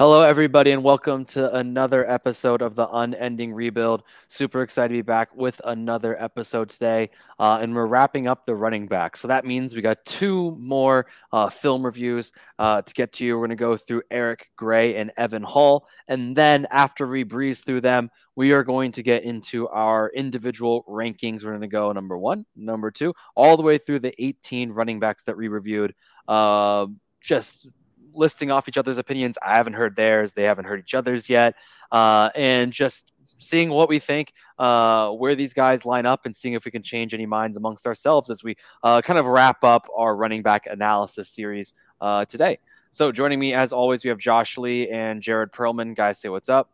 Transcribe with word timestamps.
Hello, 0.00 0.22
everybody, 0.22 0.70
and 0.70 0.82
welcome 0.82 1.26
to 1.26 1.54
another 1.54 2.10
episode 2.10 2.62
of 2.62 2.74
the 2.74 2.88
Unending 2.88 3.52
Rebuild. 3.52 4.02
Super 4.28 4.62
excited 4.62 4.94
to 4.94 4.98
be 5.00 5.02
back 5.02 5.36
with 5.36 5.60
another 5.62 6.16
episode 6.18 6.70
today, 6.70 7.10
uh, 7.38 7.58
and 7.60 7.74
we're 7.74 7.84
wrapping 7.84 8.26
up 8.26 8.46
the 8.46 8.54
running 8.54 8.86
back. 8.86 9.14
So 9.14 9.28
that 9.28 9.44
means 9.44 9.74
we 9.74 9.82
got 9.82 10.02
two 10.06 10.56
more 10.58 11.04
uh, 11.32 11.50
film 11.50 11.84
reviews 11.84 12.32
uh, 12.58 12.80
to 12.80 12.94
get 12.94 13.12
to 13.12 13.26
you. 13.26 13.34
We're 13.34 13.48
going 13.48 13.50
to 13.50 13.56
go 13.56 13.76
through 13.76 14.00
Eric 14.10 14.48
Gray 14.56 14.96
and 14.96 15.12
Evan 15.18 15.42
Hull, 15.42 15.86
and 16.08 16.34
then 16.34 16.66
after 16.70 17.06
we 17.06 17.22
breeze 17.22 17.60
through 17.60 17.82
them, 17.82 18.08
we 18.34 18.52
are 18.52 18.64
going 18.64 18.92
to 18.92 19.02
get 19.02 19.24
into 19.24 19.68
our 19.68 20.10
individual 20.14 20.82
rankings. 20.88 21.44
We're 21.44 21.50
going 21.50 21.60
to 21.60 21.68
go 21.68 21.92
number 21.92 22.16
one, 22.16 22.46
number 22.56 22.90
two, 22.90 23.12
all 23.36 23.58
the 23.58 23.62
way 23.62 23.76
through 23.76 23.98
the 23.98 24.14
18 24.18 24.72
running 24.72 24.98
backs 24.98 25.24
that 25.24 25.36
we 25.36 25.48
reviewed. 25.48 25.94
Uh, 26.26 26.86
just 27.20 27.68
listing 28.14 28.50
off 28.50 28.68
each 28.68 28.78
other's 28.78 28.98
opinions. 28.98 29.38
I 29.42 29.56
haven't 29.56 29.74
heard 29.74 29.96
theirs. 29.96 30.32
They 30.32 30.44
haven't 30.44 30.66
heard 30.66 30.80
each 30.80 30.94
other's 30.94 31.28
yet. 31.28 31.56
Uh, 31.90 32.30
and 32.34 32.72
just 32.72 33.12
seeing 33.36 33.70
what 33.70 33.88
we 33.88 33.98
think, 33.98 34.32
uh, 34.58 35.10
where 35.10 35.34
these 35.34 35.52
guys 35.52 35.84
line 35.84 36.06
up, 36.06 36.26
and 36.26 36.36
seeing 36.36 36.54
if 36.54 36.64
we 36.64 36.70
can 36.70 36.82
change 36.82 37.14
any 37.14 37.26
minds 37.26 37.56
amongst 37.56 37.86
ourselves 37.86 38.30
as 38.30 38.44
we 38.44 38.56
uh, 38.82 39.00
kind 39.02 39.18
of 39.18 39.26
wrap 39.26 39.64
up 39.64 39.88
our 39.96 40.14
running 40.14 40.42
back 40.42 40.66
analysis 40.66 41.28
series 41.28 41.74
uh, 42.00 42.24
today. 42.24 42.58
So, 42.90 43.12
joining 43.12 43.38
me 43.38 43.54
as 43.54 43.72
always, 43.72 44.04
we 44.04 44.08
have 44.08 44.18
Josh 44.18 44.58
Lee 44.58 44.88
and 44.88 45.22
Jared 45.22 45.52
Perlman. 45.52 45.94
Guys, 45.94 46.20
say 46.20 46.28
what's 46.28 46.48
up. 46.48 46.70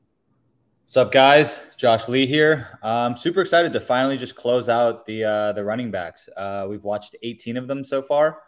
What's 0.86 0.96
up, 0.96 1.12
guys? 1.12 1.58
Josh 1.76 2.08
Lee 2.08 2.26
here. 2.26 2.78
I'm 2.82 3.16
super 3.16 3.40
excited 3.40 3.72
to 3.72 3.80
finally 3.80 4.16
just 4.16 4.36
close 4.36 4.68
out 4.68 5.04
the 5.04 5.24
uh, 5.24 5.52
the 5.52 5.64
running 5.64 5.90
backs. 5.90 6.28
Uh, 6.36 6.66
we've 6.68 6.84
watched 6.84 7.16
18 7.22 7.56
of 7.56 7.66
them 7.66 7.84
so 7.84 8.00
far. 8.00 8.38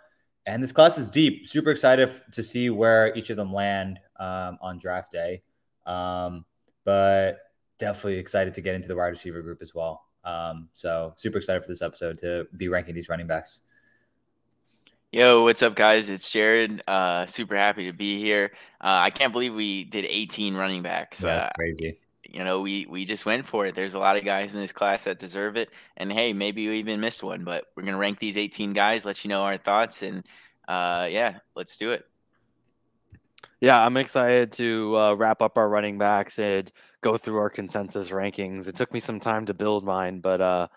And 0.49 0.63
this 0.63 0.73
class 0.73 0.97
is 0.97 1.07
deep. 1.07 1.47
Super 1.47 1.71
excited 1.71 2.11
to 2.33 2.43
see 2.43 2.71
where 2.71 3.15
each 3.15 3.29
of 3.29 3.37
them 3.37 3.53
land 3.53 4.01
um, 4.19 4.57
on 4.63 4.79
draft 4.79 5.13
day. 5.13 5.43
Um, 5.85 6.47
but 6.85 7.37
definitely 7.79 8.19
excited 8.19 8.55
to 8.55 8.63
get 8.63 8.75
into 8.75 8.89
the 8.89 8.97
wide 8.97 9.09
receiver 9.09 9.43
group 9.43 9.61
as 9.61 9.75
well. 9.75 10.07
Um, 10.25 10.71
so 10.73 11.13
super 11.19 11.37
excited 11.37 11.63
for 11.63 11.69
this 11.69 11.83
episode 11.83 12.17
to 12.19 12.47
be 12.57 12.69
ranking 12.69 12.95
these 12.95 13.11
running 13.11 13.27
backs. 13.27 13.61
Yo, 15.13 15.45
what's 15.45 15.63
up, 15.63 15.75
guys? 15.75 16.09
It's 16.09 16.31
Jared. 16.31 16.83
Uh, 16.89 17.27
super 17.27 17.55
happy 17.55 17.85
to 17.85 17.93
be 17.93 18.19
here. 18.19 18.53
Uh, 18.81 19.05
I 19.05 19.11
can't 19.11 19.35
believe 19.35 19.55
we 19.55 19.85
did 19.85 20.07
18 20.09 20.55
running 20.55 20.83
backs. 20.83 21.25
Yeah, 21.25 21.37
uh, 21.37 21.51
crazy 21.59 21.99
you 22.29 22.45
know, 22.45 22.61
we 22.61 22.87
we 22.87 23.05
just 23.05 23.27
went 23.27 23.47
for 23.47 23.67
it. 23.67 23.75
There's 23.75 23.95
a 23.95 23.99
lot 23.99 24.17
of 24.17 24.25
guys 24.25 24.55
in 24.55 24.61
this 24.61 24.73
class 24.73 25.05
that 25.05 25.19
deserve 25.19 25.57
it, 25.57 25.71
and 25.97 26.13
hey, 26.13 26.33
maybe 26.33 26.69
we 26.69 26.79
even 26.79 27.01
missed 27.01 27.23
one, 27.23 27.43
but 27.43 27.67
we're 27.75 27.85
gonna 27.85 27.97
rank 27.97 28.19
these 28.19 28.37
18 28.37 28.75
guys, 28.75 29.05
let 29.05 29.25
you 29.25 29.29
know 29.29 29.43
our 29.43 29.57
thoughts, 29.57 30.03
and 30.03 30.25
uh, 30.69 31.09
yeah, 31.11 31.39
let's 31.57 31.79
do 31.79 31.93
it. 31.93 32.05
Yeah, 33.61 33.85
I'm 33.85 33.97
excited 33.97 34.53
to 34.53 34.97
uh, 34.97 35.15
wrap 35.15 35.43
up 35.43 35.57
our 35.57 35.69
running 35.69 35.99
backs 35.99 36.39
and 36.39 36.71
go 37.01 37.17
through 37.17 37.39
our 37.39 37.51
consensus 37.51 38.11
rankings. 38.11 38.69
It 38.69 38.77
took 38.77 38.93
me 38.93 39.01
some 39.01 39.19
time 39.19 39.47
to 39.47 39.55
build 39.55 39.85
mine, 39.85 40.21
but 40.21 40.41
uh, 40.41 40.69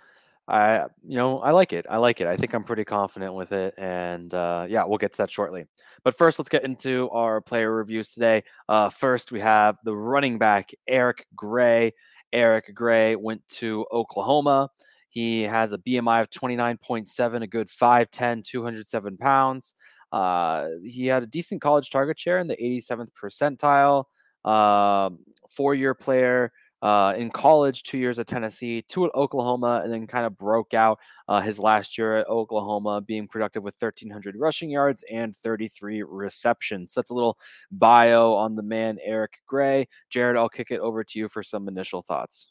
I, 0.47 0.85
you 1.07 1.17
know, 1.17 1.39
I 1.39 1.51
like 1.51 1.71
it. 1.71 1.85
I 1.89 1.97
like 1.97 2.19
it. 2.19 2.27
I 2.27 2.35
think 2.35 2.53
I'm 2.53 2.63
pretty 2.63 2.83
confident 2.83 3.33
with 3.33 3.51
it, 3.51 3.73
and 3.77 4.33
uh, 4.33 4.65
yeah, 4.67 4.83
we'll 4.83 4.97
get 4.97 5.13
to 5.13 5.17
that 5.19 5.31
shortly. 5.31 5.65
But 6.03 6.17
first, 6.17 6.39
let's 6.39 6.49
get 6.49 6.63
into 6.63 7.09
our 7.11 7.41
player 7.41 7.71
reviews 7.71 8.13
today. 8.13 8.43
Uh, 8.67 8.89
first, 8.89 9.31
we 9.31 9.39
have 9.39 9.77
the 9.85 9.95
running 9.95 10.37
back 10.37 10.71
Eric 10.87 11.25
Gray. 11.35 11.93
Eric 12.33 12.73
Gray 12.73 13.15
went 13.15 13.47
to 13.49 13.85
Oklahoma. 13.91 14.69
He 15.09 15.43
has 15.43 15.73
a 15.73 15.77
BMI 15.77 16.21
of 16.21 16.29
29.7, 16.29 17.43
a 17.43 17.47
good 17.47 17.67
5'10, 17.67 18.43
207 18.43 19.17
pounds. 19.17 19.75
Uh, 20.11 20.67
he 20.83 21.07
had 21.07 21.23
a 21.23 21.27
decent 21.27 21.61
college 21.61 21.89
target 21.89 22.17
share 22.19 22.39
in 22.39 22.47
the 22.47 22.55
87th 22.57 23.09
percentile. 23.11 24.05
Uh, 24.43 25.11
four 25.49 25.75
year 25.75 25.93
player, 25.93 26.51
uh, 26.81 27.13
in 27.15 27.29
college, 27.29 27.83
two 27.83 27.97
years 27.97 28.19
at 28.19 28.27
Tennessee, 28.27 28.81
two 28.81 29.05
at 29.05 29.13
Oklahoma, 29.13 29.81
and 29.83 29.91
then 29.91 30.07
kind 30.07 30.25
of 30.25 30.37
broke 30.37 30.73
out 30.73 30.99
uh, 31.27 31.41
his 31.41 31.59
last 31.59 31.97
year 31.97 32.17
at 32.17 32.27
Oklahoma, 32.27 33.01
being 33.01 33.27
productive 33.27 33.63
with 33.63 33.75
1,300 33.79 34.35
rushing 34.37 34.69
yards 34.69 35.03
and 35.11 35.35
33 35.35 36.03
receptions. 36.03 36.93
So 36.93 36.99
that's 36.99 37.11
a 37.11 37.13
little 37.13 37.37
bio 37.71 38.33
on 38.33 38.55
the 38.55 38.63
man, 38.63 38.97
Eric 39.03 39.39
Gray. 39.47 39.87
Jared, 40.09 40.37
I'll 40.37 40.49
kick 40.49 40.71
it 40.71 40.79
over 40.79 41.03
to 41.03 41.19
you 41.19 41.29
for 41.29 41.43
some 41.43 41.67
initial 41.67 42.01
thoughts. 42.01 42.47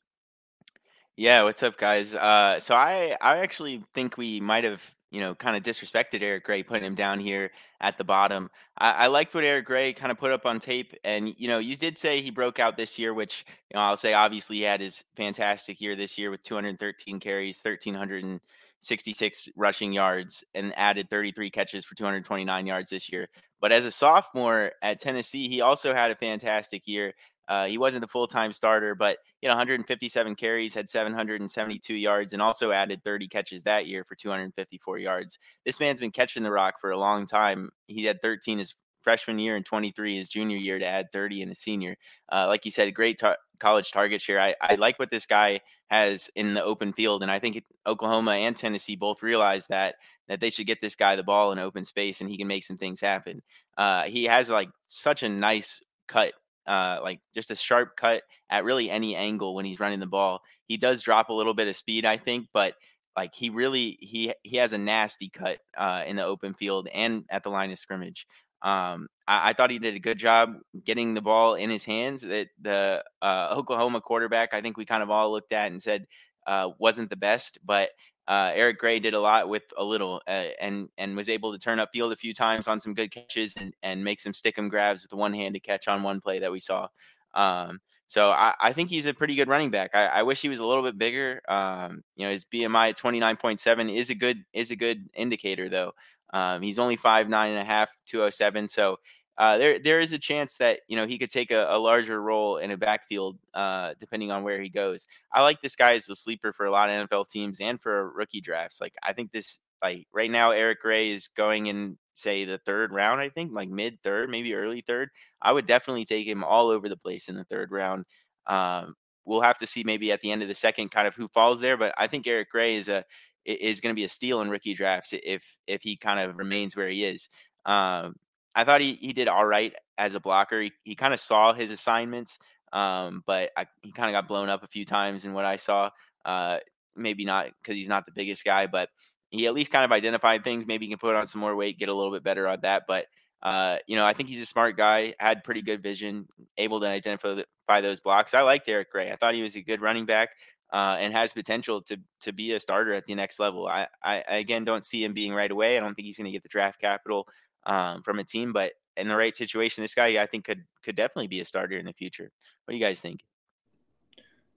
Yeah, 1.16 1.42
what's 1.42 1.62
up, 1.62 1.76
guys? 1.76 2.14
Uh, 2.14 2.60
so 2.60 2.74
I 2.74 3.16
I 3.20 3.38
actually 3.38 3.84
think 3.92 4.16
we 4.16 4.40
might 4.40 4.64
have 4.64 4.82
you 5.10 5.20
know, 5.20 5.34
kind 5.34 5.56
of 5.56 5.62
disrespected 5.62 6.22
Eric 6.22 6.44
Gray, 6.44 6.62
putting 6.62 6.84
him 6.84 6.94
down 6.94 7.18
here 7.18 7.50
at 7.80 7.98
the 7.98 8.04
bottom. 8.04 8.50
I, 8.78 8.92
I 8.92 9.06
liked 9.08 9.34
what 9.34 9.44
Eric 9.44 9.66
Gray 9.66 9.92
kind 9.92 10.12
of 10.12 10.18
put 10.18 10.30
up 10.30 10.46
on 10.46 10.60
tape. 10.60 10.94
And, 11.04 11.38
you 11.38 11.48
know, 11.48 11.58
you 11.58 11.76
did 11.76 11.98
say 11.98 12.20
he 12.20 12.30
broke 12.30 12.58
out 12.58 12.76
this 12.76 12.98
year, 12.98 13.12
which, 13.12 13.44
you 13.70 13.74
know, 13.74 13.80
I'll 13.80 13.96
say 13.96 14.14
obviously 14.14 14.56
he 14.56 14.62
had 14.62 14.80
his 14.80 15.04
fantastic 15.16 15.80
year 15.80 15.96
this 15.96 16.16
year 16.16 16.30
with 16.30 16.42
213 16.44 17.18
carries, 17.18 17.60
1,366 17.62 19.48
rushing 19.56 19.92
yards, 19.92 20.44
and 20.54 20.72
added 20.76 21.10
33 21.10 21.50
catches 21.50 21.84
for 21.84 21.96
229 21.96 22.66
yards 22.66 22.90
this 22.90 23.10
year. 23.10 23.28
But 23.60 23.72
as 23.72 23.84
a 23.84 23.90
sophomore 23.90 24.72
at 24.82 25.00
Tennessee, 25.00 25.48
he 25.48 25.60
also 25.60 25.92
had 25.92 26.10
a 26.10 26.16
fantastic 26.16 26.86
year. 26.86 27.12
Uh, 27.50 27.66
he 27.66 27.76
wasn't 27.76 28.00
the 28.00 28.08
full 28.08 28.28
time 28.28 28.52
starter, 28.52 28.94
but 28.94 29.18
you 29.42 29.48
know, 29.48 29.54
157 29.54 30.36
carries, 30.36 30.72
had 30.72 30.88
772 30.88 31.94
yards, 31.94 32.32
and 32.32 32.40
also 32.40 32.70
added 32.70 33.02
30 33.02 33.26
catches 33.26 33.64
that 33.64 33.86
year 33.86 34.04
for 34.04 34.14
254 34.14 34.98
yards. 34.98 35.36
This 35.66 35.80
man's 35.80 35.98
been 35.98 36.12
catching 36.12 36.44
the 36.44 36.52
rock 36.52 36.80
for 36.80 36.92
a 36.92 36.96
long 36.96 37.26
time. 37.26 37.70
He 37.88 38.04
had 38.04 38.22
13 38.22 38.58
his 38.58 38.76
freshman 39.02 39.40
year 39.40 39.56
and 39.56 39.66
23 39.66 40.16
his 40.16 40.28
junior 40.28 40.58
year 40.58 40.78
to 40.78 40.86
add 40.86 41.10
30 41.12 41.42
in 41.42 41.48
his 41.48 41.58
senior. 41.58 41.96
Uh, 42.30 42.46
like 42.46 42.64
you 42.64 42.70
said, 42.70 42.94
great 42.94 43.18
tar- 43.18 43.38
college 43.58 43.90
target 43.90 44.22
share. 44.22 44.38
I, 44.38 44.54
I 44.60 44.76
like 44.76 45.00
what 45.00 45.10
this 45.10 45.26
guy 45.26 45.58
has 45.90 46.30
in 46.36 46.54
the 46.54 46.62
open 46.62 46.92
field, 46.92 47.24
and 47.24 47.32
I 47.32 47.40
think 47.40 47.60
Oklahoma 47.84 48.32
and 48.32 48.56
Tennessee 48.56 48.94
both 48.94 49.24
realize 49.24 49.66
that 49.66 49.96
that 50.28 50.40
they 50.40 50.50
should 50.50 50.68
get 50.68 50.80
this 50.80 50.94
guy 50.94 51.16
the 51.16 51.24
ball 51.24 51.50
in 51.50 51.58
open 51.58 51.84
space 51.84 52.20
and 52.20 52.30
he 52.30 52.38
can 52.38 52.46
make 52.46 52.62
some 52.62 52.76
things 52.76 53.00
happen. 53.00 53.42
Uh, 53.76 54.04
he 54.04 54.22
has 54.26 54.48
like 54.48 54.68
such 54.86 55.24
a 55.24 55.28
nice 55.28 55.82
cut 56.06 56.32
uh, 56.70 57.00
like 57.02 57.20
just 57.34 57.50
a 57.50 57.56
sharp 57.56 57.96
cut 57.96 58.22
at 58.48 58.64
really 58.64 58.88
any 58.88 59.16
angle 59.16 59.56
when 59.56 59.64
he's 59.64 59.80
running 59.80 59.98
the 59.98 60.06
ball. 60.06 60.40
He 60.68 60.76
does 60.76 61.02
drop 61.02 61.28
a 61.28 61.32
little 61.32 61.52
bit 61.52 61.66
of 61.66 61.74
speed, 61.74 62.04
I 62.04 62.16
think, 62.16 62.46
but 62.54 62.74
like 63.16 63.34
he 63.34 63.50
really 63.50 63.98
he 64.00 64.32
he 64.44 64.56
has 64.58 64.72
a 64.72 64.78
nasty 64.78 65.28
cut 65.28 65.58
uh, 65.76 66.04
in 66.06 66.14
the 66.14 66.24
open 66.24 66.54
field 66.54 66.88
and 66.94 67.24
at 67.28 67.42
the 67.42 67.50
line 67.50 67.72
of 67.72 67.78
scrimmage. 67.80 68.24
Um, 68.62 69.08
I, 69.26 69.50
I, 69.50 69.52
thought 69.52 69.70
he 69.70 69.78
did 69.78 69.96
a 69.96 70.00
good 70.00 70.18
job 70.18 70.54
getting 70.84 71.14
the 71.14 71.22
ball 71.22 71.56
in 71.56 71.70
his 71.70 71.84
hands. 71.84 72.22
That 72.22 72.48
the 72.60 73.02
uh, 73.20 73.54
Oklahoma 73.56 74.00
quarterback, 74.00 74.54
I 74.54 74.60
think 74.60 74.76
we 74.76 74.84
kind 74.84 75.02
of 75.02 75.10
all 75.10 75.32
looked 75.32 75.52
at 75.52 75.72
and 75.72 75.82
said 75.82 76.06
uh, 76.46 76.70
wasn't 76.78 77.10
the 77.10 77.16
best, 77.16 77.58
but 77.64 77.90
uh, 78.30 78.52
Eric 78.54 78.78
Gray 78.78 79.00
did 79.00 79.12
a 79.12 79.20
lot 79.20 79.48
with 79.48 79.64
a 79.76 79.84
little, 79.84 80.22
uh, 80.28 80.50
and 80.60 80.88
and 80.98 81.16
was 81.16 81.28
able 81.28 81.50
to 81.52 81.58
turn 81.58 81.80
up 81.80 81.90
field 81.92 82.12
a 82.12 82.16
few 82.16 82.32
times 82.32 82.68
on 82.68 82.78
some 82.78 82.94
good 82.94 83.10
catches 83.10 83.56
and 83.56 83.74
and 83.82 84.04
make 84.04 84.20
some 84.20 84.32
stick 84.32 84.56
'em 84.56 84.68
grabs 84.68 85.02
with 85.02 85.12
one 85.12 85.34
handed 85.34 85.64
catch 85.64 85.88
on 85.88 86.04
one 86.04 86.20
play 86.20 86.38
that 86.38 86.52
we 86.52 86.60
saw. 86.60 86.86
Um, 87.34 87.80
so 88.06 88.30
I, 88.30 88.54
I, 88.60 88.72
think 88.72 88.88
he's 88.90 89.06
a 89.06 89.14
pretty 89.14 89.34
good 89.34 89.48
running 89.48 89.70
back. 89.70 89.90
I, 89.94 90.06
I 90.06 90.22
wish 90.22 90.42
he 90.42 90.48
was 90.48 90.60
a 90.60 90.64
little 90.64 90.82
bit 90.84 90.98
bigger. 90.98 91.40
Um, 91.48 92.02
you 92.16 92.24
know, 92.24 92.30
his 92.30 92.44
BMI 92.44 92.90
at 92.90 92.96
twenty 92.96 93.18
nine 93.18 93.36
point 93.36 93.58
seven 93.58 93.88
is 93.88 94.10
a 94.10 94.14
good 94.14 94.44
is 94.52 94.70
a 94.70 94.76
good 94.76 95.08
indicator 95.14 95.68
though. 95.68 95.92
Um, 96.32 96.62
he's 96.62 96.78
only 96.78 96.96
five 96.96 97.28
nine 97.28 97.50
and 97.50 97.60
a 97.60 97.64
half, 97.64 97.88
two 98.06 98.22
oh 98.22 98.30
seven. 98.30 98.68
So 98.68 98.98
uh, 99.38 99.56
there 99.58 99.78
there 99.78 100.00
is 100.00 100.12
a 100.12 100.18
chance 100.18 100.56
that 100.56 100.80
you 100.88 100.96
know 100.96 101.06
he 101.06 101.18
could 101.18 101.30
take 101.30 101.50
a, 101.50 101.66
a 101.70 101.78
larger 101.78 102.20
role 102.20 102.58
in 102.58 102.70
a 102.70 102.76
backfield 102.76 103.38
uh, 103.54 103.94
depending 103.98 104.30
on 104.30 104.42
where 104.42 104.60
he 104.60 104.68
goes. 104.68 105.06
I 105.32 105.42
like 105.42 105.62
this 105.62 105.76
guy 105.76 105.94
as 105.94 106.08
a 106.08 106.16
sleeper 106.16 106.52
for 106.52 106.66
a 106.66 106.70
lot 106.70 106.90
of 106.90 107.08
NFL 107.08 107.28
teams 107.28 107.60
and 107.60 107.80
for 107.80 108.12
rookie 108.12 108.40
drafts. 108.40 108.80
Like 108.80 108.94
I 109.02 109.12
think 109.12 109.32
this 109.32 109.60
like 109.82 110.06
right 110.12 110.30
now 110.30 110.50
Eric 110.50 110.80
Gray 110.80 111.10
is 111.10 111.28
going 111.28 111.66
in 111.66 111.96
say 112.14 112.44
the 112.44 112.58
third 112.58 112.92
round. 112.92 113.20
I 113.20 113.28
think 113.30 113.52
like 113.52 113.70
mid 113.70 114.02
third, 114.02 114.30
maybe 114.30 114.54
early 114.54 114.82
third. 114.82 115.08
I 115.40 115.52
would 115.52 115.66
definitely 115.66 116.04
take 116.04 116.26
him 116.26 116.44
all 116.44 116.68
over 116.68 116.88
the 116.88 116.96
place 116.96 117.28
in 117.28 117.34
the 117.34 117.44
third 117.44 117.70
round. 117.70 118.04
Um, 118.46 118.94
we'll 119.24 119.40
have 119.40 119.58
to 119.58 119.66
see 119.66 119.84
maybe 119.84 120.12
at 120.12 120.20
the 120.20 120.32
end 120.32 120.42
of 120.42 120.48
the 120.48 120.54
second 120.54 120.90
kind 120.90 121.06
of 121.06 121.14
who 121.14 121.28
falls 121.28 121.60
there, 121.60 121.76
but 121.76 121.94
I 121.98 122.06
think 122.06 122.26
Eric 122.26 122.50
Gray 122.50 122.76
is 122.76 122.88
a 122.88 123.04
is 123.46 123.80
going 123.80 123.94
to 123.94 123.98
be 123.98 124.04
a 124.04 124.08
steal 124.08 124.42
in 124.42 124.50
rookie 124.50 124.74
drafts 124.74 125.14
if 125.24 125.42
if 125.66 125.82
he 125.82 125.96
kind 125.96 126.20
of 126.20 126.36
remains 126.36 126.76
where 126.76 126.88
he 126.88 127.04
is. 127.04 127.28
Um, 127.64 128.14
I 128.54 128.64
thought 128.64 128.80
he, 128.80 128.94
he 128.94 129.12
did 129.12 129.28
all 129.28 129.46
right 129.46 129.72
as 129.98 130.14
a 130.14 130.20
blocker. 130.20 130.60
He, 130.60 130.72
he 130.84 130.94
kind 130.94 131.14
of 131.14 131.20
saw 131.20 131.52
his 131.52 131.70
assignments, 131.70 132.38
um, 132.72 133.22
but 133.26 133.50
I, 133.56 133.66
he 133.82 133.92
kind 133.92 134.08
of 134.08 134.12
got 134.12 134.28
blown 134.28 134.48
up 134.48 134.62
a 134.62 134.68
few 134.68 134.84
times 134.84 135.24
in 135.24 135.32
what 135.32 135.44
I 135.44 135.56
saw. 135.56 135.90
Uh, 136.24 136.58
maybe 136.96 137.24
not 137.24 137.50
because 137.62 137.76
he's 137.76 137.88
not 137.88 138.06
the 138.06 138.12
biggest 138.12 138.44
guy, 138.44 138.66
but 138.66 138.88
he 139.30 139.46
at 139.46 139.54
least 139.54 139.70
kind 139.70 139.84
of 139.84 139.92
identified 139.92 140.42
things. 140.42 140.66
Maybe 140.66 140.86
he 140.86 140.90
can 140.90 140.98
put 140.98 141.16
on 141.16 141.26
some 141.26 141.40
more 141.40 141.54
weight, 141.54 141.78
get 141.78 141.88
a 141.88 141.94
little 141.94 142.12
bit 142.12 142.24
better 142.24 142.48
on 142.48 142.58
that. 142.62 142.84
But 142.88 143.06
uh, 143.42 143.78
you 143.86 143.96
know, 143.96 144.04
I 144.04 144.12
think 144.12 144.28
he's 144.28 144.42
a 144.42 144.46
smart 144.46 144.76
guy, 144.76 145.14
had 145.18 145.44
pretty 145.44 145.62
good 145.62 145.82
vision, 145.82 146.26
able 146.58 146.80
to 146.80 146.88
identify 146.88 147.80
those 147.80 148.00
blocks. 148.00 148.34
I 148.34 148.42
liked 148.42 148.68
Eric 148.68 148.90
Gray. 148.90 149.10
I 149.10 149.16
thought 149.16 149.34
he 149.34 149.42
was 149.42 149.56
a 149.56 149.62
good 149.62 149.80
running 149.80 150.06
back. 150.06 150.30
Uh, 150.72 150.98
and 151.00 151.12
has 151.12 151.32
potential 151.32 151.82
to 151.82 151.98
to 152.20 152.32
be 152.32 152.52
a 152.52 152.60
starter 152.60 152.92
at 152.92 153.04
the 153.04 153.14
next 153.16 153.40
level. 153.40 153.66
I, 153.66 153.88
I 154.04 154.22
again 154.28 154.64
don't 154.64 154.84
see 154.84 155.02
him 155.02 155.12
being 155.12 155.34
right 155.34 155.50
away. 155.50 155.76
I 155.76 155.80
don't 155.80 155.96
think 155.96 156.06
he's 156.06 156.16
going 156.16 156.26
to 156.26 156.30
get 156.30 156.44
the 156.44 156.48
draft 156.48 156.80
capital 156.80 157.26
um, 157.66 158.02
from 158.02 158.18
a 158.18 158.24
team, 158.24 158.52
but 158.52 158.72
in 158.96 159.08
the 159.08 159.16
right 159.16 159.34
situation, 159.34 159.82
this 159.82 159.94
guy 159.94 160.22
I 160.22 160.26
think 160.26 160.44
could 160.44 160.64
could 160.84 160.96
definitely 160.96 161.28
be 161.28 161.40
a 161.40 161.44
starter 161.44 161.78
in 161.78 161.86
the 161.86 161.92
future. 161.92 162.30
What 162.64 162.72
do 162.72 162.78
you 162.78 162.84
guys 162.84 163.00
think? 163.00 163.20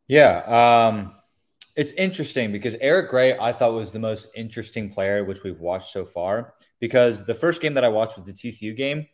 Yeah, 0.08 0.40
um, 0.88 1.16
it's 1.76 1.92
interesting 1.94 2.52
because 2.52 2.76
Eric 2.82 3.10
Gray 3.10 3.38
I 3.38 3.54
thought 3.54 3.74
was 3.74 3.92
the 3.92 4.00
most 4.00 4.30
interesting 4.36 4.92
player 4.92 5.24
which 5.24 5.44
we've 5.44 5.60
watched 5.60 5.92
so 5.92 6.06
far 6.06 6.56
because 6.80 7.26
the 7.26 7.36
first 7.36 7.62
game 7.62 7.74
that 7.76 7.84
I 7.84 7.90
watched 7.90 8.18
was 8.18 8.28
the 8.28 8.34
TCU 8.34 8.76
game 8.76 9.08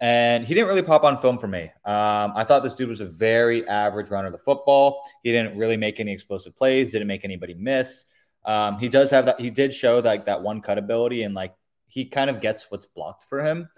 and 0.00 0.46
he 0.46 0.54
didn't 0.54 0.68
really 0.68 0.82
pop 0.82 1.04
on 1.04 1.18
film 1.18 1.38
for 1.38 1.46
me. 1.46 1.64
Um, 1.84 2.32
I 2.34 2.44
thought 2.44 2.62
this 2.62 2.74
dude 2.74 2.88
was 2.88 3.00
a 3.00 3.06
very 3.06 3.66
average 3.68 4.10
runner 4.10 4.28
of 4.28 4.32
the 4.32 4.38
football. 4.38 5.02
He 5.22 5.30
didn't 5.30 5.58
really 5.58 5.76
make 5.76 6.00
any 6.00 6.12
explosive 6.12 6.56
plays, 6.56 6.92
didn't 6.92 7.08
make 7.08 7.24
anybody 7.24 7.54
miss. 7.54 8.06
Um, 8.46 8.78
he 8.78 8.88
does 8.88 9.10
have 9.10 9.26
that. 9.26 9.38
He 9.38 9.50
did 9.50 9.74
show 9.74 9.98
like 9.98 10.24
that 10.24 10.40
one 10.40 10.62
cut 10.62 10.78
ability, 10.78 11.24
and 11.24 11.34
like 11.34 11.54
he 11.90 12.06
kind 12.06 12.30
of 12.30 12.40
gets 12.40 12.70
what's 12.70 12.86
blocked 12.86 13.24
for 13.24 13.42
him. 13.42 13.68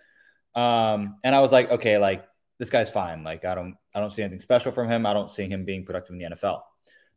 Um, 0.54 1.16
and 1.24 1.34
I 1.34 1.40
was 1.40 1.50
like, 1.50 1.70
okay, 1.70 1.98
like 1.98 2.24
this 2.58 2.70
guy's 2.70 2.90
fine. 2.90 3.24
Like 3.24 3.44
I 3.44 3.54
don't, 3.54 3.76
I 3.94 4.00
don't 4.00 4.12
see 4.12 4.22
anything 4.22 4.40
special 4.40 4.70
from 4.70 4.88
him. 4.88 5.06
I 5.06 5.12
don't 5.12 5.30
see 5.30 5.48
him 5.48 5.64
being 5.64 5.84
productive 5.84 6.12
in 6.14 6.18
the 6.18 6.36
NFL. 6.36 6.60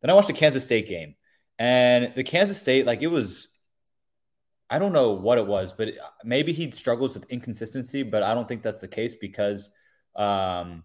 Then 0.02 0.10
I 0.10 0.14
watched 0.14 0.28
the 0.28 0.34
Kansas 0.34 0.64
State 0.64 0.88
game, 0.88 1.16
and 1.60 2.14
the 2.16 2.24
Kansas 2.24 2.58
State, 2.58 2.86
like 2.86 3.02
it 3.02 3.08
was 3.08 3.50
I 4.70 4.80
don't 4.80 4.94
know 4.94 5.12
what 5.12 5.38
it 5.38 5.46
was, 5.46 5.74
but 5.74 5.90
maybe 6.24 6.52
he 6.52 6.72
struggles 6.72 7.14
with 7.14 7.30
inconsistency, 7.30 8.04
but 8.04 8.24
I 8.24 8.34
don't 8.34 8.48
think 8.48 8.64
that's 8.64 8.82
the 8.82 8.88
case 8.88 9.16
because 9.16 9.70
um, 10.16 10.84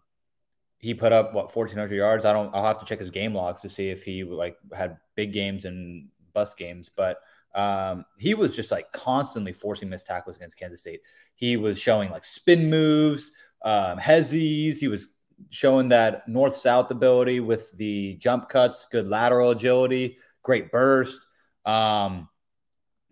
he 0.79 0.93
put 0.93 1.13
up 1.13 1.33
what 1.33 1.55
1400 1.55 1.95
yards. 1.95 2.25
I 2.25 2.33
don't 2.33 2.55
I'll 2.55 2.65
have 2.65 2.79
to 2.81 2.85
check 2.85 2.99
his 2.99 3.11
game 3.11 3.35
logs 3.35 3.63
to 3.63 3.69
see 3.69 3.89
if 3.89 4.03
he 4.05 4.25
like 4.25 4.57
had 4.77 4.99
big 5.15 5.33
games 5.33 5.65
and 5.65 6.09
bust 6.35 6.59
games, 6.59 6.91
but 6.91 7.21
um, 7.55 8.05
he 8.19 8.35
was 8.35 8.53
just 8.55 8.71
like 8.71 8.93
constantly 8.93 9.53
forcing 9.53 9.89
missed 9.89 10.07
tackles 10.07 10.37
against 10.37 10.59
Kansas 10.59 10.81
State. 10.81 11.01
He 11.35 11.57
was 11.57 11.79
showing 11.79 12.11
like 12.11 12.25
spin 12.25 12.71
moves, 12.71 13.33
um. 13.63 13.99
He 13.99 14.89
was 14.89 15.09
showing 15.49 15.89
that 15.89 16.29
north 16.29 16.55
south 16.55 16.91
ability 16.91 17.41
with 17.41 17.73
the 17.73 18.15
jump 18.15 18.49
cuts, 18.49 18.87
good 18.91 19.07
lateral 19.07 19.51
agility, 19.51 20.19
great 20.43 20.71
burst. 20.71 21.27
Um, 21.65 22.29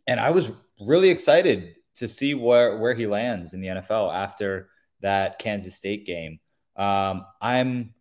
and 0.06 0.20
I 0.20 0.30
was 0.30 0.52
really 0.80 1.10
excited 1.10 1.76
to 1.96 2.08
see 2.08 2.34
where 2.34 2.78
where 2.78 2.94
he 2.94 3.06
lands 3.06 3.54
in 3.54 3.60
the 3.60 3.68
NFL 3.68 4.14
after 4.14 4.68
that 5.00 5.38
Kansas 5.38 5.74
State 5.74 6.06
game. 6.06 6.38
Um, 6.76 7.26
I'm 7.40 7.94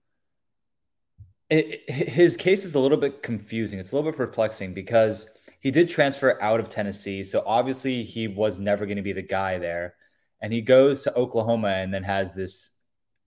it, 1.50 1.89
his 1.89 2.36
case 2.36 2.66
is 2.66 2.75
a 2.75 2.80
little 2.80 2.98
bit 2.98 3.24
confusing. 3.24 3.80
It's 3.80 3.92
a 3.92 3.95
little 3.95 4.12
bit 4.12 4.18
perplexing 4.18 4.74
because 4.74 5.28
he 5.59 5.71
did 5.71 5.89
transfer 5.89 6.42
out 6.42 6.59
of 6.59 6.69
Tennessee, 6.69 7.24
so 7.24 7.44
obviously 7.45 8.04
he 8.04 8.27
was 8.27 8.59
never 8.59 8.86
going 8.86 8.98
to 8.98 9.04
be 9.04 9.13
the 9.13 9.21
guy 9.21 9.57
there. 9.57 9.95
And 10.42 10.54
he 10.54 10.62
goes 10.62 11.01
to 11.04 11.15
Oklahoma 11.15 11.69
and 11.69 11.94
then 11.94 12.04
has 12.04 12.36
this 12.36 12.71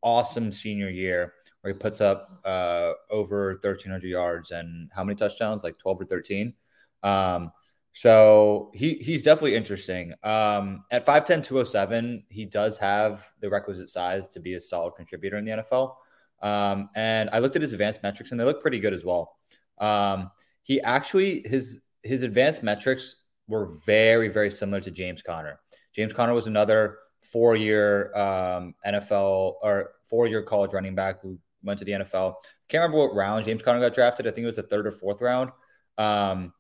awesome 0.03 0.53
senior 0.53 0.89
year 0.89 1.35
where 1.61 1.73
he 1.73 1.79
puts 1.79 2.01
up 2.01 2.41
uh, 2.45 2.93
over 3.11 3.51
1,300 3.63 4.09
yards 4.09 4.51
and 4.51 4.91
how 4.95 5.05
many 5.05 5.17
touchdowns? 5.17 5.65
Like 5.65 5.77
12 5.79 6.03
or 6.03 6.05
13. 6.05 6.55
Um, 7.03 7.53
so 7.93 8.71
he 8.73 8.95
he's 8.95 9.23
definitely 9.23 9.57
interesting. 9.57 10.15
Um, 10.23 10.85
at 10.91 11.05
5'10, 11.05 11.43
207, 11.43 12.25
he 12.29 12.45
does 12.45 12.79
have 12.79 13.31
the 13.41 13.51
requisite 13.51 13.91
size 13.91 14.29
to 14.29 14.41
be 14.41 14.55
a 14.55 14.61
solid 14.61 14.95
contributor 14.95 15.37
in 15.37 15.45
the 15.45 15.51
NFL. 15.53 15.97
Um, 16.41 16.89
and 16.95 17.29
I 17.33 17.41
looked 17.41 17.57
at 17.57 17.63
his 17.63 17.73
advanced 17.73 18.03
metrics 18.03 18.31
and 18.31 18.41
they 18.41 18.45
look 18.45 18.63
pretty 18.63 18.79
good 18.79 18.95
as 18.95 19.05
well. 19.05 19.37
Um, 19.79 20.31
he 20.63 20.81
actually 20.81 21.43
his 21.45 21.81
his 22.03 22.23
advanced 22.23 22.63
metrics 22.63 23.17
were 23.49 23.67
very, 23.85 24.29
very 24.29 24.51
similar 24.51 24.81
to 24.81 24.91
James 24.91 25.23
Conner. 25.23 25.61
James 25.95 26.13
Conner 26.13 26.35
was 26.35 26.47
another 26.47 26.99
four-year 27.23 28.17
um, 28.17 28.75
NFL 28.87 29.55
or 29.63 29.91
four-year 30.05 30.43
college 30.43 30.73
running 30.73 30.95
back 30.95 31.21
who 31.21 31.39
went 31.63 31.79
to 31.79 31.85
the 31.85 31.93
NFL. 31.93 32.35
Can't 32.69 32.83
remember 32.83 32.99
what 32.99 33.15
round 33.15 33.45
James 33.45 33.63
Conner 33.63 33.81
got 33.81 33.95
drafted. 33.95 34.27
I 34.27 34.31
think 34.31 34.45
it 34.45 34.47
was 34.47 34.57
the 34.57 34.63
third 34.63 34.87
or 34.87 34.93
fourth 34.93 35.21
round. 35.21 35.51
Um, 35.99 36.53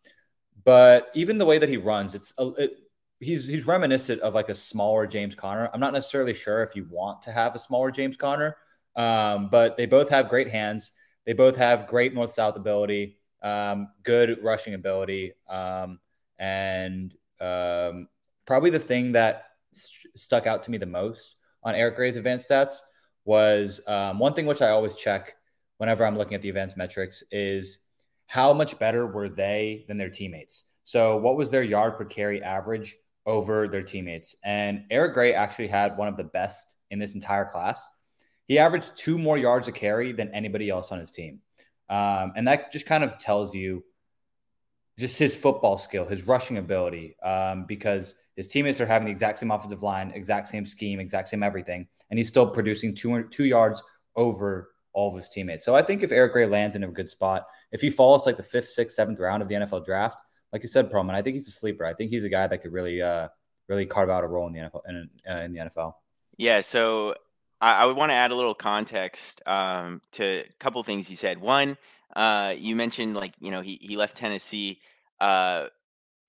but 0.64 1.08
even 1.14 1.38
the 1.38 1.46
way 1.46 1.58
that 1.58 1.69
he 1.69 1.76
runs, 1.76 2.14
it's 2.14 2.34
a, 2.38 2.48
it, 2.58 2.72
he's 3.20 3.46
he's 3.46 3.66
reminiscent 3.66 4.20
of 4.22 4.34
like 4.34 4.48
a 4.48 4.54
smaller 4.54 5.06
James 5.06 5.34
Conner. 5.34 5.70
I'm 5.72 5.81
not 5.81 5.92
necessarily 5.92 6.34
sure 6.34 6.62
if 6.62 6.75
you 6.75 6.87
want 6.90 7.22
to 7.22 7.32
have 7.32 7.54
a 7.54 7.58
smaller 7.58 7.90
James 7.90 8.16
Conner, 8.16 8.56
um, 8.96 9.48
but 9.50 9.76
they 9.76 9.87
both 9.87 10.08
have 10.10 10.28
great 10.28 10.48
hands. 10.48 10.90
They 11.26 11.32
both 11.32 11.56
have 11.56 11.87
great 11.87 12.14
north 12.14 12.32
south 12.32 12.56
ability, 12.56 13.19
um, 13.42 13.88
good 14.02 14.42
rushing 14.42 14.75
ability, 14.75 15.32
um, 15.48 15.98
and 16.38 17.14
um, 17.40 18.08
probably 18.46 18.70
the 18.70 18.78
thing 18.78 19.12
that 19.12 19.44
st- 19.72 20.19
stuck 20.19 20.46
out 20.46 20.62
to 20.64 20.70
me 20.70 20.78
the 20.78 20.87
most 20.87 21.37
on 21.62 21.75
Eric 21.75 21.96
Gray's 21.96 22.16
advanced 22.16 22.48
stats 22.48 22.78
was 23.25 23.81
um, 23.87 24.19
one 24.19 24.32
thing 24.32 24.46
which 24.46 24.62
I 24.62 24.70
always 24.70 24.94
check 24.94 25.34
whenever 25.78 26.04
I'm 26.04 26.16
looking 26.16 26.34
at 26.34 26.42
the 26.42 26.48
advanced 26.48 26.76
metrics 26.76 27.22
is 27.31 27.78
how 28.26 28.52
much 28.52 28.78
better 28.78 29.06
were 29.06 29.28
they 29.28 29.84
than 29.88 29.98
their 29.98 30.10
teammates? 30.10 30.66
So, 30.84 31.16
what 31.16 31.37
was 31.37 31.50
their 31.50 31.62
yard 31.62 31.96
per 31.96 32.04
carry 32.04 32.42
average 32.42 32.96
over 33.26 33.69
their 33.69 33.82
teammates? 33.82 34.34
And 34.44 34.84
Eric 34.90 35.14
Gray 35.14 35.34
actually 35.34 35.69
had 35.69 35.96
one 35.96 36.08
of 36.08 36.16
the 36.16 36.25
best 36.25 36.76
in 36.90 36.98
this 36.98 37.14
entire 37.14 37.44
class. 37.44 37.88
He 38.46 38.58
averaged 38.58 38.96
two 38.96 39.19
more 39.19 39.38
yards 39.38 39.69
a 39.69 39.72
carry 39.72 40.12
than 40.12 40.34
anybody 40.34 40.70
else 40.70 40.90
on 40.92 40.98
his 40.98 41.10
team. 41.10 41.40
Um, 41.90 42.32
and 42.37 42.46
that 42.48 42.72
just 42.72 42.87
kind 42.87 43.04
of 43.04 43.19
tells 43.19 43.54
you 43.54 43.84
just 44.98 45.19
his 45.19 45.34
football 45.34 45.76
skill, 45.76 46.06
his 46.06 46.26
rushing 46.26 46.56
ability, 46.56 47.16
um, 47.20 47.64
because 47.66 48.14
his 48.37 48.48
teammates 48.48 48.81
are 48.81 48.87
having 48.87 49.06
the 49.06 49.10
exact 49.10 49.40
same 49.40 49.50
offensive 49.50 49.82
line, 49.82 50.12
exact 50.14 50.48
same 50.48 50.64
scheme, 50.64 51.00
exact 51.00 51.28
same 51.28 51.42
everything, 51.42 51.88
and 52.08 52.19
he's 52.19 52.28
still 52.28 52.48
producing 52.48 52.94
two, 52.94 53.25
two 53.25 53.44
yards 53.44 53.82
over 54.14 54.70
all 54.92 55.10
of 55.10 55.16
his 55.16 55.28
teammates. 55.31 55.64
So 55.64 55.75
I 55.75 55.82
think 55.82 56.02
if 56.02 56.12
Eric 56.12 56.32
Gray 56.32 56.46
lands 56.46 56.76
in 56.76 56.84
a 56.84 56.88
good 56.88 57.10
spot, 57.10 57.46
if 57.72 57.81
he 57.81 57.90
falls 57.90 58.26
like 58.26 58.37
the 58.37 58.42
fifth, 58.42 58.70
sixth, 58.70 58.94
seventh 58.94 59.19
round 59.19 59.42
of 59.42 59.48
the 59.48 59.56
NFL 59.56 59.84
draft, 59.84 60.20
like 60.52 60.62
you 60.62 60.69
said, 60.69 60.90
Perlman, 60.90 61.14
I 61.14 61.22
think 61.22 61.34
he's 61.34 61.48
a 61.48 61.52
sleeper. 61.52 61.84
I 61.84 61.94
think 61.94 62.10
he's 62.10 62.25
a 62.25 62.28
guy 62.28 62.46
that 62.46 62.58
could 62.58 62.72
really, 62.72 63.00
uh, 63.00 63.28
really 63.69 63.87
carve 63.87 64.10
out 64.10 64.25
a 64.25 64.26
role 64.26 64.46
in 64.48 64.52
the 64.52 64.58
NFL. 64.60 64.81
In, 64.88 65.10
uh, 65.28 65.40
in 65.42 65.52
the 65.52 65.60
NFL. 65.60 65.94
Yeah. 66.37 66.60
So 66.60 67.14
I, 67.60 67.82
I 67.82 67.86
would 67.86 67.96
want 67.96 68.10
to 68.10 68.14
add 68.14 68.30
a 68.30 68.34
little 68.34 68.54
context 68.54 69.42
um, 69.46 70.00
to 70.12 70.24
a 70.24 70.52
couple 70.58 70.82
things 70.82 71.10
you 71.10 71.16
said. 71.16 71.40
One, 71.40 71.76
uh, 72.16 72.54
you 72.56 72.76
mentioned 72.76 73.14
like 73.14 73.34
you 73.40 73.50
know 73.50 73.60
he 73.60 73.78
he 73.80 73.96
left 73.96 74.16
Tennessee. 74.16 74.80
Uh, 75.20 75.68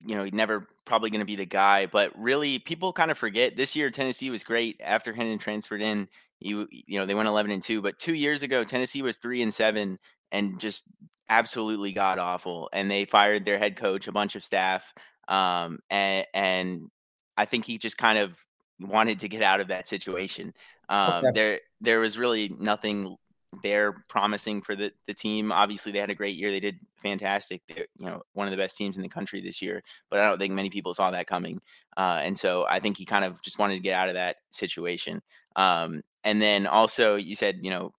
you 0.05 0.15
know, 0.15 0.23
he's 0.23 0.33
never 0.33 0.67
probably 0.85 1.09
going 1.09 1.19
to 1.19 1.25
be 1.25 1.35
the 1.35 1.45
guy, 1.45 1.85
but 1.85 2.11
really 2.17 2.59
people 2.59 2.91
kind 2.91 3.11
of 3.11 3.17
forget 3.17 3.55
this 3.55 3.75
year 3.75 3.89
Tennessee 3.89 4.29
was 4.29 4.43
great 4.43 4.81
after 4.83 5.13
Hendon 5.13 5.39
transferred 5.39 5.81
in. 5.81 6.07
You 6.39 6.67
you 6.71 6.99
know, 6.99 7.05
they 7.05 7.13
went 7.13 7.27
11 7.27 7.51
and 7.51 7.61
2, 7.61 7.81
but 7.81 7.99
2 7.99 8.15
years 8.15 8.43
ago 8.43 8.63
Tennessee 8.63 9.01
was 9.01 9.17
3 9.17 9.43
and 9.43 9.53
7 9.53 9.99
and 10.31 10.59
just 10.59 10.85
absolutely 11.29 11.93
god 11.93 12.19
awful 12.19 12.69
and 12.73 12.91
they 12.91 13.05
fired 13.05 13.45
their 13.45 13.59
head 13.59 13.77
coach, 13.77 14.07
a 14.07 14.11
bunch 14.11 14.35
of 14.35 14.43
staff. 14.43 14.93
Um 15.27 15.79
and 15.89 16.25
and 16.33 16.89
I 17.37 17.45
think 17.45 17.65
he 17.65 17.77
just 17.77 17.97
kind 17.97 18.17
of 18.17 18.35
wanted 18.81 19.19
to 19.19 19.29
get 19.29 19.41
out 19.41 19.61
of 19.61 19.67
that 19.69 19.87
situation. 19.87 20.53
Um 20.89 21.25
okay. 21.25 21.31
there 21.33 21.59
there 21.79 21.99
was 21.99 22.17
really 22.17 22.55
nothing 22.59 23.17
they're 23.63 24.03
promising 24.07 24.61
for 24.61 24.75
the, 24.75 24.91
the 25.07 25.13
team. 25.13 25.51
Obviously, 25.51 25.91
they 25.91 25.99
had 25.99 26.09
a 26.09 26.15
great 26.15 26.35
year. 26.35 26.51
They 26.51 26.59
did 26.59 26.79
fantastic. 27.03 27.61
They're, 27.67 27.87
you 27.97 28.05
know, 28.05 28.21
one 28.33 28.47
of 28.47 28.51
the 28.51 28.57
best 28.57 28.77
teams 28.77 28.95
in 28.95 29.03
the 29.03 29.09
country 29.09 29.41
this 29.41 29.61
year. 29.61 29.83
But 30.09 30.19
I 30.19 30.29
don't 30.29 30.39
think 30.39 30.53
many 30.53 30.69
people 30.69 30.93
saw 30.93 31.11
that 31.11 31.27
coming. 31.27 31.59
Uh, 31.97 32.21
and 32.23 32.37
so 32.37 32.65
I 32.69 32.79
think 32.79 32.97
he 32.97 33.05
kind 33.05 33.25
of 33.25 33.41
just 33.41 33.59
wanted 33.59 33.75
to 33.75 33.81
get 33.81 33.99
out 33.99 34.07
of 34.07 34.13
that 34.13 34.37
situation. 34.51 35.21
Um, 35.55 36.01
and 36.23 36.41
then 36.41 36.65
also, 36.65 37.15
you 37.17 37.35
said, 37.35 37.59
you 37.61 37.71
know, 37.71 37.91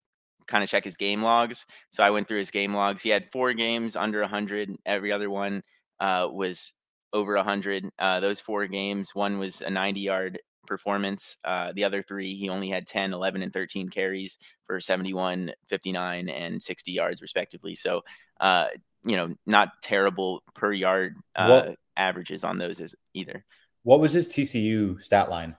kind 0.46 0.64
of 0.64 0.70
check 0.70 0.84
his 0.84 0.96
game 0.96 1.22
logs. 1.22 1.66
So 1.90 2.02
I 2.02 2.10
went 2.10 2.28
through 2.28 2.38
his 2.38 2.50
game 2.50 2.74
logs. 2.74 3.02
He 3.02 3.10
had 3.10 3.30
four 3.30 3.52
games 3.52 3.94
under 3.94 4.20
100. 4.20 4.74
Every 4.86 5.12
other 5.12 5.28
one 5.28 5.62
uh, 6.00 6.28
was 6.32 6.74
over 7.12 7.36
100. 7.36 7.90
Uh, 7.98 8.20
those 8.20 8.40
four 8.40 8.66
games, 8.66 9.14
one 9.14 9.38
was 9.38 9.60
a 9.60 9.70
90 9.70 10.00
yard 10.00 10.38
performance. 10.72 11.36
Uh, 11.44 11.70
the 11.74 11.84
other 11.84 12.02
three, 12.02 12.34
he 12.34 12.48
only 12.48 12.70
had 12.70 12.86
10, 12.86 13.12
11, 13.12 13.42
and 13.42 13.52
13 13.52 13.90
carries 13.90 14.38
for 14.66 14.80
71, 14.80 15.52
59, 15.68 16.30
and 16.30 16.62
60 16.62 16.92
yards, 16.92 17.20
respectively. 17.20 17.74
So, 17.74 18.00
uh, 18.40 18.68
you 19.04 19.16
know, 19.16 19.34
not 19.44 19.82
terrible 19.82 20.42
per 20.54 20.72
yard 20.72 21.16
uh, 21.36 21.72
averages 21.98 22.42
on 22.42 22.56
those 22.56 22.80
as 22.80 22.94
either. 23.12 23.44
What 23.82 24.00
was 24.00 24.12
his 24.12 24.28
TCU 24.28 24.98
stat 25.02 25.28
line? 25.28 25.56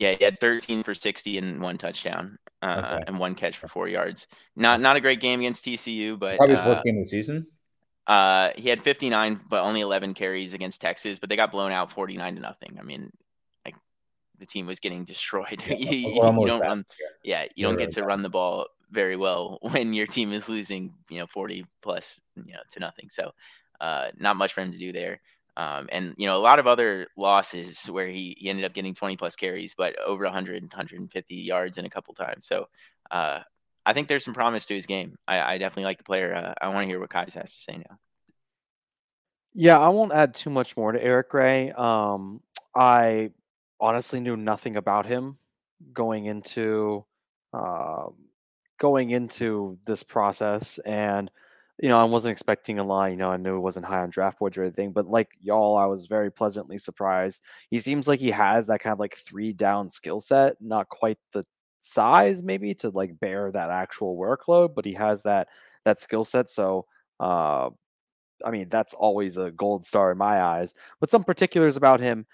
Yeah, 0.00 0.14
he 0.18 0.24
had 0.24 0.40
13 0.40 0.82
for 0.82 0.94
60 0.94 1.38
and 1.38 1.60
one 1.60 1.78
touchdown 1.78 2.38
uh, 2.60 2.96
okay. 2.96 3.04
and 3.06 3.20
one 3.20 3.36
catch 3.36 3.56
for 3.56 3.68
four 3.68 3.86
yards. 3.86 4.26
Not 4.56 4.80
not 4.80 4.96
a 4.96 5.00
great 5.00 5.20
game 5.20 5.40
against 5.40 5.64
TCU, 5.64 6.18
but 6.18 6.38
probably 6.38 6.56
his 6.56 6.66
worst 6.66 6.80
uh, 6.80 6.82
game 6.82 6.96
of 6.96 7.04
the 7.04 7.08
season. 7.08 7.46
Uh, 8.06 8.50
he 8.56 8.68
had 8.68 8.82
59, 8.82 9.40
but 9.48 9.62
only 9.62 9.80
11 9.80 10.14
carries 10.14 10.54
against 10.54 10.80
Texas, 10.80 11.18
but 11.18 11.28
they 11.28 11.36
got 11.36 11.50
blown 11.50 11.72
out 11.72 11.90
49 11.90 12.36
to 12.36 12.40
nothing. 12.40 12.76
I 12.78 12.82
mean, 12.82 13.10
the 14.38 14.46
team 14.46 14.66
was 14.66 14.80
getting 14.80 15.04
destroyed. 15.04 15.62
Yeah, 15.66 15.74
you, 15.78 16.14
you, 16.14 16.46
don't 16.46 16.60
run, 16.60 16.84
yeah, 17.22 17.46
you 17.54 17.64
don't 17.64 17.76
get 17.76 17.90
to 17.92 18.04
run 18.04 18.22
the 18.22 18.28
ball 18.28 18.66
very 18.90 19.16
well 19.16 19.58
when 19.70 19.92
your 19.92 20.06
team 20.06 20.32
is 20.32 20.48
losing, 20.48 20.92
you 21.10 21.18
know, 21.18 21.26
40 21.26 21.66
plus, 21.82 22.22
you 22.36 22.52
know, 22.52 22.60
to 22.72 22.80
nothing. 22.80 23.08
So, 23.10 23.32
uh, 23.80 24.10
not 24.18 24.36
much 24.36 24.52
for 24.52 24.60
him 24.62 24.72
to 24.72 24.78
do 24.78 24.92
there. 24.92 25.20
Um, 25.58 25.88
and 25.90 26.14
you 26.18 26.26
know, 26.26 26.36
a 26.36 26.38
lot 26.38 26.58
of 26.58 26.66
other 26.66 27.06
losses 27.16 27.86
where 27.86 28.08
he, 28.08 28.36
he 28.38 28.50
ended 28.50 28.66
up 28.66 28.74
getting 28.74 28.92
20 28.92 29.16
plus 29.16 29.36
carries, 29.36 29.74
but 29.74 29.98
over 30.00 30.24
100, 30.24 30.62
150 30.62 31.34
yards 31.34 31.78
in 31.78 31.86
a 31.86 31.90
couple 31.90 32.12
times. 32.12 32.46
So 32.46 32.68
uh, 33.10 33.40
I 33.86 33.92
think 33.94 34.08
there's 34.08 34.24
some 34.24 34.34
promise 34.34 34.66
to 34.66 34.74
his 34.74 34.86
game. 34.86 35.16
I, 35.26 35.54
I 35.54 35.58
definitely 35.58 35.84
like 35.84 35.98
the 35.98 36.04
player. 36.04 36.34
Uh, 36.34 36.54
I 36.60 36.68
want 36.68 36.82
to 36.82 36.86
hear 36.86 37.00
what 37.00 37.08
Kais 37.08 37.34
has 37.34 37.54
to 37.54 37.60
say 37.62 37.78
now. 37.78 37.98
Yeah, 39.54 39.78
I 39.78 39.88
won't 39.88 40.12
add 40.12 40.34
too 40.34 40.50
much 40.50 40.76
more 40.76 40.92
to 40.92 41.02
Eric 41.02 41.30
Gray. 41.30 41.72
Um, 41.72 42.42
I 42.74 43.30
honestly 43.80 44.20
knew 44.20 44.36
nothing 44.36 44.76
about 44.76 45.06
him 45.06 45.38
going 45.92 46.26
into 46.26 47.04
uh, 47.52 48.06
going 48.78 49.10
into 49.10 49.78
this 49.86 50.02
process, 50.02 50.78
and 50.78 51.30
you 51.82 51.88
know, 51.90 52.00
I 52.00 52.04
wasn't 52.04 52.32
expecting 52.32 52.78
a 52.78 52.84
lot. 52.84 53.10
You 53.10 53.16
know, 53.16 53.30
I 53.30 53.36
knew 53.36 53.56
it 53.56 53.60
wasn't 53.60 53.86
high 53.86 54.00
on 54.00 54.10
draft 54.10 54.38
boards 54.38 54.56
or 54.56 54.62
anything, 54.62 54.92
but 54.92 55.06
like 55.06 55.30
y'all, 55.42 55.76
I 55.76 55.86
was 55.86 56.06
very 56.06 56.30
pleasantly 56.32 56.78
surprised. 56.78 57.42
He 57.70 57.78
seems 57.80 58.08
like 58.08 58.20
he 58.20 58.30
has 58.30 58.66
that 58.68 58.80
kind 58.80 58.92
of 58.92 59.00
like 59.00 59.16
three 59.16 59.52
down 59.52 59.90
skill 59.90 60.20
set, 60.20 60.56
not 60.60 60.88
quite 60.88 61.18
the 61.32 61.44
size 61.80 62.42
maybe 62.42 62.74
to 62.74 62.88
like 62.90 63.20
bear 63.20 63.52
that 63.52 63.70
actual 63.70 64.16
workload, 64.16 64.74
but 64.74 64.84
he 64.84 64.94
has 64.94 65.22
that 65.24 65.48
that 65.84 66.00
skill 66.00 66.24
set. 66.24 66.48
So 66.48 66.86
uh, 67.20 67.70
I 68.44 68.50
mean, 68.50 68.68
that's 68.68 68.94
always 68.94 69.36
a 69.36 69.50
gold 69.50 69.84
star 69.84 70.12
in 70.12 70.18
my 70.18 70.42
eyes. 70.42 70.74
But 71.00 71.10
some 71.10 71.24
particulars 71.24 71.76
about 71.76 72.00
him, 72.00 72.26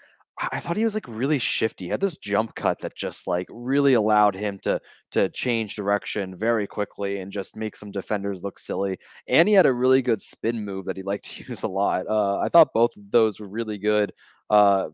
I 0.51 0.59
thought 0.59 0.77
he 0.77 0.83
was 0.83 0.95
like 0.95 1.07
really 1.07 1.37
shifty. 1.37 1.85
He 1.85 1.91
had 1.91 2.01
this 2.01 2.17
jump 2.17 2.55
cut 2.55 2.79
that 2.79 2.95
just 2.95 3.27
like 3.27 3.47
really 3.51 3.93
allowed 3.93 4.33
him 4.33 4.57
to 4.63 4.81
to 5.11 5.29
change 5.29 5.75
direction 5.75 6.35
very 6.35 6.65
quickly 6.65 7.19
and 7.19 7.31
just 7.31 7.55
make 7.55 7.75
some 7.75 7.91
defenders 7.91 8.43
look 8.43 8.57
silly. 8.57 8.97
And 9.27 9.47
he 9.47 9.53
had 9.53 9.67
a 9.67 9.73
really 9.73 10.01
good 10.01 10.21
spin 10.21 10.65
move 10.65 10.85
that 10.85 10.97
he 10.97 11.03
liked 11.03 11.25
to 11.25 11.43
use 11.49 11.63
a 11.63 11.67
lot. 11.67 12.07
Uh, 12.07 12.39
I 12.39 12.49
thought 12.49 12.73
both 12.73 12.97
of 12.97 13.11
those 13.11 13.39
were 13.39 13.47
really 13.47 13.77
good. 13.77 14.11
Uh, 14.49 14.89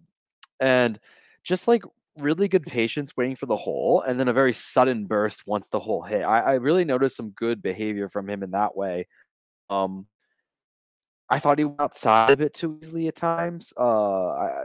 and 0.60 1.00
just 1.44 1.68
like 1.68 1.84
really 2.18 2.50
good 2.50 2.66
patience 2.66 3.16
waiting 3.16 3.38
for 3.38 3.46
the 3.46 3.56
hole 3.56 4.02
and 4.02 4.20
then 4.20 4.28
a 4.28 4.34
very 4.34 4.52
sudden 4.52 5.06
burst 5.06 5.48
once 5.48 5.70
the 5.70 5.80
hole 5.80 6.02
hit. 6.02 6.24
I, 6.24 6.42
I 6.42 6.54
really 6.56 6.84
noticed 6.84 7.16
some 7.16 7.30
good 7.30 7.62
behavior 7.62 8.10
from 8.10 8.30
him 8.30 8.44
in 8.44 8.52
that 8.52 8.76
way. 8.76 9.08
Um, 9.70 10.06
I 11.30 11.40
thought 11.40 11.60
he 11.60 11.66
went 11.66 11.80
outside 11.80 12.32
a 12.32 12.38
bit 12.38 12.54
too 12.54 12.80
easily 12.84 13.08
at 13.08 13.16
times. 13.16 13.72
Uh, 13.78 14.30
I, 14.30 14.64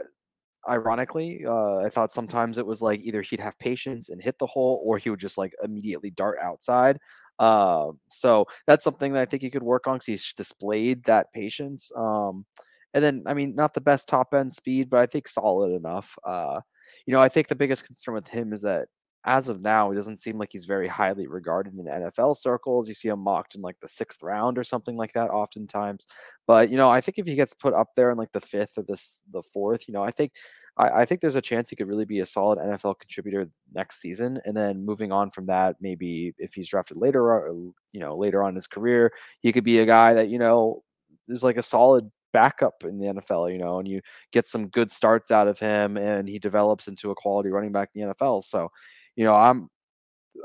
ironically, 0.69 1.45
uh, 1.47 1.79
I 1.79 1.89
thought 1.89 2.13
sometimes 2.13 2.59
it 2.59 2.67
was 2.67 2.83
like 2.83 3.01
either 3.03 3.23
he'd 3.23 3.41
have 3.41 3.59
patience 3.59 4.11
and 4.11 4.23
hit 4.23 4.39
the 4.39 4.47
hole, 4.47 4.83
or 4.85 4.99
he 4.99 5.11
would 5.11 5.21
just 5.21 5.39
like 5.39 5.53
immediately 5.63 6.11
dart 6.11 6.39
outside. 6.41 6.99
Uh, 7.39 7.89
so 8.11 8.47
that's 8.67 8.85
something 8.85 9.13
that 9.13 9.23
I 9.23 9.25
think 9.25 9.43
he 9.43 9.51
could 9.51 9.63
work 9.63 9.87
on 9.87 9.97
because 9.97 10.07
he's 10.07 10.33
displayed 10.35 11.05
that 11.05 11.33
patience. 11.33 11.91
Um, 11.97 12.47
and 12.95 13.03
then, 13.03 13.25
I 13.27 13.35
mean, 13.35 13.55
not 13.57 13.75
the 13.75 13.81
best 13.81 14.09
top 14.09 14.35
end 14.35 14.53
speed, 14.53 14.89
but 14.89 15.01
I 15.01 15.07
think 15.07 15.27
solid 15.27 15.73
enough. 15.75 16.17
Uh, 16.25 16.61
you 17.07 17.13
know, 17.13 17.21
I 17.21 17.29
think 17.29 17.49
the 17.49 17.57
biggest 17.57 17.85
concern 17.85 18.15
with 18.15 18.29
him 18.29 18.53
is 18.53 18.63
that 18.63 18.89
as 19.25 19.49
of 19.49 19.61
now, 19.63 19.91
he 19.91 19.97
doesn't 19.97 20.19
seem 20.19 20.39
like 20.39 20.51
he's 20.53 20.67
very 20.67 20.87
highly 20.87 21.27
regarded 21.27 21.75
in 21.75 21.87
NFL 21.87 22.37
circles. 22.37 22.89
You 22.89 22.95
see 22.95 23.09
him 23.09 23.21
mocked 23.21 23.55
in 23.55 23.63
like 23.63 23.81
the 23.81 23.89
sixth 23.89 24.23
round 24.23 24.59
or 24.59 24.65
something 24.65 24.97
like 24.97 25.13
that, 25.15 25.31
oftentimes. 25.31 26.07
But 26.47 26.71
you 26.71 26.77
know, 26.77 26.91
I 26.91 27.01
think 27.01 27.19
if 27.19 27.27
he 27.27 27.35
gets 27.35 27.55
put 27.55 27.75
up 27.75 27.95
there 27.97 28.11
in 28.11 28.19
like 28.19 28.33
the 28.33 28.41
fifth 28.41 28.77
or 28.77 28.83
this 28.83 29.23
the 29.33 29.43
fourth, 29.43 29.89
you 29.89 29.95
know, 29.95 30.03
I 30.03 30.11
think 30.11 30.33
I, 30.77 30.89
I 31.03 31.05
think 31.05 31.21
there's 31.21 31.37
a 31.37 31.41
chance 31.41 31.71
he 31.71 31.77
could 31.77 31.89
really 31.89 32.05
be 32.05 32.21
a 32.21 32.27
solid 32.27 32.59
NFL 32.59 32.99
contributor 32.99 33.49
next 33.73 34.01
season. 34.01 34.41
And 34.45 34.57
then 34.57 34.85
moving 34.85 35.13
on 35.13 35.31
from 35.31 35.47
that, 35.47 35.77
maybe 35.81 36.35
if 36.39 36.55
he's 36.55 36.69
drafted 36.69 36.97
later, 36.97 37.23
or, 37.23 37.49
you 37.93 38.01
know, 38.01 38.17
later 38.17 38.43
on 38.43 38.51
in 38.51 38.55
his 38.57 38.67
career, 38.67 39.13
he 39.41 39.53
could 39.53 39.65
be 39.65 39.79
a 39.79 39.87
guy 39.87 40.15
that 40.15 40.29
you 40.29 40.39
know 40.39 40.83
is 41.29 41.43
like 41.43 41.57
a 41.57 41.63
solid 41.63 42.11
backup 42.33 42.85
in 42.85 42.99
the 42.99 43.07
NFL, 43.07 43.51
you 43.53 43.59
know, 43.59 43.79
and 43.79 43.89
you 43.89 44.01
get 44.33 44.47
some 44.47 44.69
good 44.69 44.91
starts 44.91 45.31
out 45.31 45.49
of 45.49 45.59
him 45.59 45.97
and 45.97 46.29
he 46.29 46.39
develops 46.39 46.89
into 46.89 47.11
a 47.11 47.15
quality 47.15 47.49
running 47.49 47.73
back 47.73 47.91
in 47.95 48.03
the 48.03 48.15
NFL. 48.15 48.43
So, 48.43 48.71
you 49.17 49.25
know, 49.25 49.35
I'm 49.35 49.69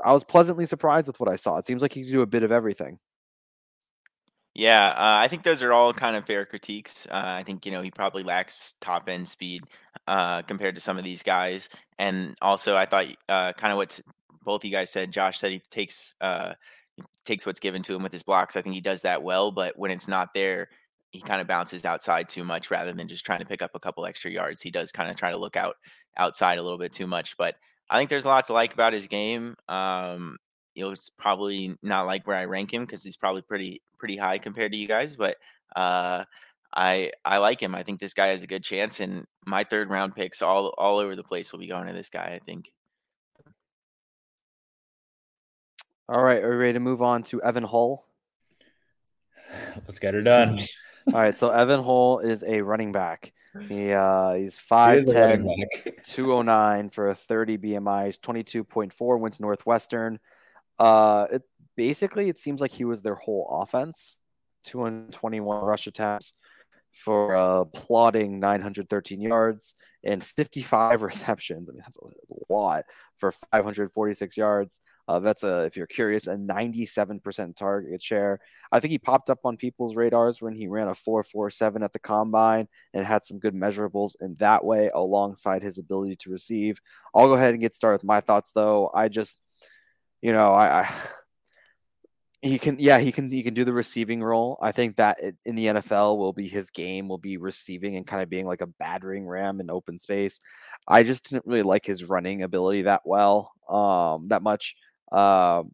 I 0.04 0.12
was 0.12 0.24
pleasantly 0.24 0.66
surprised 0.66 1.06
with 1.06 1.20
what 1.20 1.28
I 1.28 1.36
saw. 1.36 1.56
It 1.56 1.66
seems 1.66 1.82
like 1.82 1.92
he 1.92 2.02
can 2.02 2.12
do 2.12 2.22
a 2.22 2.26
bit 2.26 2.42
of 2.42 2.52
everything. 2.52 2.98
Yeah, 4.54 4.88
uh, 4.88 5.18
I 5.22 5.28
think 5.28 5.44
those 5.44 5.62
are 5.62 5.72
all 5.72 5.92
kind 5.92 6.16
of 6.16 6.26
fair 6.26 6.44
critiques. 6.44 7.06
Uh, 7.06 7.22
I 7.24 7.44
think 7.44 7.64
you 7.64 7.72
know 7.72 7.82
he 7.82 7.90
probably 7.90 8.22
lacks 8.22 8.74
top 8.80 9.08
end 9.08 9.28
speed 9.28 9.62
uh, 10.08 10.42
compared 10.42 10.74
to 10.74 10.80
some 10.80 10.98
of 10.98 11.04
these 11.04 11.22
guys, 11.22 11.68
and 11.98 12.34
also 12.42 12.76
I 12.76 12.84
thought 12.84 13.06
uh, 13.28 13.52
kind 13.52 13.72
of 13.72 13.76
what 13.76 14.00
both 14.44 14.64
you 14.64 14.70
guys 14.70 14.90
said. 14.90 15.12
Josh 15.12 15.38
said 15.38 15.52
he 15.52 15.62
takes 15.70 16.16
uh, 16.20 16.54
takes 17.24 17.46
what's 17.46 17.60
given 17.60 17.82
to 17.84 17.94
him 17.94 18.02
with 18.02 18.12
his 18.12 18.22
blocks. 18.22 18.56
I 18.56 18.62
think 18.62 18.74
he 18.74 18.80
does 18.80 19.02
that 19.02 19.22
well, 19.22 19.52
but 19.52 19.78
when 19.78 19.90
it's 19.90 20.08
not 20.08 20.34
there, 20.34 20.68
he 21.12 21.20
kind 21.20 21.40
of 21.40 21.46
bounces 21.46 21.84
outside 21.84 22.28
too 22.28 22.44
much 22.44 22.70
rather 22.70 22.92
than 22.92 23.08
just 23.08 23.24
trying 23.24 23.40
to 23.40 23.46
pick 23.46 23.62
up 23.62 23.72
a 23.74 23.80
couple 23.80 24.04
extra 24.04 24.30
yards. 24.30 24.60
He 24.62 24.70
does 24.70 24.90
kind 24.90 25.10
of 25.10 25.16
try 25.16 25.30
to 25.30 25.36
look 25.36 25.56
out 25.56 25.76
outside 26.16 26.58
a 26.58 26.62
little 26.62 26.78
bit 26.78 26.92
too 26.92 27.06
much, 27.06 27.36
but 27.36 27.54
I 27.90 27.98
think 27.98 28.08
there's 28.08 28.24
a 28.24 28.28
lot 28.28 28.44
to 28.46 28.52
like 28.52 28.72
about 28.72 28.92
his 28.92 29.08
game. 29.08 29.56
Um, 29.68 30.38
you 30.74 30.84
know, 30.84 30.92
it's 30.92 31.10
probably 31.10 31.76
not 31.82 32.06
like 32.06 32.26
where 32.26 32.36
I 32.36 32.44
rank 32.44 32.72
him 32.72 32.86
because 32.86 33.02
he's 33.02 33.16
probably 33.16 33.42
pretty 33.42 33.82
pretty 33.98 34.16
high 34.16 34.38
compared 34.38 34.72
to 34.72 34.78
you 34.78 34.86
guys, 34.86 35.16
but 35.16 35.36
uh, 35.74 36.24
I 36.74 37.10
I 37.24 37.38
like 37.38 37.60
him. 37.60 37.74
I 37.74 37.82
think 37.82 37.98
this 37.98 38.14
guy 38.14 38.28
has 38.28 38.42
a 38.44 38.46
good 38.46 38.62
chance, 38.62 39.00
and 39.00 39.26
my 39.44 39.64
third 39.64 39.90
round 39.90 40.14
picks 40.14 40.40
all 40.40 40.68
all 40.78 40.98
over 40.98 41.16
the 41.16 41.24
place 41.24 41.52
will 41.52 41.58
be 41.58 41.66
going 41.66 41.88
to 41.88 41.92
this 41.92 42.10
guy. 42.10 42.30
I 42.32 42.38
think. 42.38 42.70
All 46.08 46.22
right, 46.22 46.42
are 46.42 46.50
we 46.50 46.56
ready 46.56 46.72
to 46.74 46.80
move 46.80 47.02
on 47.02 47.24
to 47.24 47.42
Evan 47.42 47.64
Hull? 47.64 48.04
Let's 49.86 49.98
get 49.98 50.14
her 50.14 50.22
done. 50.22 50.60
all 51.12 51.20
right, 51.20 51.36
so 51.36 51.50
Evan 51.50 51.82
Hull 51.82 52.20
is 52.20 52.44
a 52.44 52.62
running 52.62 52.92
back. 52.92 53.32
He 53.68 53.92
uh 53.92 54.34
he's 54.34 54.58
5'10, 54.58 56.04
209 56.04 56.90
for 56.90 57.08
a 57.08 57.14
30 57.14 57.58
BMI. 57.58 58.06
He's 58.06 58.18
22.4 58.18 59.18
wins 59.18 59.40
Northwestern. 59.40 60.20
Uh 60.78 61.26
it 61.32 61.42
basically 61.76 62.28
it 62.28 62.38
seems 62.38 62.60
like 62.60 62.70
he 62.70 62.84
was 62.84 63.02
their 63.02 63.16
whole 63.16 63.60
offense. 63.62 64.16
221 64.64 65.64
rush 65.64 65.86
attempts 65.86 66.34
for 66.92 67.34
a 67.34 67.64
plodding 67.64 68.40
913 68.40 69.20
yards 69.20 69.74
and 70.04 70.22
55 70.22 71.02
receptions. 71.10 71.68
I 71.68 71.72
mean, 71.72 71.82
that's 71.82 71.98
a 71.98 72.52
lot 72.52 72.84
for 73.16 73.32
546 73.32 74.36
yards. 74.36 74.80
Uh, 75.10 75.18
that's 75.18 75.42
a, 75.42 75.64
if 75.64 75.76
you're 75.76 75.88
curious, 75.88 76.28
a 76.28 76.36
97% 76.36 77.56
target 77.56 78.00
share. 78.00 78.38
I 78.70 78.78
think 78.78 78.92
he 78.92 78.98
popped 78.98 79.28
up 79.28 79.40
on 79.44 79.56
people's 79.56 79.96
radars 79.96 80.40
when 80.40 80.54
he 80.54 80.68
ran 80.68 80.86
a 80.86 80.92
4.47 80.92 81.82
at 81.82 81.92
the 81.92 81.98
combine 81.98 82.68
and 82.94 83.04
had 83.04 83.24
some 83.24 83.40
good 83.40 83.52
measurables 83.52 84.14
in 84.20 84.36
that 84.38 84.64
way, 84.64 84.88
alongside 84.94 85.64
his 85.64 85.78
ability 85.78 86.14
to 86.14 86.30
receive. 86.30 86.80
I'll 87.12 87.26
go 87.26 87.34
ahead 87.34 87.54
and 87.54 87.60
get 87.60 87.74
started 87.74 87.96
with 87.96 88.04
my 88.04 88.20
thoughts, 88.20 88.52
though. 88.54 88.88
I 88.94 89.08
just, 89.08 89.42
you 90.22 90.32
know, 90.32 90.54
I, 90.54 90.82
I 90.82 90.94
he 92.42 92.58
can 92.58 92.78
yeah 92.78 92.98
he 92.98 93.12
can 93.12 93.30
he 93.30 93.42
can 93.42 93.52
do 93.52 93.66
the 93.66 93.72
receiving 93.72 94.22
role 94.22 94.56
i 94.62 94.72
think 94.72 94.96
that 94.96 95.18
in 95.44 95.56
the 95.56 95.66
nfl 95.66 96.16
will 96.16 96.32
be 96.32 96.48
his 96.48 96.70
game 96.70 97.06
will 97.06 97.18
be 97.18 97.36
receiving 97.36 97.96
and 97.96 98.06
kind 98.06 98.22
of 98.22 98.30
being 98.30 98.46
like 98.46 98.62
a 98.62 98.66
battering 98.66 99.26
ram 99.26 99.60
in 99.60 99.68
open 99.68 99.98
space 99.98 100.40
i 100.88 101.02
just 101.02 101.28
didn't 101.28 101.44
really 101.44 101.62
like 101.62 101.84
his 101.84 102.04
running 102.04 102.42
ability 102.42 102.80
that 102.80 103.02
well 103.04 103.52
um 103.68 104.28
that 104.28 104.42
much 104.42 104.74
um, 105.12 105.72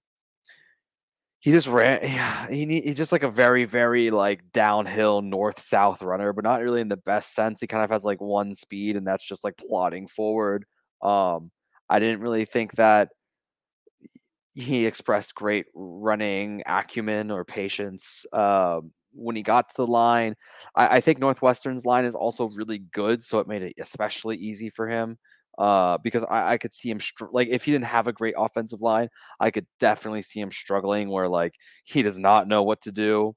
he 1.41 1.53
just 1.53 1.69
ran. 1.69 2.01
He 2.51 2.81
he's 2.81 2.97
just 2.97 3.13
like 3.13 3.23
a 3.23 3.31
very 3.31 3.65
very 3.65 4.11
like 4.11 4.53
downhill 4.53 5.23
north 5.23 5.61
south 5.61 6.03
runner, 6.03 6.33
but 6.33 6.45
not 6.45 6.63
really 6.63 6.81
in 6.81 6.89
the 6.89 6.97
best 6.97 7.35
sense. 7.35 7.61
He 7.61 7.67
kind 7.67 7.85
of 7.85 7.91
has 7.91 8.05
like 8.05 8.21
one 8.21 8.55
speed, 8.55 8.97
and 8.97 9.07
that's 9.07 9.27
just 9.27 9.45
like 9.45 9.57
plodding 9.57 10.07
forward. 10.09 10.65
Um, 11.03 11.51
I 11.89 12.01
didn't 12.01 12.21
really 12.21 12.45
think 12.45 12.73
that 12.73 13.11
he 14.55 14.87
expressed 14.87 15.35
great 15.35 15.67
running 15.75 16.63
acumen 16.67 17.31
or 17.31 17.45
patience 17.45 18.25
um, 18.33 18.91
when 19.13 19.37
he 19.37 19.43
got 19.43 19.69
to 19.69 19.77
the 19.77 19.87
line. 19.87 20.35
I, 20.75 20.97
I, 20.97 21.01
think 21.01 21.19
Northwestern's 21.19 21.85
line 21.85 22.07
is 22.07 22.15
also 22.15 22.49
really 22.49 22.79
good, 22.79 23.23
so 23.23 23.39
it 23.39 23.47
made 23.47 23.63
it 23.63 23.75
especially 23.79 24.37
easy 24.37 24.71
for 24.71 24.89
him 24.89 25.19
uh, 25.59 25.99
because 25.99 26.25
I, 26.29 26.53
I, 26.53 26.59
could 26.59 26.75
see 26.75 26.91
him 26.91 27.01
str- 27.01 27.27
like 27.33 27.49
if 27.49 27.65
he 27.65 27.73
didn't 27.73 27.87
have 27.87 28.07
a 28.07 28.13
great 28.13 28.35
offensive 28.37 28.83
line, 28.83 29.09
I 29.41 29.51
could 29.51 29.67
definitely 29.81 30.23
see 30.23 30.41
him 30.41 30.51
struggling 30.51 31.09
where 31.09 31.29
like 31.29 31.55
he 31.85 32.03
does 32.03 32.19
not 32.19 32.47
know 32.49 32.63
what 32.63 32.83
to 32.83 32.93
do. 32.93 33.35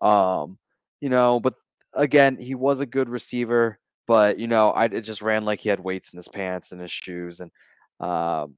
Um, 0.00 0.58
you 1.00 1.08
know, 1.08 1.40
but 1.40 1.54
again, 1.94 2.36
he 2.38 2.54
was 2.54 2.80
a 2.80 2.86
good 2.86 3.08
receiver, 3.08 3.78
but 4.06 4.38
you 4.38 4.48
know, 4.48 4.70
I 4.70 4.86
it 4.86 5.02
just 5.02 5.22
ran 5.22 5.44
like 5.44 5.60
he 5.60 5.68
had 5.70 5.80
weights 5.80 6.12
in 6.12 6.18
his 6.18 6.28
pants 6.28 6.72
and 6.72 6.80
his 6.80 6.92
shoes 6.92 7.40
and 7.40 7.50
um, 8.00 8.56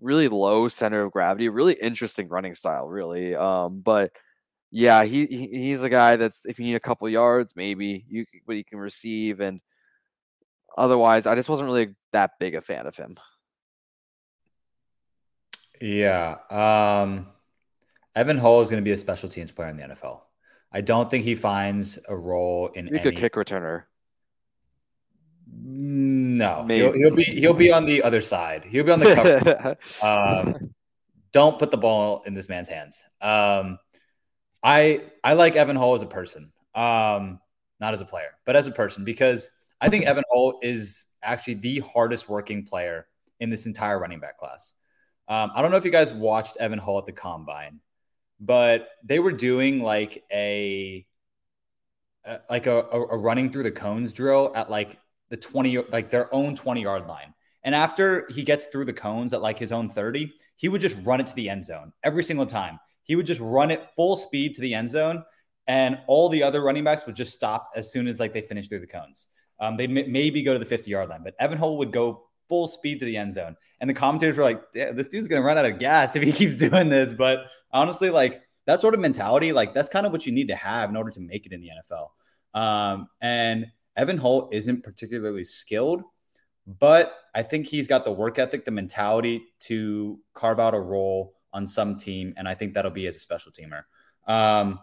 really 0.00 0.28
low 0.28 0.68
center 0.68 1.02
of 1.02 1.12
gravity, 1.12 1.48
really 1.48 1.74
interesting 1.74 2.28
running 2.28 2.54
style, 2.54 2.86
really. 2.88 3.34
Um, 3.34 3.80
but 3.80 4.12
yeah, 4.70 5.04
he, 5.04 5.26
he 5.26 5.48
he's 5.48 5.82
a 5.82 5.88
guy 5.88 6.16
that's 6.16 6.46
if 6.46 6.58
you 6.58 6.66
need 6.66 6.74
a 6.76 6.80
couple 6.80 7.08
yards, 7.08 7.54
maybe 7.56 8.04
you 8.08 8.26
but 8.46 8.56
he 8.56 8.64
can 8.64 8.78
receive 8.78 9.40
and 9.40 9.60
Otherwise, 10.76 11.26
I 11.26 11.34
just 11.34 11.48
wasn't 11.48 11.68
really 11.68 11.94
that 12.12 12.32
big 12.38 12.54
a 12.54 12.60
fan 12.60 12.86
of 12.86 12.96
him. 12.96 13.16
Yeah. 15.80 16.36
Um, 16.50 17.28
Evan 18.14 18.38
Hull 18.38 18.60
is 18.60 18.70
going 18.70 18.82
to 18.82 18.84
be 18.84 18.92
a 18.92 18.96
special 18.96 19.28
teams 19.28 19.52
player 19.52 19.68
in 19.68 19.76
the 19.76 19.84
NFL. 19.84 20.20
I 20.72 20.80
don't 20.80 21.10
think 21.10 21.24
he 21.24 21.34
finds 21.34 21.98
a 22.08 22.16
role 22.16 22.68
in 22.74 22.86
He's 22.86 22.96
a 22.96 23.02
good 23.02 23.16
kick 23.16 23.34
returner. 23.34 23.84
No, 25.46 26.66
he'll, 26.68 26.92
he'll, 26.92 27.14
be 27.14 27.24
he'll 27.24 27.54
be 27.54 27.70
on 27.70 27.86
the 27.86 28.02
other 28.02 28.20
side. 28.20 28.64
He'll 28.68 28.82
be 28.84 28.90
on 28.90 28.98
the 28.98 29.14
cover. 29.14 29.76
um, 30.02 30.74
don't 31.32 31.58
put 31.58 31.70
the 31.70 31.76
ball 31.76 32.22
in 32.26 32.34
this 32.34 32.48
man's 32.48 32.68
hands. 32.68 33.02
Um, 33.20 33.78
I 34.62 35.02
I 35.22 35.34
like 35.34 35.54
Evan 35.54 35.76
Hull 35.76 35.94
as 35.94 36.02
a 36.02 36.06
person, 36.06 36.52
um, 36.74 37.38
not 37.78 37.92
as 37.92 38.00
a 38.00 38.04
player, 38.04 38.30
but 38.44 38.56
as 38.56 38.66
a 38.66 38.72
person 38.72 39.04
because 39.04 39.48
I 39.80 39.88
think 39.88 40.06
Evan 40.06 40.24
Hull 40.32 40.58
is 40.62 41.06
actually 41.22 41.54
the 41.54 41.80
hardest 41.80 42.28
working 42.28 42.64
player 42.64 43.06
in 43.40 43.50
this 43.50 43.66
entire 43.66 43.98
running 43.98 44.20
back 44.20 44.38
class. 44.38 44.74
Um, 45.28 45.50
I 45.54 45.62
don't 45.62 45.70
know 45.70 45.76
if 45.76 45.84
you 45.84 45.90
guys 45.90 46.12
watched 46.12 46.56
Evan 46.58 46.78
Hull 46.78 46.98
at 46.98 47.06
the 47.06 47.12
combine, 47.12 47.80
but 48.40 48.88
they 49.02 49.18
were 49.18 49.32
doing 49.32 49.82
like 49.82 50.22
a, 50.30 51.06
a 52.24 52.40
like 52.50 52.66
a, 52.66 52.80
a 52.80 53.16
running 53.16 53.50
through 53.50 53.62
the 53.62 53.70
cones 53.70 54.12
drill 54.12 54.52
at 54.54 54.70
like 54.70 54.98
the 55.30 55.36
20 55.36 55.78
like 55.90 56.10
their 56.10 56.32
own 56.34 56.54
20 56.54 56.82
yard 56.82 57.06
line. 57.06 57.34
And 57.62 57.74
after 57.74 58.26
he 58.30 58.42
gets 58.42 58.66
through 58.66 58.84
the 58.84 58.92
cones 58.92 59.32
at 59.32 59.40
like 59.40 59.58
his 59.58 59.72
own 59.72 59.88
30, 59.88 60.32
he 60.56 60.68
would 60.68 60.82
just 60.82 60.96
run 61.02 61.20
it 61.20 61.26
to 61.28 61.34
the 61.34 61.48
end 61.48 61.64
zone 61.64 61.92
every 62.02 62.22
single 62.22 62.46
time. 62.46 62.78
He 63.04 63.16
would 63.16 63.26
just 63.26 63.40
run 63.40 63.70
it 63.70 63.88
full 63.96 64.16
speed 64.16 64.54
to 64.54 64.60
the 64.60 64.74
end 64.74 64.90
zone, 64.90 65.24
and 65.66 65.98
all 66.06 66.28
the 66.28 66.42
other 66.42 66.62
running 66.62 66.84
backs 66.84 67.06
would 67.06 67.16
just 67.16 67.34
stop 67.34 67.70
as 67.74 67.90
soon 67.90 68.06
as 68.06 68.20
like 68.20 68.32
they 68.32 68.42
finish 68.42 68.68
through 68.68 68.80
the 68.80 68.86
cones. 68.86 69.28
Um, 69.60 69.76
they 69.76 69.86
maybe 69.86 70.42
go 70.42 70.52
to 70.52 70.58
the 70.58 70.64
50 70.64 70.90
yard 70.90 71.08
line, 71.08 71.22
but 71.22 71.34
Evan 71.38 71.58
Hull 71.58 71.78
would 71.78 71.92
go 71.92 72.24
full 72.48 72.66
speed 72.66 72.98
to 73.00 73.04
the 73.04 73.16
end 73.16 73.34
zone. 73.34 73.56
And 73.80 73.88
the 73.88 73.94
commentators 73.94 74.36
were 74.36 74.44
like, 74.44 74.72
this 74.72 75.08
dude's 75.08 75.28
going 75.28 75.40
to 75.40 75.46
run 75.46 75.58
out 75.58 75.66
of 75.66 75.78
gas 75.78 76.16
if 76.16 76.22
he 76.22 76.32
keeps 76.32 76.56
doing 76.56 76.88
this. 76.88 77.14
But 77.14 77.46
honestly, 77.72 78.10
like 78.10 78.42
that 78.66 78.80
sort 78.80 78.94
of 78.94 79.00
mentality, 79.00 79.52
like 79.52 79.74
that's 79.74 79.88
kind 79.88 80.06
of 80.06 80.12
what 80.12 80.26
you 80.26 80.32
need 80.32 80.48
to 80.48 80.56
have 80.56 80.90
in 80.90 80.96
order 80.96 81.10
to 81.10 81.20
make 81.20 81.46
it 81.46 81.52
in 81.52 81.60
the 81.60 81.70
NFL. 81.70 82.60
Um, 82.60 83.08
and 83.20 83.66
Evan 83.96 84.18
Hull 84.18 84.48
isn't 84.52 84.82
particularly 84.82 85.44
skilled, 85.44 86.02
but 86.66 87.14
I 87.34 87.42
think 87.42 87.66
he's 87.66 87.86
got 87.86 88.04
the 88.04 88.12
work 88.12 88.38
ethic, 88.38 88.64
the 88.64 88.70
mentality 88.70 89.44
to 89.60 90.18
carve 90.34 90.60
out 90.60 90.74
a 90.74 90.80
role 90.80 91.34
on 91.52 91.66
some 91.66 91.96
team. 91.96 92.34
And 92.36 92.48
I 92.48 92.54
think 92.54 92.74
that'll 92.74 92.90
be 92.90 93.06
as 93.06 93.16
a 93.16 93.20
special 93.20 93.52
teamer. 93.52 93.82
Um, 94.26 94.80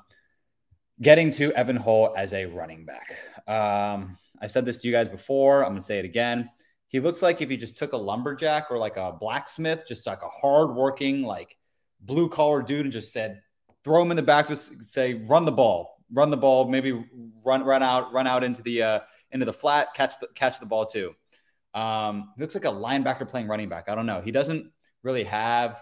getting 1.01 1.32
to 1.32 1.51
Evan 1.54 1.75
Hull 1.75 2.13
as 2.16 2.34
a 2.34 2.46
running 2.46 2.86
back. 2.86 3.18
Um, 3.48 4.18
I 4.41 4.48
said 4.48 4.65
this 4.65 4.81
to 4.81 4.88
you 4.88 4.93
guys 4.93 5.07
before. 5.07 5.63
I'm 5.63 5.71
going 5.71 5.81
to 5.81 5.86
say 5.86 6.00
it 6.00 6.05
again. 6.05 6.50
He 6.88 7.00
looks 7.00 7.21
like 7.21 7.41
if 7.41 7.50
he 7.50 7.57
just 7.57 7.77
took 7.77 7.93
a 7.93 7.98
lumberjack 7.98 8.67
or 8.69 8.77
like 8.77 8.98
a 8.98 9.13
blacksmith, 9.17 9.86
just 9.88 10.05
like 10.07 10.21
a 10.24 10.27
hardworking, 10.27 11.24
like 11.24 11.57
blue 12.01 12.27
collar 12.27 12.62
dude, 12.62 12.86
and 12.86 12.91
just 12.91 13.13
said, 13.13 13.41
throw 13.83 14.01
him 14.01 14.12
in 14.12 14.17
the 14.17 14.24
back, 14.24 14.50
just 14.50 14.83
say, 14.83 15.13
run 15.13 15.45
the 15.45 15.51
ball, 15.51 16.03
run 16.12 16.29
the 16.29 16.38
ball, 16.38 16.67
maybe 16.67 17.05
run 17.45 17.63
run 17.63 17.81
out, 17.81 18.12
run 18.12 18.27
out 18.27 18.43
into 18.43 18.62
the 18.62 18.83
uh, 18.83 19.00
into 19.31 19.45
the 19.45 19.53
flat, 19.53 19.93
catch 19.93 20.19
the 20.19 20.27
catch 20.36 20.60
the 20.60 20.65
ball 20.65 20.86
too. 20.86 21.13
Um, 21.74 22.33
he 22.36 22.41
looks 22.41 22.55
like 22.55 22.65
a 22.65 22.67
linebacker 22.67 23.27
playing 23.29 23.48
running 23.48 23.69
back. 23.69 23.88
I 23.88 23.95
don't 23.95 24.05
know. 24.05 24.21
He 24.21 24.31
doesn't 24.31 24.69
really 25.03 25.24
have 25.24 25.81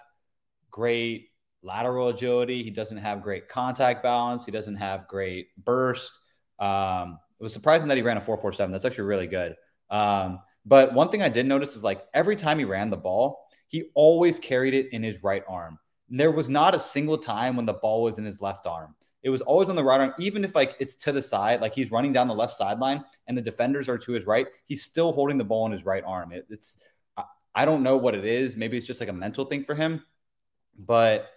great 0.69 1.29
lateral 1.63 2.09
agility. 2.09 2.63
He 2.63 2.69
doesn't 2.69 2.97
have 2.97 3.23
great 3.23 3.47
contact 3.49 4.03
balance. 4.03 4.45
He 4.45 4.51
doesn't 4.51 4.75
have 4.75 5.07
great 5.07 5.47
burst. 5.57 6.11
Um, 6.59 7.19
it 7.39 7.43
was 7.43 7.53
surprising 7.53 7.88
that 7.88 7.98
he 7.98 8.03
ran 8.03 8.17
a 8.17 8.22
447. 8.22 8.72
That's 8.72 8.86
actually 8.86 9.05
really 9.05 9.27
good. 9.27 9.55
Um, 9.89 10.39
but 10.65 10.93
one 10.93 11.10
thing 11.10 11.22
I 11.22 11.29
did 11.29 11.46
notice 11.46 11.75
is 11.75 11.84
like 11.84 12.05
every 12.13 12.36
time 12.36 12.60
he 12.60 12.65
ran 12.65 12.89
the 12.89 12.98
ball, 12.98 13.48
he 13.67 13.89
always 13.93 14.39
carried 14.39 14.74
it 14.74 14.89
in 14.91 15.03
his 15.03 15.24
right 15.24 15.43
arm. 15.48 15.79
And 16.10 16.19
there 16.19 16.31
was 16.31 16.50
not 16.50 16.75
a 16.75 16.79
single 16.79 17.17
time 17.17 17.55
when 17.55 17.65
the 17.65 17.74
ball 17.74 18.03
was 18.03 18.17
in 18.17 18.25
his 18.25 18.41
left 18.41 18.65
arm. 18.65 18.96
It 19.22 19.29
was 19.29 19.41
always 19.41 19.69
on 19.69 19.75
the 19.75 19.84
right 19.84 20.00
arm, 20.00 20.13
even 20.19 20.43
if 20.43 20.55
like 20.55 20.75
it's 20.79 20.96
to 20.98 21.12
the 21.12 21.22
side, 21.22 21.62
like 21.62 21.75
he's 21.75 21.91
running 21.91 22.13
down 22.13 22.27
the 22.27 22.36
left 22.36 22.53
sideline 22.53 23.03
and 23.27 23.38
the 23.38 23.41
defenders 23.41 23.89
are 23.89 23.98
to 23.98 24.12
his 24.13 24.25
right, 24.25 24.48
he's 24.65 24.84
still 24.84 25.12
holding 25.12 25.38
the 25.38 25.43
ball 25.43 25.65
in 25.65 25.72
his 25.72 25.86
right 25.86 26.03
arm. 26.05 26.31
It, 26.31 26.46
it's 26.50 26.77
I 27.55 27.65
don't 27.65 27.84
know 27.84 27.98
what 27.98 28.15
it 28.15 28.25
is. 28.25 28.55
Maybe 28.55 28.77
it's 28.77 28.88
just 28.88 29.00
like 29.00 29.10
a 29.10 29.13
mental 29.13 29.46
thing 29.46 29.63
for 29.63 29.75
him, 29.75 30.03
but 30.77 31.29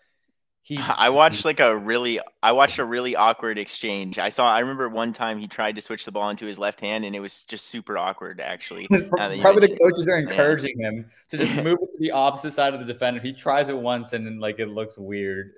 he 0.62 0.78
I 0.96 1.08
watched 1.10 1.44
like 1.44 1.60
a 1.60 1.76
really 1.76 2.20
I 2.42 2.52
watched 2.52 2.78
a 2.78 2.84
really 2.84 3.14
awkward 3.16 3.58
exchange. 3.58 4.18
I 4.18 4.28
saw 4.28 4.52
I 4.52 4.60
remember 4.60 4.88
one 4.88 5.12
time 5.12 5.38
he 5.38 5.48
tried 5.48 5.74
to 5.76 5.82
switch 5.82 6.04
the 6.04 6.12
ball 6.12 6.30
into 6.30 6.46
his 6.46 6.58
left 6.58 6.80
hand 6.80 7.04
and 7.04 7.14
it 7.14 7.20
was 7.20 7.44
just 7.44 7.66
super 7.66 7.98
awkward 7.98 8.40
actually. 8.40 8.86
Probably 8.88 9.40
the 9.40 9.76
coaches 9.80 10.08
are 10.08 10.16
encouraging 10.16 10.76
yeah. 10.78 10.88
him 10.88 11.10
to 11.28 11.38
just 11.38 11.54
move 11.56 11.78
it 11.82 11.90
to 11.92 11.98
the 11.98 12.12
opposite 12.12 12.52
side 12.52 12.74
of 12.74 12.80
the 12.80 12.86
defender. 12.86 13.20
He 13.20 13.32
tries 13.32 13.68
it 13.68 13.76
once 13.76 14.12
and 14.12 14.26
then 14.26 14.38
like 14.38 14.58
it 14.58 14.68
looks 14.68 14.96
weird. 14.96 15.52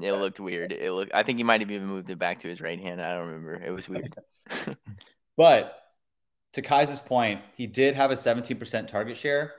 it 0.00 0.12
looked 0.12 0.40
weird. 0.40 0.72
It 0.72 0.92
looked 0.92 1.12
I 1.14 1.22
think 1.22 1.38
he 1.38 1.44
might 1.44 1.60
have 1.60 1.70
even 1.70 1.86
moved 1.86 2.10
it 2.10 2.18
back 2.18 2.40
to 2.40 2.48
his 2.48 2.60
right 2.60 2.78
hand. 2.78 3.02
I 3.02 3.14
don't 3.14 3.26
remember. 3.26 3.54
It 3.54 3.70
was 3.70 3.88
weird. 3.88 4.14
but 5.36 5.74
to 6.54 6.62
Kai's 6.62 6.98
point, 7.00 7.40
he 7.56 7.66
did 7.66 7.94
have 7.94 8.10
a 8.10 8.16
17% 8.16 8.88
target 8.88 9.16
share. 9.16 9.52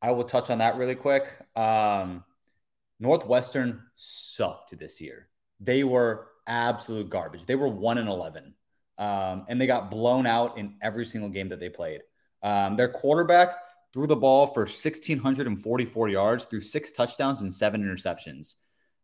I 0.00 0.12
will 0.12 0.24
touch 0.24 0.50
on 0.50 0.58
that 0.58 0.76
really 0.76 0.94
quick. 0.94 1.24
Um, 1.56 2.22
Northwestern 3.00 3.82
sucked 3.94 4.76
this 4.78 5.00
year. 5.00 5.28
They 5.60 5.84
were 5.84 6.28
absolute 6.46 7.10
garbage. 7.10 7.46
They 7.46 7.54
were 7.54 7.68
one 7.68 7.98
and 7.98 8.08
eleven, 8.08 8.54
um, 8.98 9.44
and 9.48 9.60
they 9.60 9.66
got 9.66 9.90
blown 9.90 10.26
out 10.26 10.58
in 10.58 10.74
every 10.82 11.04
single 11.06 11.30
game 11.30 11.48
that 11.50 11.60
they 11.60 11.68
played. 11.68 12.00
Um, 12.42 12.76
their 12.76 12.88
quarterback 12.88 13.54
threw 13.92 14.06
the 14.06 14.16
ball 14.16 14.48
for 14.48 14.62
1,644 14.62 16.08
yards, 16.08 16.44
threw 16.44 16.60
six 16.60 16.92
touchdowns 16.92 17.40
and 17.42 17.52
seven 17.52 17.82
interceptions. 17.82 18.54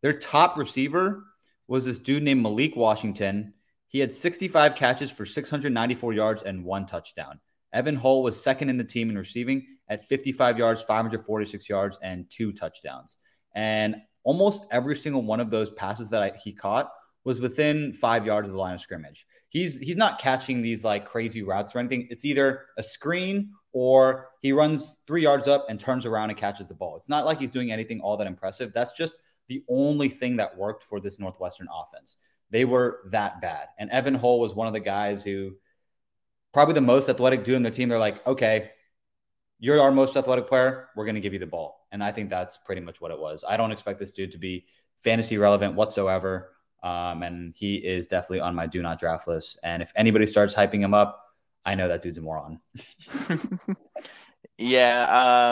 Their 0.02 0.12
top 0.12 0.57
receiver 0.57 1.24
was 1.66 1.85
this 1.85 1.98
dude 1.98 2.22
named 2.22 2.42
Malik 2.42 2.76
Washington. 2.76 3.54
He 3.88 3.98
had 4.00 4.12
65 4.12 4.74
catches 4.74 5.11
for 5.11 5.24
694 5.24 6.12
yards 6.12 6.42
and 6.42 6.64
one 6.64 6.87
touchdown. 6.87 7.40
Evan 7.72 7.96
Hull 7.96 8.22
was 8.22 8.40
second 8.40 8.70
in 8.70 8.76
the 8.76 8.85
team 8.85 9.11
in 9.11 9.18
receiving 9.18 9.66
at 9.88 10.07
55 10.07 10.59
yards, 10.59 10.83
546 10.83 11.68
yards, 11.68 11.98
and 12.02 12.28
two 12.30 12.52
touchdowns. 12.52 13.18
And 13.55 13.97
almost 14.25 14.64
every 14.71 14.97
single 14.97 15.23
one 15.23 15.40
of 15.40 15.51
those 15.51 15.71
passes 15.71 16.11
that 16.11 16.23
I, 16.23 16.33
he 16.43 16.53
caught 16.53 16.90
was 17.25 17.40
within 17.40 17.93
five 17.93 18.27
yards 18.27 18.49
of 18.49 18.55
the 18.55 18.61
line 18.61 18.75
of 18.75 18.81
scrimmage. 18.81 19.27
He's 19.49 19.79
he's 19.79 19.97
not 19.97 20.19
catching 20.19 20.61
these 20.61 20.85
like 20.85 21.07
crazy 21.07 21.43
routes 21.43 21.75
or 21.75 21.79
anything. 21.79 22.09
It's 22.11 22.25
either 22.25 22.67
a 22.77 22.83
screen 22.83 23.53
or 23.73 24.29
he 24.40 24.53
runs 24.53 24.99
three 25.07 25.23
yards 25.23 25.49
up 25.49 25.67
and 25.69 25.79
turns 25.79 26.07
around 26.07 26.31
and 26.31 26.38
catches 26.38 26.69
the 26.69 26.75
ball. 26.75 26.97
It's 26.97 27.09
not 27.09 27.25
like 27.25 27.38
he's 27.38 27.51
doing 27.51 27.73
anything 27.73 28.01
all 28.01 28.17
that 28.17 28.27
impressive. 28.27 28.73
That's 28.73 28.93
just 28.93 29.14
the 29.49 29.62
only 29.69 30.09
thing 30.09 30.37
that 30.37 30.57
worked 30.57 30.83
for 30.85 31.01
this 31.01 31.19
Northwestern 31.19 31.69
offense. 31.73 32.19
They 32.51 32.64
were 32.64 33.01
that 33.11 33.40
bad. 33.40 33.69
And 33.79 33.90
Evan 33.90 34.14
Hull 34.14 34.40
was 34.40 34.55
one 34.55 34.67
of 34.67 34.73
the 34.73 34.81
guys 34.81 35.25
who 35.25 35.55
probably 36.53 36.75
the 36.75 36.81
most 36.81 37.09
athletic 37.09 37.45
dude 37.45 37.57
on 37.57 37.62
their 37.62 37.73
team. 37.73 37.88
They're 37.88 37.99
like, 37.99 38.25
okay, 38.27 38.71
you're 39.59 39.81
our 39.81 39.90
most 39.90 40.17
athletic 40.17 40.47
player. 40.47 40.88
We're 40.97 41.05
going 41.05 41.14
to 41.14 41.21
give 41.21 41.33
you 41.33 41.38
the 41.38 41.47
ball. 41.47 41.87
And 41.93 42.03
I 42.03 42.12
think 42.12 42.31
that's 42.31 42.57
pretty 42.57 42.81
much 42.81 43.01
what 43.01 43.11
it 43.11 43.19
was. 43.19 43.45
I 43.49 43.57
don't 43.57 43.73
expect 43.73 43.99
this 43.99 44.12
dude 44.12 44.33
to 44.33 44.38
be 44.38 44.67
fantasy 44.99 45.38
relevant 45.38 45.75
whatsoever. 45.75 46.53
Um, 46.83 47.23
and 47.23 47.55
he 47.57 47.77
is 47.77 48.07
definitely 48.07 48.40
on 48.40 48.55
my 48.55 48.67
do 48.67 48.83
not 48.83 48.99
draft 48.99 49.27
list. 49.27 49.59
And 49.64 49.83
if 49.83 49.93
anybody 49.97 50.27
starts 50.27 50.55
hyping 50.55 50.81
him 50.81 50.93
up, 50.93 51.25
I 51.64 51.75
know 51.75 51.88
that 51.88 52.03
dude's 52.03 52.19
a 52.19 52.21
moron. 52.21 52.61
yeah. 54.59 55.03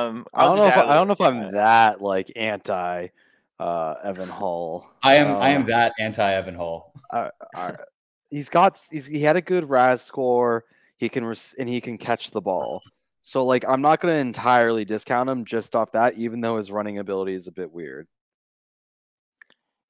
Um, 0.07 0.27
I 0.35 0.45
don't 0.45 0.57
know. 0.57 0.67
If, 0.67 0.77
I 0.77 0.95
don't 0.95 1.07
know 1.07 1.15
if 1.15 1.21
I'm 1.21 1.53
that 1.53 2.03
like 2.03 2.31
anti 2.37 3.09
uh, 3.59 3.95
Evan 4.05 4.29
Hull. 4.29 4.91
I 5.03 5.17
am. 5.17 5.37
I 5.37 5.51
am 5.51 5.63
uh, 5.63 5.67
that 5.67 5.93
anti 5.99 6.33
Evan 6.33 6.55
Hull. 6.55 6.93
Uh, 7.11 7.29
uh, 7.57 7.73
he's 8.29 8.51
got. 8.51 8.79
He's, 8.91 9.07
he 9.07 9.21
had 9.21 9.37
a 9.37 9.41
good 9.41 9.71
RAS 9.71 10.03
score. 10.03 10.65
He 10.99 11.09
can 11.09 11.25
res- 11.25 11.55
and 11.59 11.69
he 11.69 11.81
can 11.81 11.97
catch 11.97 12.31
the 12.31 12.43
ball. 12.43 12.83
So 13.23 13.45
like 13.45 13.65
I'm 13.67 13.81
not 13.81 14.01
going 14.01 14.15
to 14.15 14.21
entirely 14.21 14.85
discount 14.85 15.31
him 15.31 15.45
just 15.45 15.75
off 15.77 15.93
that, 15.93 16.19
even 16.19 16.41
though 16.41 16.59
his 16.59 16.71
running 16.73 16.99
ability 16.99 17.35
is 17.35 17.47
a 17.47 17.53
bit 17.53 17.73
weird. 17.73 18.09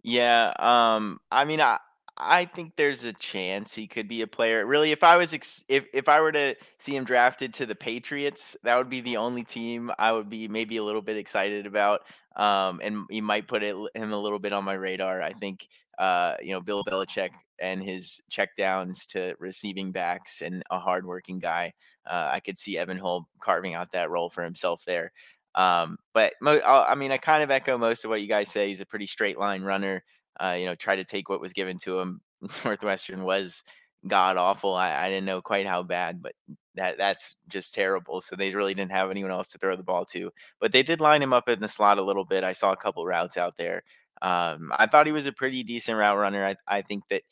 Yeah, 0.02 0.52
um, 0.58 1.20
I 1.30 1.44
mean, 1.44 1.60
I 1.60 1.78
I 2.16 2.44
think 2.44 2.76
there's 2.76 3.04
a 3.04 3.12
chance 3.14 3.74
he 3.74 3.86
could 3.86 4.08
be 4.08 4.22
a 4.22 4.26
player. 4.26 4.66
Really, 4.66 4.92
if 4.92 5.02
I 5.02 5.16
was 5.16 5.32
ex- 5.32 5.64
if 5.68 5.86
if 5.94 6.08
I 6.08 6.20
were 6.20 6.32
to 6.32 6.54
see 6.78 6.94
him 6.96 7.04
drafted 7.04 7.54
to 7.54 7.66
the 7.66 7.74
Patriots, 7.74 8.56
that 8.64 8.76
would 8.76 8.90
be 8.90 9.00
the 9.00 9.16
only 9.16 9.44
team 9.44 9.90
I 9.98 10.12
would 10.12 10.28
be 10.28 10.48
maybe 10.48 10.76
a 10.76 10.84
little 10.84 11.02
bit 11.02 11.16
excited 11.16 11.66
about. 11.66 12.02
Um, 12.36 12.80
and 12.82 13.04
he 13.10 13.20
might 13.20 13.48
put 13.48 13.62
it, 13.62 13.76
him 13.94 14.12
a 14.12 14.18
little 14.18 14.38
bit 14.38 14.52
on 14.52 14.64
my 14.64 14.72
radar. 14.74 15.22
I 15.22 15.32
think 15.34 15.68
uh, 16.02 16.34
you 16.42 16.50
know, 16.50 16.60
Bill 16.60 16.82
Belichick 16.82 17.30
and 17.60 17.80
his 17.80 18.20
checkdowns 18.28 19.06
to 19.06 19.36
receiving 19.38 19.92
backs 19.92 20.42
and 20.42 20.64
a 20.68 20.78
hardworking 20.80 21.38
guy. 21.38 21.72
Uh, 22.04 22.28
I 22.32 22.40
could 22.40 22.58
see 22.58 22.76
Evan 22.76 22.98
Hull 22.98 23.28
carving 23.38 23.74
out 23.74 23.92
that 23.92 24.10
role 24.10 24.28
for 24.28 24.42
himself 24.42 24.84
there. 24.84 25.12
Um, 25.54 25.98
but 26.12 26.34
mo- 26.40 26.60
I 26.66 26.96
mean, 26.96 27.12
I 27.12 27.18
kind 27.18 27.44
of 27.44 27.52
echo 27.52 27.78
most 27.78 28.04
of 28.04 28.08
what 28.10 28.20
you 28.20 28.26
guys 28.26 28.48
say. 28.48 28.66
He's 28.66 28.80
a 28.80 28.86
pretty 28.86 29.06
straight 29.06 29.38
line 29.38 29.62
runner. 29.62 30.02
Uh, 30.40 30.56
you 30.58 30.66
know, 30.66 30.74
try 30.74 30.96
to 30.96 31.04
take 31.04 31.28
what 31.28 31.40
was 31.40 31.52
given 31.52 31.78
to 31.78 32.00
him. 32.00 32.20
Northwestern 32.64 33.22
was 33.22 33.62
god 34.08 34.36
awful. 34.36 34.74
I, 34.74 35.04
I 35.04 35.08
didn't 35.08 35.26
know 35.26 35.40
quite 35.40 35.68
how 35.68 35.84
bad, 35.84 36.20
but 36.20 36.32
that 36.74 36.98
that's 36.98 37.36
just 37.48 37.74
terrible. 37.74 38.20
So 38.20 38.34
they 38.34 38.52
really 38.52 38.74
didn't 38.74 38.90
have 38.90 39.08
anyone 39.08 39.30
else 39.30 39.52
to 39.52 39.58
throw 39.58 39.76
the 39.76 39.84
ball 39.84 40.04
to. 40.06 40.32
But 40.60 40.72
they 40.72 40.82
did 40.82 41.00
line 41.00 41.22
him 41.22 41.32
up 41.32 41.48
in 41.48 41.60
the 41.60 41.68
slot 41.68 41.98
a 41.98 42.02
little 42.02 42.24
bit. 42.24 42.42
I 42.42 42.54
saw 42.54 42.72
a 42.72 42.76
couple 42.76 43.06
routes 43.06 43.36
out 43.36 43.56
there. 43.56 43.84
Um, 44.22 44.72
I 44.78 44.86
thought 44.86 45.06
he 45.06 45.12
was 45.12 45.26
a 45.26 45.32
pretty 45.32 45.64
decent 45.64 45.98
route 45.98 46.16
runner. 46.16 46.44
I, 46.44 46.56
I 46.68 46.82
think 46.82 47.04
that, 47.10 47.22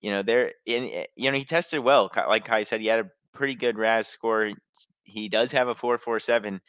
you 0.00 0.10
know, 0.10 0.22
there 0.22 0.52
in, 0.64 0.84
eh, 0.84 1.06
you 1.16 1.30
know, 1.30 1.36
he 1.36 1.44
tested 1.44 1.80
well. 1.80 2.10
Like 2.14 2.44
Kai 2.44 2.62
said, 2.62 2.80
he 2.80 2.86
had 2.86 3.00
a 3.00 3.10
pretty 3.32 3.56
good 3.56 3.76
RAS 3.76 4.06
score. 4.06 4.52
He 5.02 5.28
does 5.28 5.50
have 5.52 5.68
a 5.68 5.74
four 5.74 5.98
four 5.98 6.20
seven. 6.20 6.60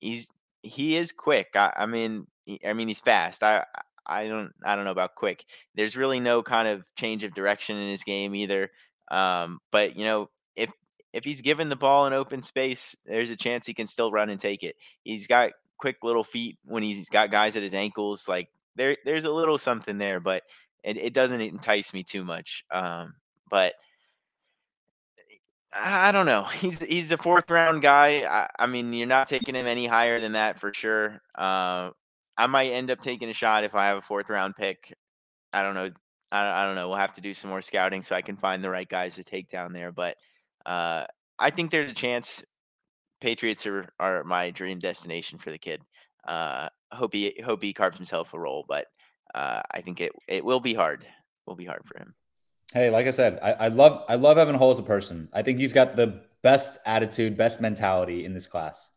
He's 0.00 0.30
he 0.62 0.96
is 0.96 1.12
quick. 1.12 1.48
I, 1.54 1.72
I 1.76 1.86
mean, 1.86 2.26
he, 2.46 2.58
I 2.66 2.72
mean 2.72 2.88
he's 2.88 3.00
fast. 3.00 3.42
I 3.42 3.64
I 4.06 4.26
don't 4.26 4.52
I 4.64 4.74
don't 4.74 4.86
know 4.86 4.90
about 4.90 5.16
quick. 5.16 5.44
There's 5.74 5.96
really 5.96 6.18
no 6.20 6.42
kind 6.42 6.68
of 6.68 6.84
change 6.96 7.22
of 7.22 7.34
direction 7.34 7.76
in 7.76 7.90
his 7.90 8.04
game 8.04 8.34
either. 8.34 8.70
Um, 9.10 9.60
but 9.70 9.96
you 9.96 10.04
know, 10.04 10.30
if 10.56 10.70
if 11.12 11.24
he's 11.24 11.42
given 11.42 11.68
the 11.68 11.76
ball 11.76 12.06
in 12.06 12.12
open 12.14 12.42
space, 12.42 12.96
there's 13.04 13.30
a 13.30 13.36
chance 13.36 13.66
he 13.66 13.74
can 13.74 13.86
still 13.86 14.10
run 14.10 14.30
and 14.30 14.40
take 14.40 14.62
it. 14.62 14.76
He's 15.02 15.26
got 15.26 15.52
quick 15.78 15.96
little 16.02 16.24
feet 16.24 16.56
when 16.64 16.82
he's 16.82 17.08
got 17.10 17.30
guys 17.30 17.56
at 17.56 17.62
his 17.62 17.74
ankles. 17.74 18.28
Like 18.28 18.48
there 18.76 18.96
there's 19.04 19.24
a 19.24 19.32
little 19.32 19.58
something 19.58 19.98
there, 19.98 20.20
but 20.20 20.42
it, 20.84 20.96
it 20.96 21.14
doesn't 21.14 21.40
entice 21.40 21.92
me 21.92 22.02
too 22.02 22.24
much. 22.24 22.64
Um, 22.70 23.14
but 23.50 23.74
I 25.72 26.12
don't 26.12 26.26
know. 26.26 26.44
He's 26.60 26.82
he's 26.82 27.12
a 27.12 27.18
fourth 27.18 27.50
round 27.50 27.82
guy. 27.82 28.24
I, 28.28 28.48
I, 28.58 28.66
mean, 28.66 28.92
you're 28.92 29.06
not 29.06 29.26
taking 29.26 29.54
him 29.54 29.66
any 29.66 29.86
higher 29.86 30.20
than 30.20 30.32
that 30.32 30.58
for 30.58 30.72
sure. 30.72 31.20
Uh, 31.34 31.90
I 32.36 32.46
might 32.46 32.70
end 32.70 32.90
up 32.90 33.00
taking 33.00 33.28
a 33.28 33.32
shot 33.32 33.64
if 33.64 33.74
I 33.74 33.86
have 33.86 33.98
a 33.98 34.02
fourth 34.02 34.28
round 34.30 34.56
pick. 34.56 34.92
I 35.52 35.62
don't 35.62 35.74
know. 35.74 35.90
I, 36.32 36.62
I 36.62 36.66
don't 36.66 36.74
know. 36.74 36.88
We'll 36.88 36.98
have 36.98 37.14
to 37.14 37.20
do 37.20 37.34
some 37.34 37.50
more 37.50 37.62
scouting 37.62 38.02
so 38.02 38.14
I 38.14 38.22
can 38.22 38.36
find 38.36 38.62
the 38.62 38.70
right 38.70 38.88
guys 38.88 39.14
to 39.16 39.24
take 39.24 39.48
down 39.48 39.72
there. 39.72 39.92
But 39.92 40.16
uh, 40.64 41.06
I 41.38 41.50
think 41.50 41.70
there's 41.70 41.90
a 41.90 41.94
chance. 41.94 42.44
Patriots 43.20 43.66
are, 43.66 43.88
are 43.98 44.24
my 44.24 44.50
dream 44.50 44.78
destination 44.78 45.38
for 45.38 45.50
the 45.50 45.58
kid. 45.58 45.80
Uh, 46.26 46.68
hope 46.92 47.12
he 47.12 47.40
hope 47.44 47.62
he 47.62 47.72
carves 47.72 47.96
himself 47.96 48.34
a 48.34 48.38
role, 48.38 48.64
but 48.68 48.86
uh, 49.34 49.62
I 49.70 49.80
think 49.80 50.00
it 50.00 50.12
it 50.28 50.44
will 50.44 50.60
be 50.60 50.74
hard. 50.74 51.06
Will 51.46 51.56
be 51.56 51.64
hard 51.64 51.82
for 51.84 51.98
him. 51.98 52.14
Hey, 52.72 52.90
like 52.90 53.06
I 53.06 53.12
said, 53.12 53.38
I, 53.42 53.52
I 53.52 53.68
love 53.68 54.04
I 54.08 54.16
love 54.16 54.38
Evan 54.38 54.56
Hull 54.56 54.70
as 54.70 54.78
a 54.78 54.82
person. 54.82 55.28
I 55.32 55.42
think 55.42 55.58
he's 55.58 55.72
got 55.72 55.96
the 55.96 56.22
best 56.42 56.78
attitude, 56.84 57.36
best 57.36 57.60
mentality 57.60 58.24
in 58.24 58.34
this 58.34 58.46
class. 58.46 58.90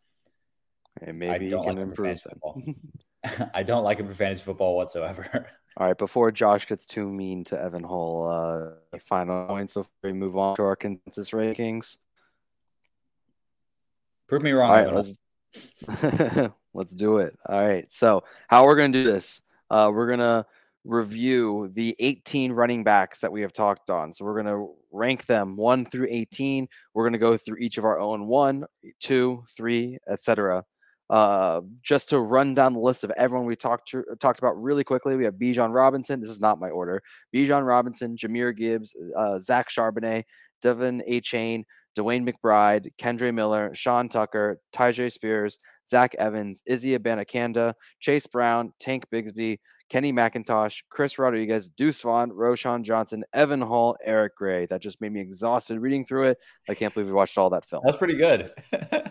And 1.01 1.19
maybe 1.19 1.45
he 1.45 1.51
can 1.51 1.63
like 1.63 1.77
improve 1.77 2.21
I 3.53 3.63
don't 3.63 3.83
like 3.83 3.99
him 3.99 4.07
for 4.07 4.13
fantasy 4.13 4.43
football 4.43 4.75
whatsoever. 4.75 5.47
All 5.77 5.87
right, 5.87 5.97
before 5.97 6.31
Josh 6.31 6.67
gets 6.67 6.85
too 6.85 7.09
mean 7.09 7.43
to 7.45 7.61
Evan 7.61 7.83
Hull, 7.83 8.27
uh, 8.27 8.97
final 8.99 9.45
points 9.45 9.73
before 9.73 9.91
we 10.03 10.13
move 10.13 10.35
on 10.35 10.55
to 10.55 10.63
our 10.63 10.75
consensus 10.75 11.31
rankings. 11.31 11.97
Prove 14.27 14.41
me 14.41 14.51
wrong. 14.51 14.69
All 14.69 14.75
right, 14.75 14.93
let's, 14.93 16.49
let's 16.79 16.93
do 16.93 17.17
it. 17.17 17.37
All 17.47 17.59
right, 17.59 17.91
so 17.91 18.23
how 18.47 18.65
we're 18.65 18.75
gonna 18.75 18.93
do 18.93 19.03
this? 19.03 19.41
Uh, 19.69 19.91
we're 19.93 20.09
gonna 20.09 20.45
review 20.85 21.69
the 21.73 21.95
18 21.99 22.53
running 22.53 22.83
backs 22.83 23.19
that 23.19 23.31
we 23.31 23.41
have 23.41 23.53
talked 23.53 23.89
on. 23.89 24.13
So 24.13 24.25
we're 24.25 24.41
going 24.41 24.45
to 24.45 24.73
rank 24.91 25.25
them 25.25 25.55
1 25.55 25.85
through 25.85 26.07
18. 26.09 26.67
We're 26.93 27.03
going 27.03 27.13
to 27.13 27.19
go 27.19 27.37
through 27.37 27.57
each 27.57 27.77
of 27.77 27.85
our 27.85 27.99
own 27.99 28.27
1, 28.27 28.65
2, 28.99 29.43
3, 29.55 29.97
etc. 30.07 30.63
Uh, 31.09 31.61
just 31.81 32.09
to 32.09 32.19
run 32.19 32.53
down 32.53 32.73
the 32.73 32.79
list 32.79 33.03
of 33.03 33.11
everyone 33.17 33.45
we 33.45 33.55
talked 33.55 33.89
to, 33.89 34.03
talked 34.19 34.39
about 34.39 34.61
really 34.61 34.83
quickly, 34.83 35.15
we 35.15 35.25
have 35.25 35.35
Bijan 35.35 35.73
Robinson. 35.73 36.21
This 36.21 36.29
is 36.29 36.39
not 36.39 36.59
my 36.59 36.69
order. 36.69 37.01
Bijan 37.35 37.65
Robinson, 37.65 38.15
Jahmyr 38.15 38.55
Gibbs, 38.55 38.95
uh, 39.15 39.39
Zach 39.39 39.69
Charbonnet, 39.69 40.23
De'Von 40.63 41.07
Achane, 41.09 41.63
DeWayne 41.97 42.29
McBride, 42.29 42.91
Kendre 42.97 43.33
Miller, 43.33 43.71
Sean 43.73 44.07
Tucker, 44.07 44.59
Tyjae 44.73 45.11
Spears, 45.11 45.59
Zach 45.89 46.15
Evans, 46.15 46.61
Izzy 46.65 46.97
Abanikanda, 46.97 47.73
Chase 47.99 48.27
Brown, 48.27 48.73
Tank 48.79 49.05
Bigsby, 49.11 49.59
Kenny 49.89 50.13
McIntosh, 50.13 50.83
Chris 50.89 51.17
Rodriguez, 51.17 51.71
Deuce 51.71 51.99
Vaughn, 52.01 52.29
Roschon 52.29 52.83
Johnson, 52.83 53.23
Evan 53.33 53.61
Hull, 53.61 53.97
Eric 54.03 54.35
Gray. 54.35 54.67
That 54.67 54.81
just 54.81 55.01
made 55.01 55.11
me 55.11 55.19
exhausted 55.19 55.79
reading 55.79 56.05
through 56.05 56.25
it. 56.25 56.37
I 56.69 56.75
can't 56.75 56.93
believe 56.93 57.07
we 57.07 57.13
watched 57.13 57.39
all 57.39 57.49
that 57.49 57.65
film. 57.65 57.81
That's 57.83 57.97
pretty 57.97 58.15
good. 58.15 58.51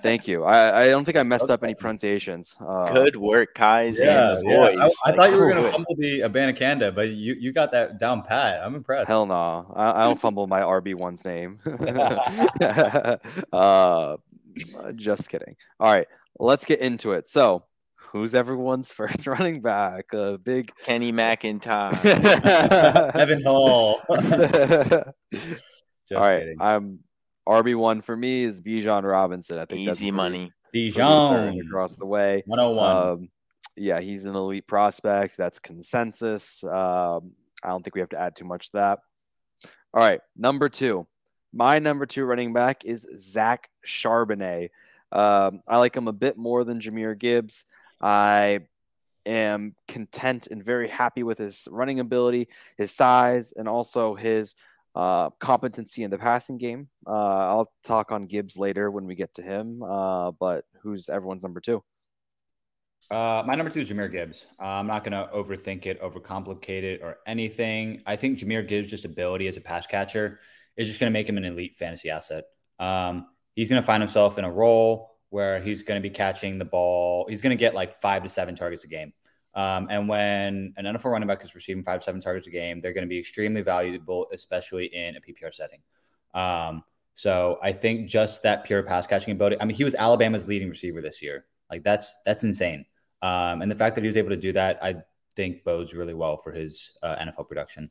Thank 0.03 0.29
you. 0.29 0.45
I, 0.45 0.85
I 0.85 0.89
don't 0.89 1.05
think 1.05 1.17
I 1.17 1.23
messed 1.25 1.45
okay. 1.45 1.55
up 1.55 1.65
any 1.65 1.75
pronunciations. 1.75 2.55
Uh, 2.61 2.93
good 2.93 3.17
work, 3.17 3.57
guys 3.57 3.99
yeah, 4.01 4.31
and 4.31 4.45
boys. 4.45 4.75
Yeah. 4.77 4.89
I, 5.05 5.11
I 5.11 5.17
thought 5.17 5.31
you 5.31 5.37
were 5.37 5.53
going 5.53 5.65
to 5.65 5.73
fumble 5.73 5.97
the 5.99 6.21
Abanikanda, 6.21 6.95
but 6.95 7.09
you, 7.09 7.35
you 7.35 7.53
got 7.53 7.73
that 7.73 7.99
down 7.99 8.23
pat. 8.23 8.63
I'm 8.63 8.77
impressed. 8.77 9.09
Hell 9.09 9.27
no. 9.27 9.73
I, 9.75 10.03
I 10.03 10.05
don't 10.05 10.21
fumble 10.21 10.47
my 10.47 10.61
RB1's 10.61 11.25
name. 11.25 11.59
uh, 13.53 14.17
just 14.95 15.29
kidding. 15.29 15.57
All 15.81 15.93
right, 15.93 16.07
let's 16.39 16.65
get 16.65 16.81
into 16.81 17.13
it. 17.13 17.29
So, 17.29 17.65
who's 17.97 18.35
everyone's 18.35 18.91
first 18.93 19.27
running 19.27 19.61
back? 19.61 20.07
A 20.13 20.35
uh, 20.35 20.37
big 20.37 20.73
Kenny 20.85 21.13
McIntosh, 21.13 22.05
Evan 23.15 23.43
Hull. 23.43 24.01
All 26.11 26.23
right, 26.23 26.41
kidding. 26.41 26.57
I'm 26.61 27.01
RB 27.49 27.77
one 27.77 28.01
for 28.03 28.17
me 28.17 28.45
is 28.45 28.61
Bijan 28.61 29.03
Robinson. 29.05 29.59
I 29.59 29.65
think 29.65 29.89
easy 29.89 30.11
money. 30.11 30.53
Bijan 30.75 31.61
across 31.67 31.97
the 31.97 32.07
way. 32.07 32.43
101. 32.47 32.97
Um, 32.97 33.29
yeah, 33.77 34.01
he's 34.01 34.25
an 34.25 34.35
elite 34.35 34.67
prospect. 34.67 35.37
That's 35.37 35.59
consensus. 35.59 36.63
Um, 36.65 37.33
I 37.63 37.69
don't 37.69 37.83
think 37.83 37.95
we 37.95 38.01
have 38.01 38.11
to 38.11 38.21
add 38.21 38.37
too 38.37 38.45
much 38.45 38.71
to 38.71 38.79
that. 38.79 38.99
All 39.95 40.03
right, 40.03 40.21
number 40.37 40.69
two. 40.69 41.07
My 41.53 41.79
number 41.79 42.05
two 42.05 42.25
running 42.25 42.53
back 42.53 42.85
is 42.85 43.07
Zach 43.19 43.71
Charbonnet. 43.87 44.69
Um, 45.13 45.63
I 45.67 45.79
like 45.79 45.97
him 45.97 46.09
a 46.09 46.13
bit 46.13 46.37
more 46.37 46.65
than 46.65 46.81
Jahmyr 46.81 47.19
Gibbs. 47.19 47.65
I 48.01 48.61
am 49.27 49.75
content 49.87 50.49
and 50.51 50.65
very 50.65 50.89
happy 50.89 51.23
with 51.23 51.39
his 51.39 51.69
running 51.71 52.01
ability, 52.01 52.49
his 52.77 52.91
size, 52.91 53.53
and 53.57 53.69
also 53.69 54.15
his 54.15 54.55
uh, 54.95 55.31
competency 55.39 56.03
in 56.03 56.11
the 56.11 56.19
passing 56.19 56.59
game. 56.59 56.89
Uh, 57.07 57.11
I'll 57.11 57.73
talk 57.85 58.11
on 58.11 58.27
Gibbs 58.27 58.57
later 58.57 58.91
when 58.91 59.07
we 59.07 59.15
get 59.15 59.35
to 59.35 59.43
him. 59.43 59.83
Uh, 59.83 60.33
but 60.33 60.65
who's 60.83 61.09
everyone's 61.09 61.43
number 61.43 61.61
two? 61.61 61.83
Uh, 63.11 63.43
my 63.47 63.55
number 63.55 63.71
two 63.71 63.81
is 63.81 63.89
Jahmyr 63.89 64.13
Gibbs. 64.13 64.47
Uh, 64.61 64.65
I'm 64.65 64.87
not 64.87 65.03
going 65.03 65.13
to 65.13 65.31
overthink 65.33 65.87
it, 65.87 66.01
overcomplicate 66.03 66.83
it, 66.83 67.01
or 67.03 67.19
anything. 67.27 68.03
I 68.07 68.17
think 68.17 68.39
Jahmyr 68.39 68.67
Gibbs' 68.67 68.91
just 68.91 69.07
ability 69.07 69.47
as 69.49 69.57
a 69.57 69.63
pass 69.63 69.87
catcher 69.87 70.41
is 70.77 70.89
just 70.89 71.01
going 71.01 71.11
to 71.11 71.13
make 71.13 71.29
him 71.29 71.39
an 71.39 71.45
elite 71.45 71.77
fantasy 71.77 72.11
asset. 72.11 72.45
Um, 72.79 73.27
he's 73.59 73.69
going 73.69 73.83
to 73.83 73.85
find 73.87 74.01
himself 74.01 74.39
in 74.39 74.45
a 74.45 74.51
role 74.51 75.17
where 75.31 75.61
he's 75.61 75.83
going 75.83 76.01
to 76.01 76.09
be 76.09 76.15
catching 76.15 76.59
the 76.59 76.65
ball. 76.65 77.27
He's 77.29 77.43
going 77.43 77.51
to 77.51 77.57
get 77.57 77.75
like 77.75 78.01
five 78.01 78.23
to 78.23 78.29
seven 78.29 78.55
targets 78.55 78.85
a 78.85 78.87
game. 78.87 79.13
Um, 79.53 79.89
and 79.91 80.09
when 80.09 80.75
an 80.77 80.85
NFL 80.85 81.11
running 81.11 81.27
back 81.27 81.43
is 81.43 81.57
receiving 81.57 81.83
five 81.83 81.99
to 81.99 82.05
seven 82.05 82.21
targets 82.21 82.47
a 82.47 82.51
game, 82.51 82.81
they're 82.81 82.93
going 82.93 83.03
to 83.03 83.09
be 83.09 83.19
extremely 83.19 83.63
valuable, 83.63 84.29
especially 84.33 84.87
in 84.87 85.17
a 85.17 85.21
PPR 85.21 85.53
setting. 85.53 85.81
Um, 86.35 86.85
so 87.15 87.59
I 87.61 87.73
think 87.73 88.09
just 88.09 88.45
that 88.45 88.63
pure 88.63 88.85
pass 88.85 89.09
catching 89.09 89.33
ability. 89.33 89.57
I 89.61 89.65
mean, 89.65 89.77
he 89.77 89.83
was 89.83 89.97
Alabama's 89.97 90.47
leading 90.47 90.69
receiver 90.69 91.01
this 91.01 91.21
year. 91.21 91.47
Like 91.69 91.83
that's 91.83 92.17
that's 92.25 92.45
insane. 92.45 92.87
Um, 93.23 93.61
and 93.61 93.69
the 93.69 93.75
fact 93.75 93.97
that 93.97 94.03
he 94.03 94.07
was 94.07 94.17
able 94.17 94.31
to 94.31 94.37
do 94.37 94.53
that, 94.53 94.79
I 94.81 95.03
think 95.35 95.65
bodes 95.65 95.95
really 95.95 96.15
well 96.15 96.37
for 96.37 96.53
his 96.53 96.93
uh, 97.03 97.17
NFL 97.17 97.49
production. 97.49 97.91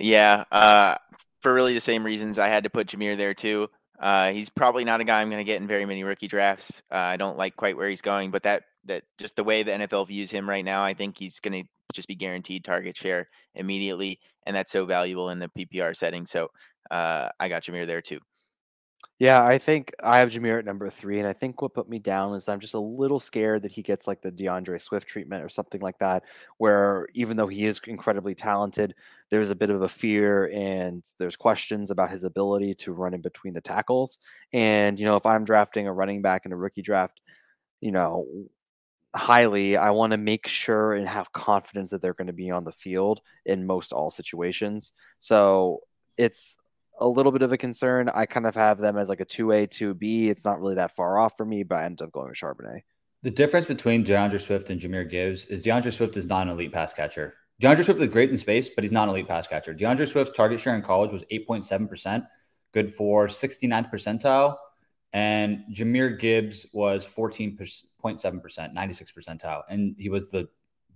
Yeah, 0.00 0.42
uh, 0.50 0.96
for 1.40 1.54
really 1.54 1.74
the 1.74 1.80
same 1.80 2.02
reasons, 2.02 2.40
I 2.40 2.48
had 2.48 2.64
to 2.64 2.70
put 2.70 2.88
Jahmyr 2.88 3.16
there 3.16 3.34
too. 3.34 3.68
Uh, 4.02 4.32
he's 4.32 4.50
probably 4.50 4.84
not 4.84 5.00
a 5.00 5.04
guy 5.04 5.20
I'm 5.20 5.30
going 5.30 5.38
to 5.38 5.44
get 5.44 5.60
in 5.60 5.68
very 5.68 5.86
many 5.86 6.02
rookie 6.02 6.26
drafts. 6.26 6.82
Uh, 6.90 6.96
I 6.96 7.16
don't 7.16 7.38
like 7.38 7.54
quite 7.54 7.76
where 7.76 7.88
he's 7.88 8.02
going, 8.02 8.32
but 8.32 8.42
that 8.42 8.64
that 8.86 9.04
just 9.16 9.36
the 9.36 9.44
way 9.44 9.62
the 9.62 9.70
NFL 9.70 10.08
views 10.08 10.28
him 10.28 10.48
right 10.48 10.64
now, 10.64 10.82
I 10.82 10.92
think 10.92 11.16
he's 11.16 11.38
going 11.38 11.62
to 11.62 11.68
just 11.94 12.08
be 12.08 12.16
guaranteed 12.16 12.64
target 12.64 12.96
share 12.96 13.28
immediately, 13.54 14.18
and 14.44 14.56
that's 14.56 14.72
so 14.72 14.86
valuable 14.86 15.30
in 15.30 15.38
the 15.38 15.50
PPR 15.56 15.94
setting. 15.96 16.26
So 16.26 16.48
uh, 16.90 17.28
I 17.38 17.48
got 17.48 17.62
Jahmyr 17.62 17.86
there 17.86 18.02
too. 18.02 18.18
Yeah, 19.22 19.44
I 19.44 19.58
think 19.58 19.92
I 20.02 20.18
have 20.18 20.30
Jahmyr 20.30 20.58
at 20.58 20.64
number 20.64 20.90
three, 20.90 21.20
and 21.20 21.28
I 21.28 21.32
think 21.32 21.62
what 21.62 21.74
put 21.74 21.88
me 21.88 22.00
down 22.00 22.34
is 22.34 22.48
I'm 22.48 22.58
just 22.58 22.74
a 22.74 22.80
little 22.80 23.20
scared 23.20 23.62
that 23.62 23.70
he 23.70 23.80
gets 23.80 24.08
like 24.08 24.20
the 24.20 24.32
D'Andre 24.32 24.78
Swift 24.78 25.06
treatment 25.06 25.44
or 25.44 25.48
something 25.48 25.80
like 25.80 25.96
that, 26.00 26.24
where 26.58 27.06
even 27.14 27.36
though 27.36 27.46
he 27.46 27.64
is 27.66 27.80
incredibly 27.86 28.34
talented, 28.34 28.96
there's 29.30 29.50
a 29.50 29.54
bit 29.54 29.70
of 29.70 29.82
a 29.82 29.88
fear 29.88 30.50
and 30.52 31.04
there's 31.18 31.36
questions 31.36 31.92
about 31.92 32.10
his 32.10 32.24
ability 32.24 32.74
to 32.74 32.92
run 32.92 33.14
in 33.14 33.20
between 33.20 33.54
the 33.54 33.60
tackles. 33.60 34.18
And 34.52 34.98
you 34.98 35.04
know, 35.04 35.14
if 35.14 35.24
I'm 35.24 35.44
drafting 35.44 35.86
a 35.86 35.92
running 35.92 36.20
back 36.20 36.44
in 36.44 36.50
a 36.52 36.56
rookie 36.56 36.82
draft, 36.82 37.20
you 37.80 37.92
know, 37.92 38.26
highly, 39.14 39.76
I 39.76 39.90
want 39.90 40.10
to 40.12 40.18
make 40.18 40.48
sure 40.48 40.94
and 40.94 41.06
have 41.06 41.32
confidence 41.32 41.90
that 41.90 42.02
they're 42.02 42.14
going 42.14 42.26
to 42.26 42.32
be 42.32 42.50
on 42.50 42.64
the 42.64 42.72
field 42.72 43.20
in 43.46 43.66
most 43.66 43.92
all 43.92 44.10
situations. 44.10 44.92
So 45.20 45.82
it's 46.16 46.56
a 46.98 47.08
little 47.08 47.32
bit 47.32 47.42
of 47.42 47.52
a 47.52 47.58
concern. 47.58 48.08
I 48.08 48.26
kind 48.26 48.46
of 48.46 48.54
have 48.54 48.78
them 48.78 48.96
as 48.96 49.08
like 49.08 49.20
a 49.20 49.26
2A, 49.26 49.68
2B. 49.68 50.28
It's 50.28 50.44
not 50.44 50.60
really 50.60 50.76
that 50.76 50.94
far 50.94 51.18
off 51.18 51.36
for 51.36 51.44
me, 51.44 51.62
but 51.62 51.78
I 51.78 51.84
ended 51.84 52.02
up 52.02 52.12
going 52.12 52.28
with 52.28 52.38
Charbonnet. 52.38 52.82
The 53.22 53.30
difference 53.30 53.66
between 53.66 54.02
D'Andre 54.02 54.38
Swift 54.38 54.70
and 54.70 54.80
Jahmyr 54.80 55.08
Gibbs 55.08 55.46
is 55.46 55.62
D'Andre 55.62 55.92
Swift 55.92 56.16
is 56.16 56.26
not 56.26 56.46
an 56.46 56.52
elite 56.52 56.72
pass 56.72 56.92
catcher. 56.92 57.34
D'Andre 57.60 57.84
Swift 57.84 58.00
is 58.00 58.10
great 58.10 58.30
in 58.30 58.38
space, 58.38 58.68
but 58.68 58.82
he's 58.82 58.92
not 58.92 59.04
an 59.04 59.10
elite 59.10 59.28
pass 59.28 59.46
catcher. 59.46 59.74
D'Andre 59.74 60.06
Swift's 60.06 60.36
target 60.36 60.58
share 60.58 60.74
in 60.74 60.82
college 60.82 61.12
was 61.12 61.22
8.7%, 61.30 62.26
good 62.72 62.92
for 62.92 63.28
69th 63.28 63.92
percentile. 63.92 64.56
And 65.12 65.64
Jahmyr 65.72 66.18
Gibbs 66.18 66.66
was 66.72 67.04
14.7%, 67.06 67.84
96th 68.74 69.12
percentile. 69.14 69.62
And 69.68 69.94
he 69.98 70.08
was 70.08 70.30
the 70.30 70.48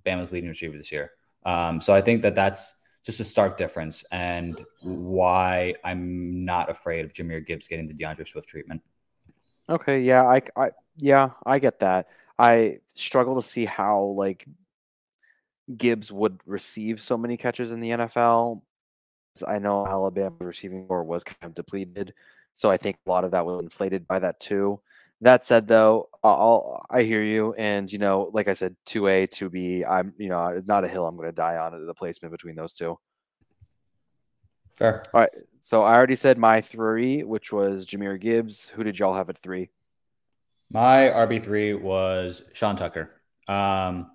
Bama's 0.05 0.33
leading 0.33 0.49
receiver 0.49 0.77
this 0.77 0.91
year. 0.91 1.13
Um, 1.45 1.81
so 1.81 1.95
I 1.95 2.01
think 2.01 2.23
that 2.23 2.35
that's 2.35 2.83
just 3.07 3.21
a 3.21 3.25
stark 3.25 3.57
difference 3.57 4.05
and 4.11 4.61
why 4.83 5.75
I'm 5.85 6.45
not 6.45 6.69
afraid 6.69 7.05
of 7.05 7.13
Jahmyr 7.13 7.47
Gibbs 7.47 7.69
getting 7.69 7.87
the 7.87 7.95
D'Andre 7.95 8.25
Swift 8.25 8.49
treatment. 8.49 8.83
Okay, 9.69 10.01
yeah, 10.01 10.25
I, 10.25 10.43
I 10.57 10.71
yeah, 10.97 11.31
I 11.47 11.61
get 11.61 11.79
that. 11.81 12.09
I 12.37 12.81
struggle 12.89 13.41
to 13.41 13.49
see 13.49 13.65
how 13.65 14.15
like 14.17 14.45
Gibbs 15.75 16.11
would 16.11 16.41
receive 16.47 17.01
so 17.01 17.17
many 17.17 17.37
catches 17.37 17.71
in 17.71 17.81
the 17.81 17.91
NFL. 17.91 18.63
I 19.47 19.61
know 19.61 19.87
Alabama's 19.87 20.41
receiving 20.41 20.87
core 20.89 21.05
was 21.05 21.23
kind 21.23 21.45
of 21.45 21.55
depleted, 21.55 22.13
so 22.53 22.73
I 22.73 22.77
think 22.77 22.97
a 23.07 23.11
lot 23.11 23.25
of 23.25 23.31
that 23.31 23.47
was 23.47 23.63
inflated 23.63 24.09
by 24.09 24.19
that 24.19 24.41
too. 24.41 24.81
That 25.23 25.45
said, 25.45 25.67
though, 25.67 26.11
I'll 26.23 26.85
I 26.91 27.03
hear 27.03 27.23
you, 27.23 27.55
and 27.55 27.91
you 27.91 27.99
know, 27.99 28.31
like 28.33 28.49
I 28.49 28.55
said, 28.55 28.77
two 28.85 29.07
A, 29.09 29.27
two 29.27 29.49
B. 29.49 29.85
I'm 29.85 30.13
you 30.19 30.29
know 30.29 30.61
not 30.67 30.85
a 30.85 30.89
hill 30.89 31.07
I'm 31.07 31.17
going 31.17 31.29
to 31.29 31.33
die 31.33 31.57
on 31.57 31.87
the 31.87 31.95
placement 31.95 32.33
between 32.33 32.55
those 32.55 32.75
two. 32.75 32.99
Fair. 34.77 35.03
All 35.15 35.21
right. 35.21 35.31
So 35.61 35.85
I 35.85 35.95
already 35.95 36.17
said 36.17 36.37
my 36.37 36.61
three, 36.61 37.25
which 37.25 37.51
was 37.51 37.87
Jahmyr 37.87 38.21
Gibbs. 38.21 38.69
Who 38.69 38.85
did 38.85 38.99
y'all 38.99 39.15
have 39.15 39.31
at 39.31 39.39
three? 39.39 39.71
My 40.71 41.09
RB 41.09 41.43
three 41.43 41.73
was 41.73 42.43
Sean 42.53 42.77
Tucker. 42.77 43.11
Um, 43.49 44.11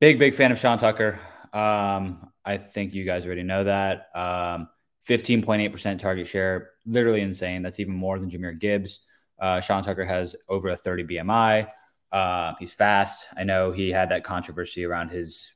big 0.00 0.18
big 0.18 0.34
fan 0.34 0.50
of 0.50 0.58
Sean 0.58 0.78
Tucker. 0.78 1.20
Um, 1.52 2.30
I 2.44 2.56
think 2.56 2.94
you 2.94 3.04
guys 3.04 3.26
already 3.26 3.42
know 3.42 3.64
that. 3.64 4.08
Um, 4.14 4.68
15.8% 5.08 5.98
target 5.98 6.26
share, 6.26 6.70
literally 6.84 7.20
insane. 7.20 7.62
That's 7.62 7.78
even 7.80 7.94
more 7.94 8.18
than 8.18 8.30
Jahmyr 8.30 8.58
Gibbs. 8.58 9.00
Uh, 9.38 9.60
Sean 9.60 9.82
Tucker 9.82 10.04
has 10.04 10.34
over 10.48 10.68
a 10.68 10.76
30 10.76 11.04
BMI. 11.04 11.68
Uh, 12.12 12.54
he's 12.58 12.72
fast. 12.72 13.26
I 13.36 13.44
know 13.44 13.72
he 13.72 13.90
had 13.90 14.10
that 14.10 14.24
controversy 14.24 14.84
around 14.84 15.10
his 15.10 15.52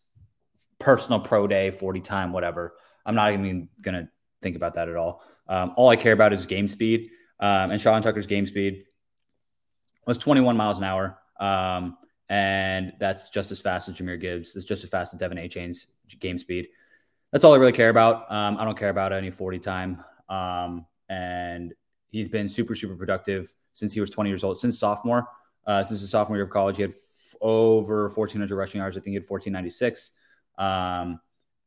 personal 0.79 1.21
pro 1.21 1.47
day, 1.47 1.71
40 1.71 2.01
time, 2.01 2.33
whatever. 2.33 2.75
I'm 3.07 3.14
not 3.14 3.33
even 3.33 3.69
going 3.81 3.95
to 3.95 4.09
think 4.43 4.57
about 4.57 4.75
that 4.75 4.88
at 4.88 4.97
all. 4.97 5.23
Um, 5.49 5.73
all 5.77 5.88
I 5.88 5.97
care 5.97 6.12
about 6.12 6.33
is 6.33 6.47
game 6.47 6.69
speed. 6.69 7.11
Um, 7.38 7.71
and 7.71 7.81
Sean 7.81 8.03
Tucker's 8.03 8.27
game 8.27 8.47
speed 8.47 8.85
was 10.07 10.19
21 10.19 10.57
miles 10.57 10.79
an 10.79 10.85
hour. 10.85 11.19
Um, 11.38 11.97
and 12.29 12.93
that's 13.01 13.31
just 13.31 13.51
as 13.51 13.61
fast 13.61 13.88
as 13.88 13.97
Jahmyr 13.97 14.21
Gibbs. 14.21 14.55
It's 14.55 14.64
just 14.64 14.85
as 14.85 14.90
fast 14.90 15.14
as 15.14 15.21
De'Von 15.21 15.43
Achane's 15.43 15.88
game 16.19 16.38
speed. 16.38 16.69
That's 17.33 17.45
all 17.45 17.55
I 17.55 17.57
really 17.57 17.73
care 17.73 17.88
about. 17.88 18.31
Um, 18.31 18.57
I 18.59 18.64
don't 18.64 18.79
care 18.79 18.88
about 18.88 19.12
any 19.12 19.31
40 19.31 19.59
time. 19.59 20.05
Um, 20.29 20.87
and 21.09 21.75
he's 22.11 22.29
been 22.29 22.49
super, 22.49 22.75
super 22.75 22.95
productive 22.95 23.53
since 23.72 23.92
he 23.92 24.00
was 24.00 24.11
20 24.11 24.30
years 24.30 24.44
old, 24.44 24.59
since 24.59 24.78
sophomore, 24.78 25.28
uh, 25.66 25.83
since 25.83 26.00
his 26.00 26.11
sophomore 26.11 26.37
year 26.37 26.44
of 26.44 26.50
college. 26.50 26.76
He 26.76 26.83
had 26.83 26.90
f- 26.90 27.37
over 27.40 28.09
1,400 28.09 28.54
rushing 28.54 28.80
yards. 28.80 28.96
I 28.96 29.00
think 29.00 29.12
he 29.12 29.14
had 29.14 29.24
1,496. 29.28 30.12
Um, 30.59 31.20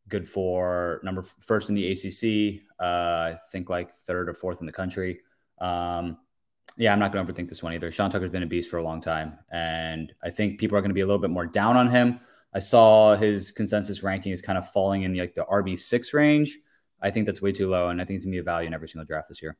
good 0.09 0.27
for 0.27 0.99
number 1.03 1.23
first 1.39 1.69
in 1.69 1.75
the 1.75 1.91
ACC. 1.91 2.61
Uh, 2.79 3.33
I 3.33 3.39
think 3.51 3.69
like 3.69 3.95
third 3.99 4.29
or 4.29 4.33
fourth 4.33 4.59
in 4.59 4.65
the 4.65 4.73
country. 4.73 5.21
Um, 5.59 6.17
yeah, 6.77 6.91
I'm 6.91 6.99
not 6.99 7.11
going 7.11 7.25
to 7.25 7.31
overthink 7.31 7.49
this 7.49 7.61
one 7.61 7.73
either. 7.73 7.91
Sean 7.91 8.09
Tucker's 8.09 8.31
been 8.31 8.43
a 8.43 8.47
beast 8.47 8.69
for 8.69 8.77
a 8.77 8.83
long 8.83 8.99
time, 9.01 9.37
and 9.51 10.11
I 10.23 10.31
think 10.31 10.59
people 10.59 10.77
are 10.77 10.81
going 10.81 10.89
to 10.89 10.95
be 10.95 11.01
a 11.01 11.05
little 11.05 11.21
bit 11.21 11.29
more 11.29 11.45
down 11.45 11.77
on 11.77 11.87
him. 11.87 12.19
I 12.53 12.59
saw 12.59 13.15
his 13.15 13.51
consensus 13.51 14.03
ranking 14.03 14.31
is 14.31 14.41
kind 14.41 14.57
of 14.57 14.69
falling 14.69 15.03
in 15.03 15.15
like 15.17 15.33
the 15.33 15.45
RB 15.45 15.77
six 15.77 16.13
range. 16.13 16.57
I 17.01 17.11
think 17.11 17.25
that's 17.25 17.41
way 17.41 17.51
too 17.51 17.69
low, 17.69 17.89
and 17.89 18.01
I 18.01 18.05
think 18.05 18.17
it's 18.17 18.25
gonna 18.25 18.33
be 18.33 18.39
a 18.39 18.43
value 18.43 18.67
in 18.67 18.73
every 18.73 18.87
single 18.87 19.05
draft 19.05 19.29
this 19.29 19.41
year. 19.41 19.57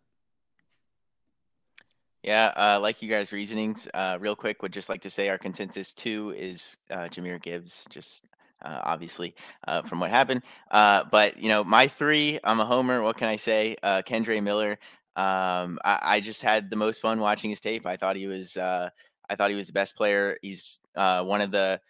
Yeah, 2.24 2.54
uh, 2.56 2.80
like 2.82 3.02
you 3.02 3.10
guys' 3.10 3.34
reasonings. 3.34 3.86
Uh, 3.94 4.18
real 4.20 4.36
quick, 4.36 4.62
would 4.62 4.72
just 4.72 4.88
like 4.88 5.02
to 5.02 5.10
say 5.10 5.28
our 5.28 5.38
consensus 5.38 5.94
two 5.94 6.34
is 6.38 6.78
uh, 6.90 7.10
Jahmyr 7.10 7.42
Gibbs. 7.42 7.86
Just 7.90 8.26
uh, 8.64 8.80
obviously 8.84 9.36
uh, 9.68 9.82
from 9.82 10.00
what 10.00 10.10
happened, 10.10 10.42
uh, 10.72 11.04
but 11.12 11.38
you 11.38 11.50
know, 11.50 11.66
my 11.66 11.88
three. 11.88 12.40
I'm 12.46 12.62
a 12.62 12.66
homer. 12.66 13.02
What 13.02 13.18
can 13.18 13.28
I 13.28 13.36
say? 13.36 13.76
Kendre 13.84 14.42
Miller. 14.42 14.80
Um, 15.16 15.78
I, 15.84 16.00
I, 16.02 16.20
just 16.22 16.42
had 16.42 16.72
the 16.72 16.76
most 16.76 17.00
fun 17.00 17.20
watching 17.20 17.52
his 17.52 17.62
tape. 17.62 17.86
I 17.86 17.98
thought 17.98 18.16
he 18.16 18.26
was. 18.26 18.58
I 18.58 19.36
thought 19.36 19.50
he 19.50 19.56
was 19.56 19.68
the 19.68 19.74
best 19.74 19.96
player. 19.96 20.38
He's 20.42 20.80
one 20.96 21.42
of 21.42 21.52
the 21.52 21.82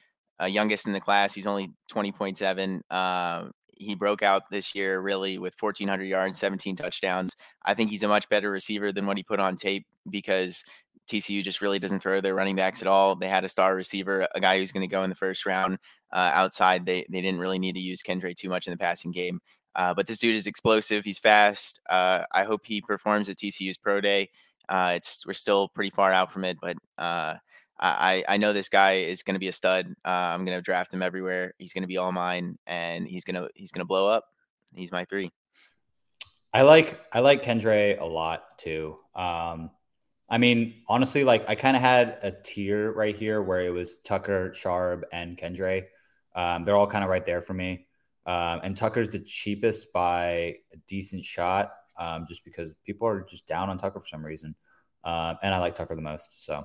youngest 0.47 0.87
in 0.87 0.93
the 0.93 0.99
class. 0.99 1.33
He's 1.33 1.47
only 1.47 1.73
20.7 1.91 2.81
he 3.77 3.95
broke 3.95 4.23
out 4.23 4.49
this 4.49 4.75
year 4.75 4.99
really 5.01 5.37
with 5.37 5.55
1400 5.59 6.05
yards 6.05 6.37
17 6.37 6.75
touchdowns. 6.75 7.35
I 7.65 7.73
think 7.73 7.89
he's 7.89 8.03
a 8.03 8.07
much 8.07 8.27
better 8.29 8.51
receiver 8.51 8.91
than 8.91 9.05
what 9.05 9.17
he 9.17 9.23
put 9.23 9.39
on 9.39 9.55
tape 9.55 9.85
because 10.09 10.63
tcu 11.09 11.43
just 11.43 11.61
really 11.61 11.79
doesn't 11.79 11.99
throw 11.99 12.21
their 12.21 12.35
running 12.35 12.55
backs 12.55 12.81
at 12.81 12.87
all. 12.87 13.15
They 13.15 13.27
had 13.27 13.43
a 13.43 13.49
star 13.49 13.75
receiver 13.75 14.27
a 14.35 14.39
guy 14.39 14.57
who's 14.57 14.71
going 14.71 14.87
to 14.87 14.93
go 14.93 15.03
in 15.03 15.09
the 15.09 15.15
first 15.15 15.45
round 15.45 15.77
uh, 16.11 16.31
outside. 16.33 16.85
They, 16.85 17.05
they 17.09 17.21
didn't 17.21 17.39
really 17.39 17.59
need 17.59 17.75
to 17.75 17.81
use 17.81 18.01
kendre 18.01 18.35
too 18.35 18.49
much 18.49 18.67
in 18.67 18.71
the 18.71 18.77
passing 18.77 19.11
game. 19.11 19.39
Uh, 19.75 19.93
but 19.93 20.05
this 20.05 20.19
dude 20.19 20.35
is 20.35 20.47
explosive. 20.47 21.03
He's 21.03 21.19
fast. 21.19 21.81
Uh, 21.89 22.23
i 22.31 22.43
hope 22.43 22.61
he 22.63 22.81
performs 22.81 23.29
at 23.29 23.37
tcu's 23.37 23.77
pro 23.77 24.01
day. 24.01 24.29
Uh, 24.69 24.93
it's 24.95 25.25
we're 25.25 25.33
still 25.33 25.67
pretty 25.69 25.89
far 25.89 26.13
out 26.13 26.31
from 26.31 26.45
it 26.45 26.57
but 26.61 26.77
uh, 26.97 27.35
I, 27.79 28.23
I 28.27 28.37
know 28.37 28.53
this 28.53 28.69
guy 28.69 28.93
is 28.93 29.23
going 29.23 29.33
to 29.33 29.39
be 29.39 29.47
a 29.47 29.53
stud. 29.53 29.87
Uh, 30.05 30.09
I'm 30.09 30.45
going 30.45 30.57
to 30.57 30.61
draft 30.61 30.93
him 30.93 31.01
everywhere. 31.01 31.53
He's 31.57 31.73
going 31.73 31.81
to 31.81 31.87
be 31.87 31.97
all 31.97 32.11
mine, 32.11 32.57
and 32.67 33.07
he's 33.07 33.25
gonna 33.25 33.47
he's 33.55 33.71
gonna 33.71 33.85
blow 33.85 34.07
up. 34.07 34.25
He's 34.73 34.91
my 34.91 35.05
three. 35.05 35.31
I 36.53 36.61
like 36.61 37.01
I 37.11 37.19
like 37.19 37.43
Kendre 37.43 37.99
a 37.99 38.05
lot 38.05 38.57
too. 38.57 38.97
Um, 39.15 39.71
I 40.29 40.37
mean, 40.37 40.81
honestly, 40.87 41.23
like 41.23 41.49
I 41.49 41.55
kind 41.55 41.75
of 41.75 41.81
had 41.81 42.19
a 42.21 42.31
tier 42.31 42.91
right 42.91 43.15
here 43.15 43.41
where 43.41 43.61
it 43.61 43.71
was 43.71 43.97
Tucker, 43.97 44.53
Sharb, 44.55 45.03
and 45.11 45.37
Kendre. 45.37 45.85
Um, 46.35 46.65
they're 46.65 46.75
all 46.75 46.87
kind 46.87 47.03
of 47.03 47.09
right 47.09 47.25
there 47.25 47.41
for 47.41 47.53
me. 47.53 47.87
Um, 48.25 48.61
and 48.63 48.77
Tucker's 48.77 49.09
the 49.09 49.19
cheapest 49.19 49.91
by 49.91 50.57
a 50.71 50.77
decent 50.87 51.25
shot, 51.25 51.73
um, 51.99 52.25
just 52.27 52.45
because 52.45 52.71
people 52.85 53.07
are 53.07 53.21
just 53.29 53.45
down 53.47 53.69
on 53.69 53.77
Tucker 53.77 53.99
for 53.99 54.07
some 54.07 54.25
reason. 54.25 54.55
Um, 55.03 55.37
and 55.43 55.53
I 55.53 55.59
like 55.59 55.75
Tucker 55.75 55.95
the 55.95 56.01
most. 56.01 56.45
So 56.45 56.63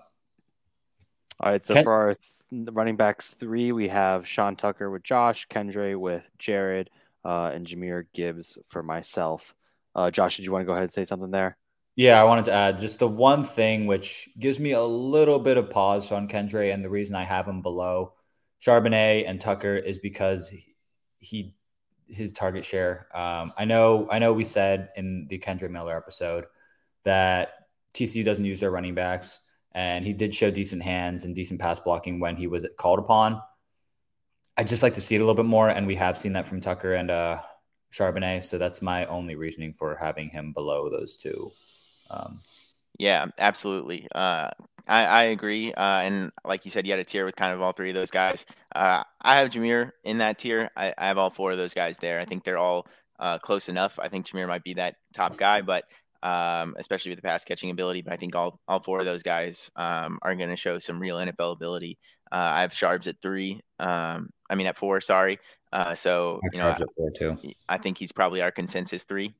all 1.40 1.52
right, 1.52 1.62
so 1.62 1.74
Ken- 1.74 1.84
for 1.84 1.92
our 1.92 2.14
th- 2.14 2.68
running 2.72 2.96
backs 2.96 3.34
three, 3.34 3.72
we 3.72 3.88
have 3.88 4.26
Sean 4.26 4.56
Tucker 4.56 4.90
with 4.90 5.02
Josh, 5.02 5.46
Kendre 5.48 5.98
with 5.98 6.28
Jared, 6.38 6.90
uh, 7.24 7.50
and 7.54 7.66
Jahmyr 7.66 8.06
Gibbs 8.12 8.58
for 8.66 8.82
myself. 8.82 9.54
Uh, 9.94 10.10
Josh, 10.10 10.36
did 10.36 10.44
you 10.44 10.52
want 10.52 10.62
to 10.62 10.66
go 10.66 10.72
ahead 10.72 10.84
and 10.84 10.92
say 10.92 11.04
something 11.04 11.30
there? 11.30 11.56
Yeah, 11.94 12.20
I 12.20 12.24
wanted 12.24 12.44
to 12.46 12.52
add 12.52 12.80
just 12.80 12.98
the 13.00 13.08
one 13.08 13.42
thing 13.44 13.86
which 13.86 14.28
gives 14.38 14.60
me 14.60 14.72
a 14.72 14.82
little 14.82 15.38
bit 15.38 15.56
of 15.56 15.70
pause 15.70 16.10
on 16.12 16.28
Kendre, 16.28 16.72
and 16.72 16.84
the 16.84 16.90
reason 16.90 17.16
I 17.16 17.24
have 17.24 17.46
him 17.46 17.62
below 17.62 18.14
Charbonnet 18.64 19.28
and 19.28 19.40
Tucker 19.40 19.76
is 19.76 19.98
because 19.98 20.48
he, 20.48 20.74
he 21.18 21.54
his 22.08 22.32
target 22.32 22.64
share. 22.64 23.06
Um, 23.14 23.52
I 23.56 23.64
know, 23.64 24.08
I 24.10 24.18
know, 24.18 24.32
we 24.32 24.44
said 24.44 24.90
in 24.96 25.26
the 25.28 25.38
Kendre 25.38 25.70
Miller 25.70 25.96
episode 25.96 26.46
that 27.04 27.50
TCU 27.94 28.24
doesn't 28.24 28.44
use 28.44 28.60
their 28.60 28.70
running 28.70 28.94
backs 28.94 29.40
and 29.72 30.04
he 30.04 30.12
did 30.12 30.34
show 30.34 30.50
decent 30.50 30.82
hands 30.82 31.24
and 31.24 31.34
decent 31.34 31.60
pass 31.60 31.80
blocking 31.80 32.20
when 32.20 32.36
he 32.36 32.46
was 32.46 32.66
called 32.76 32.98
upon. 32.98 33.40
I'd 34.56 34.68
just 34.68 34.82
like 34.82 34.94
to 34.94 35.00
see 35.00 35.14
it 35.14 35.18
a 35.18 35.22
little 35.22 35.34
bit 35.34 35.44
more, 35.44 35.68
and 35.68 35.86
we 35.86 35.94
have 35.96 36.18
seen 36.18 36.32
that 36.32 36.46
from 36.46 36.60
Tucker 36.60 36.94
and 36.94 37.10
uh, 37.10 37.40
Charbonnet. 37.92 38.44
So 38.44 38.58
that's 38.58 38.82
my 38.82 39.06
only 39.06 39.36
reasoning 39.36 39.72
for 39.72 39.96
having 39.96 40.28
him 40.28 40.52
below 40.52 40.90
those 40.90 41.16
two. 41.16 41.52
Um, 42.10 42.40
yeah, 42.98 43.26
absolutely. 43.38 44.08
Uh, 44.12 44.50
I, 44.88 45.04
I, 45.04 45.22
agree. 45.24 45.72
Uh, 45.72 46.00
and 46.00 46.32
like 46.44 46.64
you 46.64 46.70
said, 46.70 46.86
you 46.86 46.92
had 46.92 47.00
a 47.00 47.04
tier 47.04 47.24
with 47.24 47.36
kind 47.36 47.52
of 47.52 47.60
all 47.60 47.72
three 47.72 47.90
of 47.90 47.94
those 47.94 48.10
guys. 48.10 48.46
Uh, 48.74 49.02
I 49.20 49.36
have 49.36 49.50
Jahmyr 49.50 49.92
in 50.04 50.18
that 50.18 50.38
tier. 50.38 50.70
I, 50.76 50.94
I, 50.96 51.06
have 51.06 51.18
all 51.18 51.30
four 51.30 51.52
of 51.52 51.58
those 51.58 51.74
guys 51.74 51.98
there. 51.98 52.18
I 52.18 52.24
think 52.24 52.42
they're 52.42 52.58
all 52.58 52.86
uh, 53.18 53.38
close 53.38 53.68
enough. 53.68 53.98
I 54.00 54.08
think 54.08 54.26
Jahmyr 54.26 54.48
might 54.48 54.64
be 54.64 54.74
that 54.74 54.96
top 55.12 55.36
guy, 55.36 55.60
but 55.60 55.84
um, 56.22 56.74
especially 56.78 57.10
with 57.10 57.18
the 57.18 57.22
pass 57.22 57.44
catching 57.44 57.70
ability. 57.70 58.02
But 58.02 58.12
I 58.12 58.16
think 58.16 58.34
all 58.34 58.60
all 58.68 58.80
four 58.80 58.98
of 58.98 59.04
those 59.04 59.22
guys 59.22 59.70
um, 59.76 60.18
are 60.22 60.34
going 60.34 60.50
to 60.50 60.56
show 60.56 60.78
some 60.78 61.00
real 61.00 61.16
NFL 61.16 61.52
ability. 61.52 61.98
Uh, 62.30 62.50
I 62.54 62.60
have 62.62 62.72
Sharps 62.72 63.06
at 63.06 63.20
three. 63.20 63.60
Um, 63.78 64.30
I 64.50 64.54
mean 64.54 64.66
at 64.66 64.76
four. 64.76 65.00
Sorry. 65.00 65.38
Uh, 65.72 65.94
so 65.94 66.40
you 66.52 66.58
know, 66.58 66.76
too. 67.14 67.38
I 67.68 67.78
think 67.78 67.98
he's 67.98 68.12
probably 68.12 68.42
our 68.42 68.50
consensus 68.50 69.04
three. 69.04 69.34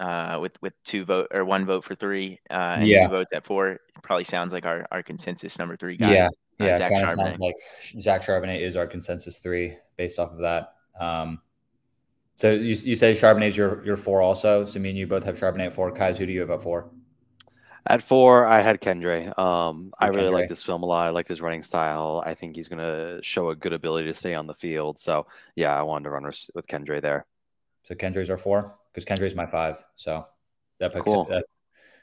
Uh, 0.00 0.38
with 0.40 0.52
with 0.62 0.74
two 0.84 1.04
vote 1.04 1.26
or 1.32 1.44
one 1.44 1.66
vote 1.66 1.82
for 1.82 1.94
three, 1.94 2.38
uh, 2.50 2.76
and 2.78 2.88
yeah. 2.88 3.04
two 3.04 3.10
votes 3.10 3.32
at 3.32 3.44
four, 3.44 3.80
probably 4.02 4.22
sounds 4.22 4.52
like 4.52 4.64
our, 4.64 4.86
our 4.92 5.02
consensus 5.02 5.58
number 5.58 5.74
three 5.74 5.96
guy. 5.96 6.14
Yeah, 6.14 6.28
uh, 6.60 6.64
yeah, 6.64 6.78
Zach 6.78 6.92
Charbonnet. 6.92 7.16
sounds 7.16 7.40
like 7.40 7.56
Zach 8.00 8.24
Charbonnet 8.24 8.60
is 8.60 8.76
our 8.76 8.86
consensus 8.86 9.38
three 9.38 9.76
based 9.96 10.20
off 10.20 10.30
of 10.30 10.38
that. 10.38 10.74
Um, 11.00 11.40
so 12.38 12.52
you, 12.52 12.68
you 12.68 12.96
say 12.96 13.12
Charbonnet's 13.14 13.56
your 13.56 13.84
your 13.84 13.96
four 13.96 14.22
also. 14.22 14.64
So 14.64 14.78
me 14.78 14.90
and 14.90 14.98
you 14.98 15.06
both 15.06 15.24
have 15.24 15.38
Charbonnet 15.38 15.66
at 15.66 15.74
four. 15.74 15.90
Kais, 15.90 16.18
who 16.18 16.24
do 16.24 16.32
you 16.32 16.40
have 16.40 16.50
at 16.50 16.62
four? 16.62 16.88
At 17.84 18.02
four, 18.02 18.46
I 18.46 18.60
had 18.60 18.80
Kendre. 18.80 19.36
Um, 19.38 19.92
I 19.98 20.08
really 20.08 20.30
liked 20.30 20.50
his 20.50 20.62
film 20.62 20.82
a 20.82 20.86
lot. 20.86 21.06
I 21.06 21.10
liked 21.10 21.28
his 21.28 21.40
running 21.40 21.62
style. 21.62 22.22
I 22.24 22.34
think 22.34 22.54
he's 22.54 22.68
going 22.68 22.80
to 22.80 23.20
show 23.22 23.48
a 23.48 23.56
good 23.56 23.72
ability 23.72 24.08
to 24.08 24.14
stay 24.14 24.34
on 24.34 24.46
the 24.46 24.54
field. 24.54 24.98
So 24.98 25.26
yeah, 25.56 25.76
I 25.76 25.82
wanted 25.82 26.04
to 26.04 26.10
run 26.10 26.24
with 26.24 26.66
Kendre 26.66 27.00
there. 27.00 27.26
So 27.82 27.94
Kendre's 27.94 28.30
our 28.30 28.36
four 28.36 28.76
because 28.92 29.04
Kendre's 29.04 29.34
my 29.34 29.46
five. 29.46 29.82
So 29.96 30.26
that 30.78 30.92
puts 30.92 31.06
cool. 31.06 31.24
that, 31.24 31.44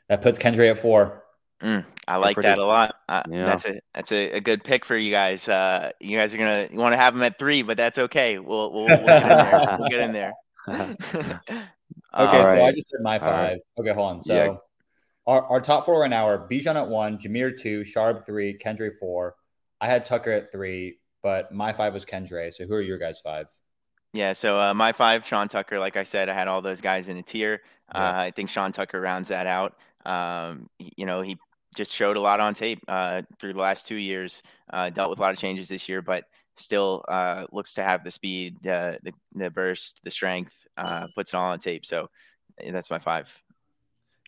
that 0.09 0.21
puts 0.21 0.39
Kendre 0.39 0.71
at 0.71 0.79
four. 0.79 1.23
Mm, 1.61 1.85
I 2.07 2.17
like 2.17 2.33
pretty- 2.35 2.47
that 2.49 2.57
a 2.57 2.65
lot. 2.65 2.95
Uh, 3.07 3.23
Yeah. 3.29 3.45
That's 3.45 3.65
a 3.65 3.79
that's 3.93 4.11
a, 4.11 4.31
a 4.33 4.41
good 4.41 4.63
pick 4.63 4.83
for 4.85 4.95
you 4.97 5.09
guys. 5.11 5.47
Uh, 5.47 5.91
you 6.01 6.17
guys 6.17 6.35
are 6.35 6.37
gonna 6.37 6.67
want 6.73 6.93
to 6.93 6.97
have 6.97 7.13
them 7.13 7.23
at 7.23 7.39
three, 7.39 7.61
but 7.63 7.77
that's 7.77 7.97
okay. 7.97 8.39
We'll 8.39 8.71
we'll, 8.73 8.85
we'll 8.87 9.05
get 9.05 9.21
in 9.23 9.29
there. 9.29 9.77
We'll 9.79 9.89
get 9.89 9.99
in 10.01 10.11
there. 10.13 10.33
Okay, 12.17 12.39
Uh, 12.39 12.55
so 12.55 12.65
I 12.65 12.71
just 12.71 12.89
said 12.89 13.01
my 13.01 13.19
five. 13.19 13.27
Alright. 13.29 13.59
Okay, 13.77 13.93
hold 13.93 14.09
on. 14.15 14.21
So 14.21 14.33
Yeah. 14.35 14.55
our, 15.27 15.43
our 15.47 15.61
top 15.61 15.85
four 15.85 15.99
right 15.99 16.09
now 16.09 16.27
are 16.27 16.47
Bijan 16.47 16.75
at 16.75 16.87
one, 16.87 17.17
Jahmyr 17.17 17.59
two, 17.59 17.83
Sharp 17.83 18.25
three, 18.25 18.57
Kendre 18.57 18.89
four. 18.97 19.35
I 19.81 19.87
had 19.87 20.05
Tucker 20.05 20.31
at 20.31 20.49
three, 20.51 20.99
but 21.23 21.51
my 21.53 21.73
five 21.73 21.93
was 21.93 22.05
Kendre. 22.05 22.53
So 22.53 22.65
who 22.65 22.73
are 22.73 22.81
your 22.81 22.97
guys' 22.97 23.19
five? 23.19 23.47
Yeah, 24.13 24.31
so 24.31 24.57
uh, 24.57 24.73
my 24.73 24.93
five, 24.93 25.27
Sean 25.27 25.49
Tucker. 25.49 25.77
Like 25.77 25.97
I 25.97 26.03
said, 26.03 26.29
I 26.29 26.33
had 26.33 26.47
all 26.47 26.61
those 26.61 26.79
guys 26.79 27.09
in 27.09 27.17
a 27.17 27.21
tier. 27.23 27.61
Uh, 27.93 27.99
Yeah. 27.99 28.19
I 28.19 28.31
think 28.31 28.49
Sean 28.49 28.71
Tucker 28.71 29.01
rounds 29.01 29.27
that 29.27 29.45
out. 29.45 29.75
Um, 30.05 30.69
you 30.95 31.05
know, 31.05 31.19
he 31.21 31.37
just 31.75 31.93
showed 31.93 32.17
a 32.17 32.19
lot 32.19 32.39
on 32.39 32.53
tape 32.53 32.79
uh, 32.87 33.21
through 33.39 33.53
the 33.53 33.59
last 33.59 33.87
two 33.87 33.95
years. 33.95 34.41
Uh, 34.71 34.89
dealt 34.89 35.09
with 35.09 35.19
a 35.19 35.21
lot 35.21 35.33
of 35.33 35.39
changes 35.39 35.69
this 35.69 35.87
year, 35.87 36.01
but 36.01 36.25
still 36.55 37.03
uh, 37.07 37.45
looks 37.51 37.73
to 37.75 37.83
have 37.83 38.03
the 38.03 38.11
speed, 38.11 38.57
the 38.63 38.99
the, 39.03 39.13
the 39.35 39.49
burst, 39.49 39.99
the 40.03 40.11
strength. 40.11 40.53
Uh, 40.77 41.07
puts 41.15 41.33
it 41.33 41.37
all 41.37 41.51
on 41.51 41.59
tape. 41.59 41.85
So 41.85 42.09
eh, 42.59 42.71
that's 42.71 42.91
my 42.91 42.99
five. 42.99 43.31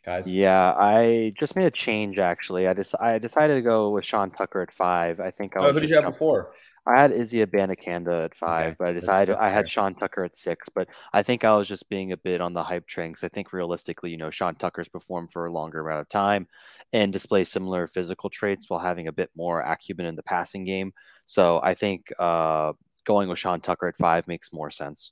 Guys? 0.05 0.25
Yeah, 0.25 0.73
I 0.77 1.33
just 1.37 1.57
made 1.57 1.65
a 1.65 1.71
change 1.71 2.17
actually. 2.17 2.67
I 2.67 2.73
just 2.73 2.95
I 2.99 3.19
decided 3.19 3.55
to 3.55 3.61
go 3.61 3.89
with 3.89 4.05
Sean 4.05 4.31
Tucker 4.31 4.61
at 4.61 4.71
five. 4.71 5.19
I 5.19 5.31
think 5.31 5.57
I 5.57 5.59
Oh, 5.59 5.73
who 5.73 5.79
did 5.79 5.89
you 5.89 5.95
have 5.95 6.05
before? 6.05 6.53
I 6.87 6.99
had 6.99 7.11
Izzy 7.11 7.45
Abanikanda 7.45 8.25
at 8.25 8.35
five, 8.35 8.77
but 8.77 8.87
I 8.87 8.93
decided 8.93 9.35
I 9.35 9.49
had. 9.49 9.69
Sean 9.69 9.93
Tucker 9.93 10.23
at 10.23 10.35
six. 10.35 10.69
But 10.69 10.87
I 11.11 11.21
think 11.21 11.43
I 11.43 11.55
was 11.55 11.67
just 11.67 11.89
being 11.89 12.13
a 12.13 12.17
bit 12.17 12.39
on 12.39 12.53
the 12.53 12.63
hype 12.63 12.87
train 12.87 13.11
because 13.11 13.23
I 13.23 13.27
think 13.27 13.51
realistically, 13.51 14.11
you 14.11 14.17
know, 14.17 14.29
Sean 14.29 14.55
Tucker's 14.55 14.87
performed 14.87 15.31
for 15.31 15.45
a 15.45 15.51
longer 15.51 15.81
amount 15.81 16.01
of 16.01 16.09
time 16.09 16.47
and 16.93 17.11
displays 17.11 17.49
similar 17.49 17.87
physical 17.87 18.29
traits 18.29 18.69
while 18.69 18.79
having 18.79 19.07
a 19.07 19.11
bit 19.11 19.29
more 19.35 19.61
acumen 19.61 20.05
in 20.05 20.15
the 20.15 20.23
passing 20.23 20.63
game. 20.63 20.93
So 21.25 21.59
I 21.61 21.73
think 21.73 22.11
uh, 22.17 22.73
going 23.03 23.27
with 23.27 23.39
Sean 23.39 23.59
Tucker 23.59 23.87
at 23.87 23.97
five 23.97 24.27
makes 24.27 24.53
more 24.53 24.69
sense. 24.69 25.11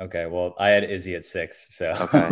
Okay, 0.00 0.26
well, 0.26 0.54
I 0.58 0.68
had 0.68 0.84
Izzy 0.84 1.14
at 1.14 1.24
six. 1.24 1.68
So 1.70 1.94
Okay. 2.00 2.28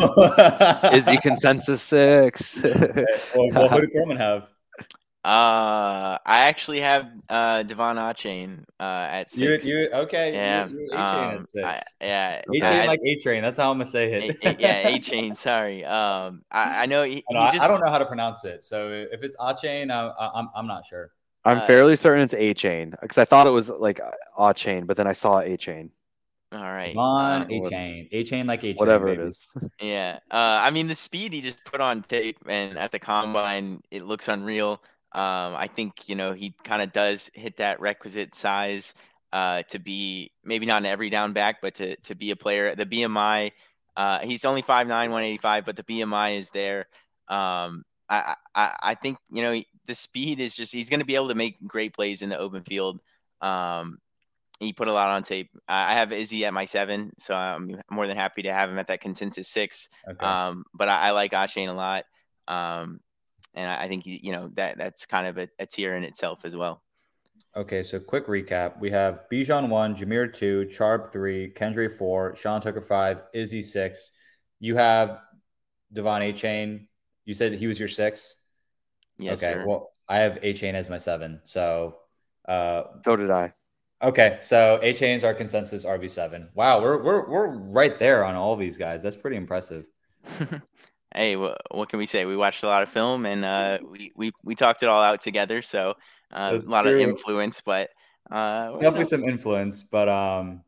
Izzy 0.96 1.16
consensus 1.18 1.80
six. 1.80 2.62
Okay, 2.64 3.04
well, 3.34 3.48
well, 3.52 3.68
who 3.68 3.80
did 3.82 3.92
Corman 3.92 4.16
have? 4.16 4.48
Uh, 5.24 6.18
I 6.26 6.48
actually 6.48 6.80
have 6.80 7.06
uh, 7.28 7.62
De'Von 7.62 7.94
Achane 7.96 8.64
uh, 8.80 9.08
at 9.08 9.36
You, 9.36 9.46
six. 9.52 9.64
you 9.64 9.88
okay? 9.92 10.34
yeah, 10.34 10.68
you, 10.68 10.80
you 10.90 10.92
um, 10.92 11.36
at 11.36 11.42
six. 11.46 11.64
I- 11.64 11.82
yeah, 12.00 12.42
A-Train 12.52 12.86
like 12.88 13.00
A-Train. 13.04 13.42
That's 13.42 13.56
how 13.56 13.70
I'm 13.70 13.78
gonna 13.78 13.88
say 13.88 14.12
A- 14.12 14.18
it. 14.18 14.36
A- 14.44 14.56
yeah, 14.60 14.88
A 14.88 14.98
chain. 14.98 15.34
Sorry. 15.36 15.84
Um, 15.84 16.42
I, 16.50 16.82
I 16.82 16.86
know 16.86 17.04
he, 17.04 17.22
I, 17.30 17.34
know, 17.34 17.44
he 17.44 17.50
just. 17.52 17.64
I 17.64 17.68
don't 17.68 17.80
know 17.84 17.90
how 17.92 17.98
to 17.98 18.06
pronounce 18.06 18.44
it. 18.44 18.64
So 18.64 18.88
if 18.90 19.22
it's 19.22 19.36
A-Chain, 19.38 19.92
I, 19.92 20.08
I, 20.08 20.40
I'm 20.40 20.48
I'm 20.56 20.66
not 20.66 20.86
sure. 20.86 21.12
I'm 21.44 21.58
Uh, 21.58 21.66
fairly 21.66 21.94
certain 21.94 22.22
it's 22.22 22.34
A 22.34 22.54
chain 22.54 22.94
because 23.00 23.18
I 23.18 23.24
thought 23.24 23.46
it 23.46 23.50
was 23.50 23.68
like 23.68 24.00
A 24.38 24.54
chain, 24.54 24.86
but 24.86 24.96
then 24.96 25.06
I 25.06 25.12
saw 25.12 25.38
A 25.38 25.56
chain. 25.56 25.90
All 26.52 26.60
right. 26.60 26.94
Von 26.94 27.42
um, 27.42 27.48
A-Chain, 27.50 28.08
A-Chain 28.12 28.46
like 28.46 28.60
A-Chain. 28.60 28.76
Whatever 28.76 29.06
baby. 29.06 29.22
it 29.22 29.28
is. 29.28 29.48
yeah. 29.80 30.18
Uh, 30.30 30.60
I 30.62 30.70
mean, 30.70 30.86
the 30.86 30.94
speed 30.94 31.32
he 31.32 31.40
just 31.40 31.64
put 31.64 31.80
on 31.80 32.02
tape 32.02 32.36
and 32.46 32.76
at 32.76 32.92
the 32.92 32.98
combine, 32.98 33.82
it 33.90 34.02
looks 34.02 34.28
unreal. 34.28 34.82
Um, 35.14 35.54
I 35.54 35.68
think 35.68 36.08
you 36.08 36.14
know 36.14 36.32
he 36.32 36.54
kind 36.64 36.82
of 36.82 36.92
does 36.92 37.30
hit 37.34 37.58
that 37.58 37.80
requisite 37.80 38.34
size 38.34 38.94
uh, 39.32 39.62
to 39.64 39.78
be 39.78 40.32
maybe 40.44 40.66
not 40.66 40.82
an 40.82 40.86
every 40.86 41.10
down 41.10 41.32
back, 41.32 41.60
but 41.62 41.74
to 41.76 41.96
to 41.96 42.14
be 42.14 42.30
a 42.30 42.36
player. 42.36 42.74
The 42.74 42.86
BMI, 42.86 43.52
uh, 43.96 44.20
he's 44.20 44.44
only 44.44 44.62
5'9", 44.62 44.88
185, 44.88 45.64
but 45.64 45.76
the 45.76 45.84
BMI 45.84 46.38
is 46.38 46.50
there. 46.50 46.86
Um, 47.28 47.84
I, 48.08 48.34
I 48.54 48.76
I 48.82 48.94
think 48.94 49.18
you 49.30 49.42
know 49.42 49.60
the 49.86 49.94
speed 49.94 50.40
is 50.40 50.54
just 50.54 50.72
he's 50.72 50.90
going 50.90 51.00
to 51.00 51.06
be 51.06 51.14
able 51.14 51.28
to 51.28 51.34
make 51.34 51.56
great 51.66 51.94
plays 51.94 52.22
in 52.22 52.28
the 52.28 52.38
open 52.38 52.62
field. 52.62 53.00
Um, 53.40 53.98
he 54.60 54.72
put 54.72 54.88
a 54.88 54.92
lot 54.92 55.08
on 55.08 55.22
tape. 55.22 55.50
I 55.66 55.94
have 55.94 56.12
Izzy 56.12 56.44
at 56.44 56.54
my 56.54 56.64
seven, 56.64 57.12
so 57.18 57.34
I'm 57.34 57.80
more 57.90 58.06
than 58.06 58.16
happy 58.16 58.42
to 58.42 58.52
have 58.52 58.70
him 58.70 58.78
at 58.78 58.86
that 58.88 59.00
consensus 59.00 59.48
six. 59.48 59.88
Okay. 60.08 60.24
Um, 60.24 60.64
but 60.72 60.88
I, 60.88 61.08
I 61.08 61.10
like 61.10 61.32
Ashane 61.32 61.68
a 61.68 61.72
lot, 61.72 62.04
um, 62.46 63.00
and 63.54 63.70
I, 63.70 63.84
I 63.84 63.88
think 63.88 64.04
you 64.06 64.32
know 64.32 64.50
that 64.54 64.78
that's 64.78 65.06
kind 65.06 65.26
of 65.26 65.38
a, 65.38 65.48
a 65.58 65.66
tier 65.66 65.96
in 65.96 66.04
itself 66.04 66.44
as 66.44 66.56
well. 66.56 66.82
Okay, 67.54 67.82
so 67.82 68.00
quick 68.00 68.26
recap. 68.28 68.80
We 68.80 68.90
have 68.90 69.24
Bijan 69.30 69.68
one, 69.68 69.94
Jahmyr 69.94 70.32
two, 70.32 70.66
Charb 70.70 71.12
three, 71.12 71.52
Kendre 71.52 71.92
four, 71.92 72.34
Sean 72.34 72.60
Tucker 72.60 72.80
five, 72.80 73.22
Izzy 73.34 73.60
six. 73.62 74.10
You 74.58 74.76
have 74.76 75.18
Devon 75.92 76.22
A 76.22 76.32
Chain. 76.32 76.88
You 77.24 77.34
said 77.34 77.52
he 77.52 77.66
was 77.66 77.78
your 77.78 77.88
six. 77.88 78.36
Yes, 79.18 79.42
okay. 79.42 79.54
sir. 79.54 79.64
Well, 79.66 79.92
I 80.08 80.18
have 80.18 80.38
A 80.42 80.54
Chain 80.54 80.74
as 80.74 80.88
my 80.88 80.98
seven. 80.98 81.40
So, 81.44 81.96
uh, 82.48 82.84
So 83.04 83.16
did 83.16 83.30
I. 83.30 83.52
okay. 84.02 84.38
So 84.42 84.78
A 84.82 84.94
Chain's 84.94 85.22
our 85.22 85.34
consensus 85.34 85.84
RB 85.84 86.08
seven. 86.08 86.48
Wow, 86.54 86.80
we're 86.80 87.02
we're 87.02 87.28
we're 87.28 87.48
right 87.48 87.98
there 87.98 88.24
on 88.24 88.34
all 88.34 88.56
these 88.56 88.78
guys. 88.78 89.02
That's 89.02 89.16
pretty 89.16 89.36
impressive. 89.36 89.84
hey, 91.14 91.34
wh- 91.34 91.56
what 91.74 91.88
can 91.88 91.98
we 91.98 92.06
say? 92.06 92.24
We 92.24 92.36
watched 92.36 92.62
a 92.62 92.66
lot 92.66 92.82
of 92.82 92.88
film 92.88 93.26
and 93.26 93.44
uh, 93.44 93.78
we, 93.88 94.12
we 94.16 94.32
we 94.44 94.54
talked 94.54 94.82
it 94.82 94.88
all 94.88 95.02
out 95.02 95.20
together. 95.20 95.62
So 95.62 95.94
uh, 96.32 96.58
a 96.64 96.70
lot 96.70 96.86
of 96.86 96.96
influence, 96.96 97.60
but 97.60 97.90
uh, 98.30 98.72
Definitely 98.78 99.06
some 99.06 99.24
influence, 99.24 99.82
but 99.82 100.08
um, 100.08 100.62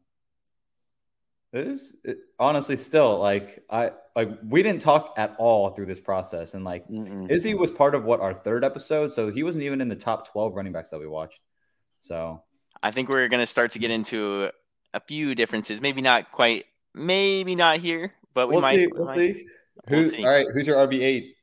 it 1.52 1.68
is 1.68 1.96
it, 2.04 2.18
honestly 2.38 2.76
still 2.76 3.18
like 3.18 3.62
I 3.70 3.92
like 4.16 4.30
we 4.46 4.62
didn't 4.62 4.82
talk 4.82 5.14
at 5.16 5.34
all 5.38 5.70
through 5.70 5.86
this 5.86 6.00
process, 6.00 6.54
and 6.54 6.64
like 6.64 6.86
Mm-mm. 6.88 7.30
Izzy 7.30 7.54
was 7.54 7.70
part 7.70 7.94
of 7.94 8.04
what 8.04 8.20
our 8.20 8.34
third 8.34 8.64
episode, 8.64 9.12
so 9.12 9.30
he 9.30 9.42
wasn't 9.42 9.64
even 9.64 9.80
in 9.80 9.88
the 9.88 9.96
top 9.96 10.28
twelve 10.28 10.54
running 10.54 10.72
backs 10.72 10.90
that 10.90 10.98
we 10.98 11.06
watched. 11.06 11.40
So 12.00 12.42
I 12.82 12.90
think 12.90 13.08
we're 13.08 13.28
gonna 13.28 13.46
start 13.46 13.70
to 13.72 13.78
get 13.78 13.90
into 13.90 14.50
a 14.92 15.00
few 15.00 15.34
differences. 15.34 15.80
Maybe 15.80 16.02
not 16.02 16.32
quite. 16.32 16.64
Maybe 16.92 17.54
not 17.54 17.78
here, 17.78 18.12
but 18.34 18.48
we 18.48 18.54
we'll 18.54 18.62
might. 18.62 18.76
see. 18.76 18.86
we 18.86 18.92
We'll 18.92 19.06
might. 19.06 19.14
see. 19.14 19.46
We'll 19.88 20.26
All 20.26 20.32
right. 20.32 20.46
Who's 20.52 20.66
your 20.66 20.76
RB 20.86 21.00
eight? 21.02 21.34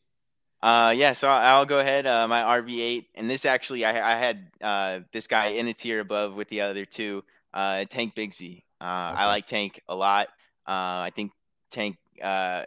Uh, 0.61 0.93
yeah, 0.95 1.13
so 1.13 1.27
I'll 1.27 1.65
go 1.65 1.79
ahead. 1.79 2.05
Uh, 2.05 2.27
my 2.27 2.43
RB8, 2.61 3.07
and 3.15 3.29
this 3.29 3.45
actually, 3.45 3.83
I, 3.83 4.13
I 4.13 4.15
had 4.15 4.51
uh, 4.61 4.99
this 5.11 5.25
guy 5.25 5.47
in 5.47 5.67
a 5.67 5.73
tier 5.73 5.99
above 5.99 6.35
with 6.35 6.49
the 6.49 6.61
other 6.61 6.85
two. 6.85 7.23
Uh, 7.51 7.85
Tank 7.85 8.13
Bigsby. 8.15 8.63
Uh, 8.79 9.13
I 9.17 9.25
like 9.25 9.47
Tank 9.47 9.81
a 9.87 9.95
lot. 9.95 10.27
Uh, 10.67 11.09
I 11.09 11.11
think 11.15 11.31
Tank, 11.71 11.97
uh, 12.21 12.65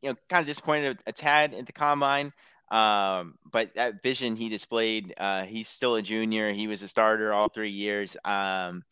you 0.00 0.10
know, 0.10 0.16
kind 0.30 0.40
of 0.40 0.46
disappointed 0.46 0.98
a, 1.06 1.10
a 1.10 1.12
tad 1.12 1.52
at 1.52 1.66
the 1.66 1.72
combine. 1.72 2.32
Um, 2.70 3.34
but 3.50 3.74
that 3.74 4.02
vision 4.02 4.34
he 4.34 4.48
displayed, 4.48 5.14
uh, 5.18 5.44
he's 5.44 5.68
still 5.68 5.96
a 5.96 6.02
junior. 6.02 6.52
He 6.52 6.66
was 6.66 6.82
a 6.82 6.88
starter 6.88 7.32
all 7.32 7.48
three 7.48 7.70
years. 7.70 8.16
Um, 8.24 8.82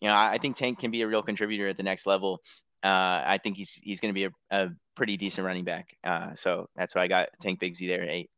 you 0.00 0.08
know, 0.08 0.14
I, 0.14 0.32
I 0.32 0.38
think 0.38 0.56
Tank 0.56 0.78
can 0.78 0.90
be 0.90 1.02
a 1.02 1.08
real 1.08 1.22
contributor 1.22 1.66
at 1.66 1.76
the 1.76 1.82
next 1.82 2.06
level. 2.06 2.40
Uh, 2.82 3.22
I 3.26 3.38
think 3.42 3.56
he's 3.56 3.74
he's 3.74 4.00
going 4.00 4.14
to 4.14 4.18
be 4.18 4.24
a, 4.24 4.30
a 4.50 4.70
pretty 5.00 5.16
decent 5.16 5.46
running 5.46 5.64
back. 5.64 5.96
Uh, 6.04 6.34
so 6.34 6.68
that's 6.76 6.94
what 6.94 7.00
I 7.00 7.08
got. 7.08 7.30
Tank 7.40 7.58
Bigsby 7.58 7.88
there 7.88 8.02
at 8.02 8.10
eight. 8.10 8.28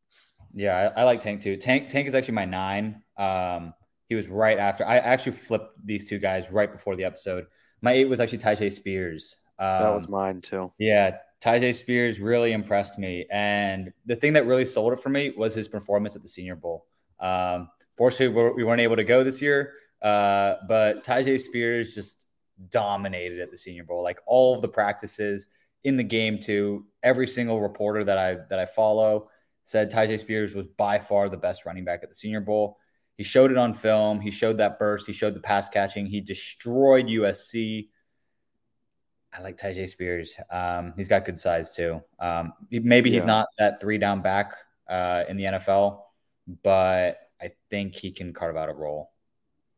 Yeah, 0.55 0.93
I, 0.97 1.01
I 1.01 1.05
like 1.05 1.21
Tank 1.21 1.43
too. 1.43 1.57
Tank 1.57 1.89
Tank 1.89 2.07
is 2.07 2.15
actually 2.15 2.35
my 2.35 2.45
nine. 2.45 3.03
Um, 3.17 3.75
he 4.09 4.15
was 4.15 4.29
right 4.29 4.59
after. 4.61 4.87
I 4.87 4.99
actually 4.99 5.33
flipped 5.33 5.85
these 5.85 6.09
two 6.09 6.21
guys 6.21 6.53
right 6.53 6.71
before 6.71 6.95
the 6.95 7.03
episode. 7.05 7.47
My 7.81 7.91
eight 7.91 8.05
was 8.05 8.21
actually 8.21 8.39
Tyjae 8.39 8.71
Spears. 8.73 9.37
Um, 9.59 9.67
That 9.83 9.93
was 9.95 10.09
mine 10.09 10.41
too. 10.41 10.71
Yeah, 10.79 11.17
Tyjae 11.43 11.75
Spears 11.75 12.21
really 12.21 12.53
impressed 12.53 12.97
me, 12.97 13.27
and 13.33 13.93
the 14.07 14.15
thing 14.15 14.35
that 14.35 14.47
really 14.47 14.65
sold 14.67 14.93
it 14.93 15.01
for 15.01 15.09
me 15.09 15.33
was 15.37 15.53
his 15.55 15.67
performance 15.67 16.15
at 16.15 16.23
the 16.23 16.29
Senior 16.29 16.55
Bowl. 16.55 16.87
Um, 17.19 17.69
fortunately, 17.97 18.37
we're- 18.37 18.53
we 18.55 18.63
weren't 18.63 18.81
able 18.81 18.97
to 18.97 19.05
go 19.05 19.25
this 19.25 19.43
year, 19.43 19.73
uh, 20.01 20.59
but 20.69 21.03
Tyjae 21.05 21.41
Spears 21.41 21.93
just 21.93 22.25
dominated 22.71 23.41
at 23.41 23.51
the 23.51 23.59
Senior 23.59 23.83
Bowl. 23.83 24.03
Like 24.05 24.21
all 24.27 24.55
of 24.55 24.61
the 24.63 24.69
practices 24.69 25.49
in 25.85 25.97
the 25.97 26.05
game, 26.05 26.39
too. 26.39 26.87
Every 27.03 27.27
single 27.27 27.61
reporter 27.61 28.05
that 28.05 28.19
I 28.19 28.37
that 28.51 28.59
I 28.59 28.67
follow 28.67 29.29
said 29.65 29.91
Tyjae 29.93 30.19
Spears 30.21 30.55
was 30.55 30.67
by 30.77 30.99
far 30.99 31.29
the 31.29 31.37
best 31.37 31.65
running 31.65 31.85
back 31.85 32.01
at 32.03 32.09
the 32.09 32.15
Senior 32.15 32.41
Bowl. 32.41 32.79
He 33.17 33.25
showed 33.25 33.51
it 33.51 33.59
on 33.59 33.75
film. 33.75 34.21
He 34.21 34.31
showed 34.31 34.59
that 34.59 34.79
burst. 34.79 35.07
He 35.07 35.13
showed 35.13 35.35
the 35.35 35.41
pass 35.41 35.69
catching. 35.69 36.07
He 36.07 36.21
destroyed 36.21 37.07
USC. 37.07 37.89
I 39.33 39.41
like 39.43 39.57
Tyjae 39.57 39.89
Spears. 39.89 40.37
Um, 40.51 40.93
he's 40.97 41.09
got 41.09 41.25
good 41.25 41.39
size 41.39 41.73
too. 41.73 42.03
Um, 42.19 42.53
maybe 42.71 43.11
he's 43.11 43.23
Yeah. 43.23 43.27
not 43.27 43.49
that 43.59 43.81
three 43.81 43.99
down 43.99 44.21
back 44.23 44.55
uh, 44.89 45.25
in 45.29 45.37
the 45.37 45.45
NFL, 45.45 46.03
but 46.63 47.19
I 47.41 47.53
think 47.71 47.95
he 47.95 48.13
can 48.13 48.33
carve 48.33 48.57
out 48.57 48.69
a 48.69 48.75
role. 48.75 49.11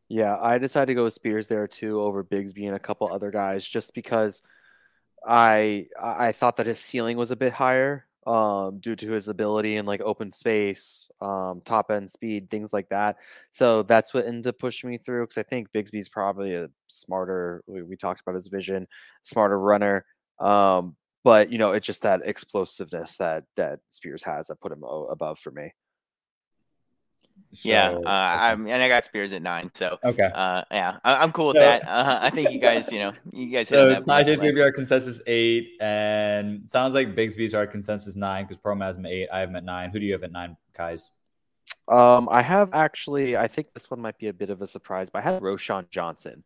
Yeah, 0.09 0.37
I 0.41 0.59
decided 0.59 0.87
to 0.87 0.95
go 0.95 1.05
with 1.05 1.15
Spears 1.15 1.49
there 1.49 1.67
too 1.69 2.01
over 2.01 2.25
Bigsby 2.25 2.67
and 2.67 2.75
a 2.77 2.81
couple 2.81 3.11
other 3.13 3.31
guys 3.31 3.65
just 3.67 3.95
because 3.95 4.43
I 5.27 5.87
I 6.01 6.33
thought 6.33 6.57
that 6.57 6.67
his 6.67 6.81
ceiling 6.81 7.17
was 7.17 7.31
a 7.31 7.37
bit 7.37 7.53
higher 7.53 8.07
um 8.27 8.79
due 8.81 8.97
to 8.97 9.11
his 9.13 9.29
ability 9.29 9.77
in 9.77 9.85
like 9.87 10.01
open 10.01 10.33
space, 10.33 11.09
um 11.21 11.61
top 11.65 11.91
end 11.91 12.11
speed, 12.11 12.51
things 12.51 12.73
like 12.73 12.89
that. 12.91 13.17
So 13.51 13.83
that's 13.83 14.15
what 14.15 14.27
ended 14.27 14.47
up 14.49 14.59
pushing 14.59 14.91
me 14.91 14.99
through 14.99 15.25
because 15.25 15.39
I 15.39 15.43
think 15.45 15.71
Bigsby's 15.73 16.09
probably 16.09 16.55
a 16.55 16.69
smarter 16.89 17.63
we, 17.67 17.83
we 17.83 17.97
talked 17.97 18.21
about 18.21 18.35
his 18.35 18.49
vision, 18.49 18.87
smarter 19.23 19.59
runner. 19.59 20.05
Um 20.41 20.97
but 21.25 21.51
you 21.51 21.59
know, 21.59 21.73
it's 21.73 21.87
just 21.87 22.03
that 22.03 22.23
explosiveness 22.27 23.17
that 23.19 23.45
that 23.57 23.81
Spears 23.89 24.23
has 24.25 24.49
that 24.49 24.61
put 24.61 24.73
him 24.73 24.83
above 24.85 25.39
for 25.39 25.51
me. 25.53 25.73
So, 27.55 27.69
yeah, 27.69 27.91
uh, 27.91 28.03
I'm, 28.07 28.67
and 28.67 28.83
I 28.83 28.89
got 28.89 29.05
Spears 29.05 29.33
at 29.33 29.43
nine. 29.43 29.71
So 29.75 29.99
okay, 30.05 30.31
uh, 30.35 30.63
yeah, 30.71 30.99
I, 31.05 31.23
am 31.23 31.33
cool 31.33 31.49
with 31.49 31.57
so, 31.57 31.61
that. 31.61 31.87
Uh, 31.87 32.19
I 32.21 32.31
think 32.31 32.51
you 32.51 32.59
guys, 32.59 32.91
you 32.91 32.99
know, 32.99 33.13
you 33.33 33.47
guys. 33.47 33.69
So 33.69 33.89
Tyjae's 34.01 34.41
gonna 34.41 34.53
be 34.53 34.61
our 34.61 34.73
consensus 34.73 35.21
eight, 35.27 35.73
and 35.81 36.69
sounds 36.71 36.95
like 36.95 37.15
Bigsby's 37.15 37.55
our 37.55 37.67
consensus 37.67 38.17
nine 38.17 38.45
because 38.45 38.61
Pro 38.61 38.77
has 38.79 38.97
him 38.97 39.07
eight. 39.07 39.29
I 39.33 39.41
have 39.41 39.49
him 39.49 39.57
at 39.57 39.65
nine. 39.65 39.91
Who 39.91 39.99
do 40.01 40.07
you 40.07 40.13
have 40.13 40.25
at 40.25 40.33
nine, 40.33 40.57
guys? 40.77 41.11
Um, 41.89 42.29
I 42.31 42.43
have 42.43 42.71
actually. 42.73 43.37
I 43.37 43.47
think 43.47 43.73
this 43.73 43.91
one 43.91 44.01
might 44.01 44.19
be 44.19 44.29
a 44.29 44.33
bit 44.33 44.51
of 44.51 44.61
a 44.63 44.67
surprise, 44.67 45.11
but 45.11 45.21
I 45.21 45.23
have 45.23 45.43
Roschon 45.43 45.89
Johnson. 45.91 46.43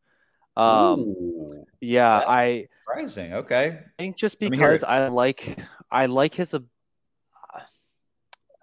Um, 0.57 1.01
Ooh, 1.01 1.67
yeah, 1.81 2.23
I 2.27 2.67
surprising. 2.85 3.33
Okay, 3.33 3.79
I 3.81 4.03
think 4.03 4.17
just 4.17 4.41
because 4.41 4.83
I 4.83 5.09
like 5.09 5.59
I 5.91 6.07
like 6.07 6.35
his 6.35 6.55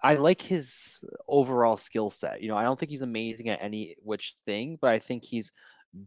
I 0.02 0.14
like 0.14 0.42
his 0.42 1.04
overall 1.28 1.76
skill 1.76 2.10
set. 2.10 2.42
You 2.42 2.48
know, 2.48 2.56
I 2.56 2.64
don't 2.64 2.78
think 2.78 2.90
he's 2.90 3.02
amazing 3.02 3.48
at 3.48 3.62
any 3.62 3.96
which 4.02 4.36
thing, 4.44 4.78
but 4.80 4.90
I 4.90 4.98
think 4.98 5.24
he's 5.24 5.52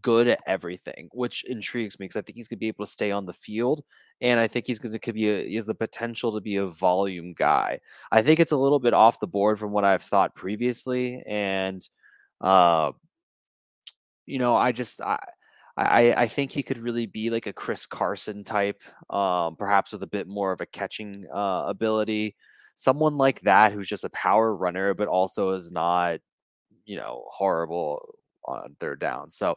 good 0.02 0.28
at 0.28 0.42
everything, 0.46 1.10
which 1.12 1.44
intrigues 1.46 2.00
me 2.00 2.06
because 2.06 2.18
I 2.18 2.22
think 2.22 2.36
he's 2.36 2.48
going 2.48 2.58
to 2.58 2.62
be 2.62 2.68
able 2.68 2.86
to 2.86 2.92
stay 2.92 3.12
on 3.12 3.26
the 3.26 3.34
field, 3.34 3.84
and 4.22 4.40
I 4.40 4.48
think 4.48 4.68
he's 4.68 4.80
going 4.80 4.92
to 4.92 5.00
could 5.00 5.16
be 5.16 5.30
a, 5.30 5.48
he 5.48 5.56
has 5.56 5.66
the 5.66 5.76
potential 5.76 6.32
to 6.34 6.42
be 6.42 6.58
a 6.58 6.68
volume 6.68 7.34
guy. 7.34 7.80
I 8.12 8.22
think 8.22 8.40
it's 8.40 8.52
a 8.52 8.58
little 8.58 8.80
bit 8.80 8.94
off 8.94 9.20
the 9.20 9.28
board 9.28 9.60
from 9.60 9.72
what 9.72 9.86
I've 9.86 10.04
thought 10.04 10.36
previously, 10.36 11.24
and 11.26 11.88
uh, 12.42 12.92
you 14.26 14.40
know, 14.40 14.56
I 14.56 14.72
just 14.72 15.02
I. 15.02 15.20
I, 15.78 16.14
I 16.24 16.28
think 16.28 16.52
he 16.52 16.62
could 16.62 16.78
really 16.78 17.06
be 17.06 17.30
like 17.30 17.48
a 17.48 17.54
Chris 17.54 17.86
Carson 17.86 18.44
type, 18.44 18.84
um, 19.10 19.56
perhaps 19.56 19.94
with 19.94 20.04
a 20.04 20.08
bit 20.08 20.28
more 20.28 20.52
of 20.52 20.60
a 20.60 20.66
catching 20.66 21.26
uh, 21.34 21.64
ability 21.68 22.36
someone 22.80 23.18
like 23.18 23.42
that 23.42 23.74
who's 23.74 23.90
just 23.90 24.06
a 24.06 24.10
power 24.12 24.56
runner, 24.56 24.94
but 24.94 25.10
also 25.10 25.50
is 25.50 25.70
not, 25.70 26.22
you 26.86 26.96
know, 26.96 27.26
horrible 27.30 28.16
on 28.46 28.74
third 28.80 29.02
down. 29.02 29.30
So, 29.30 29.56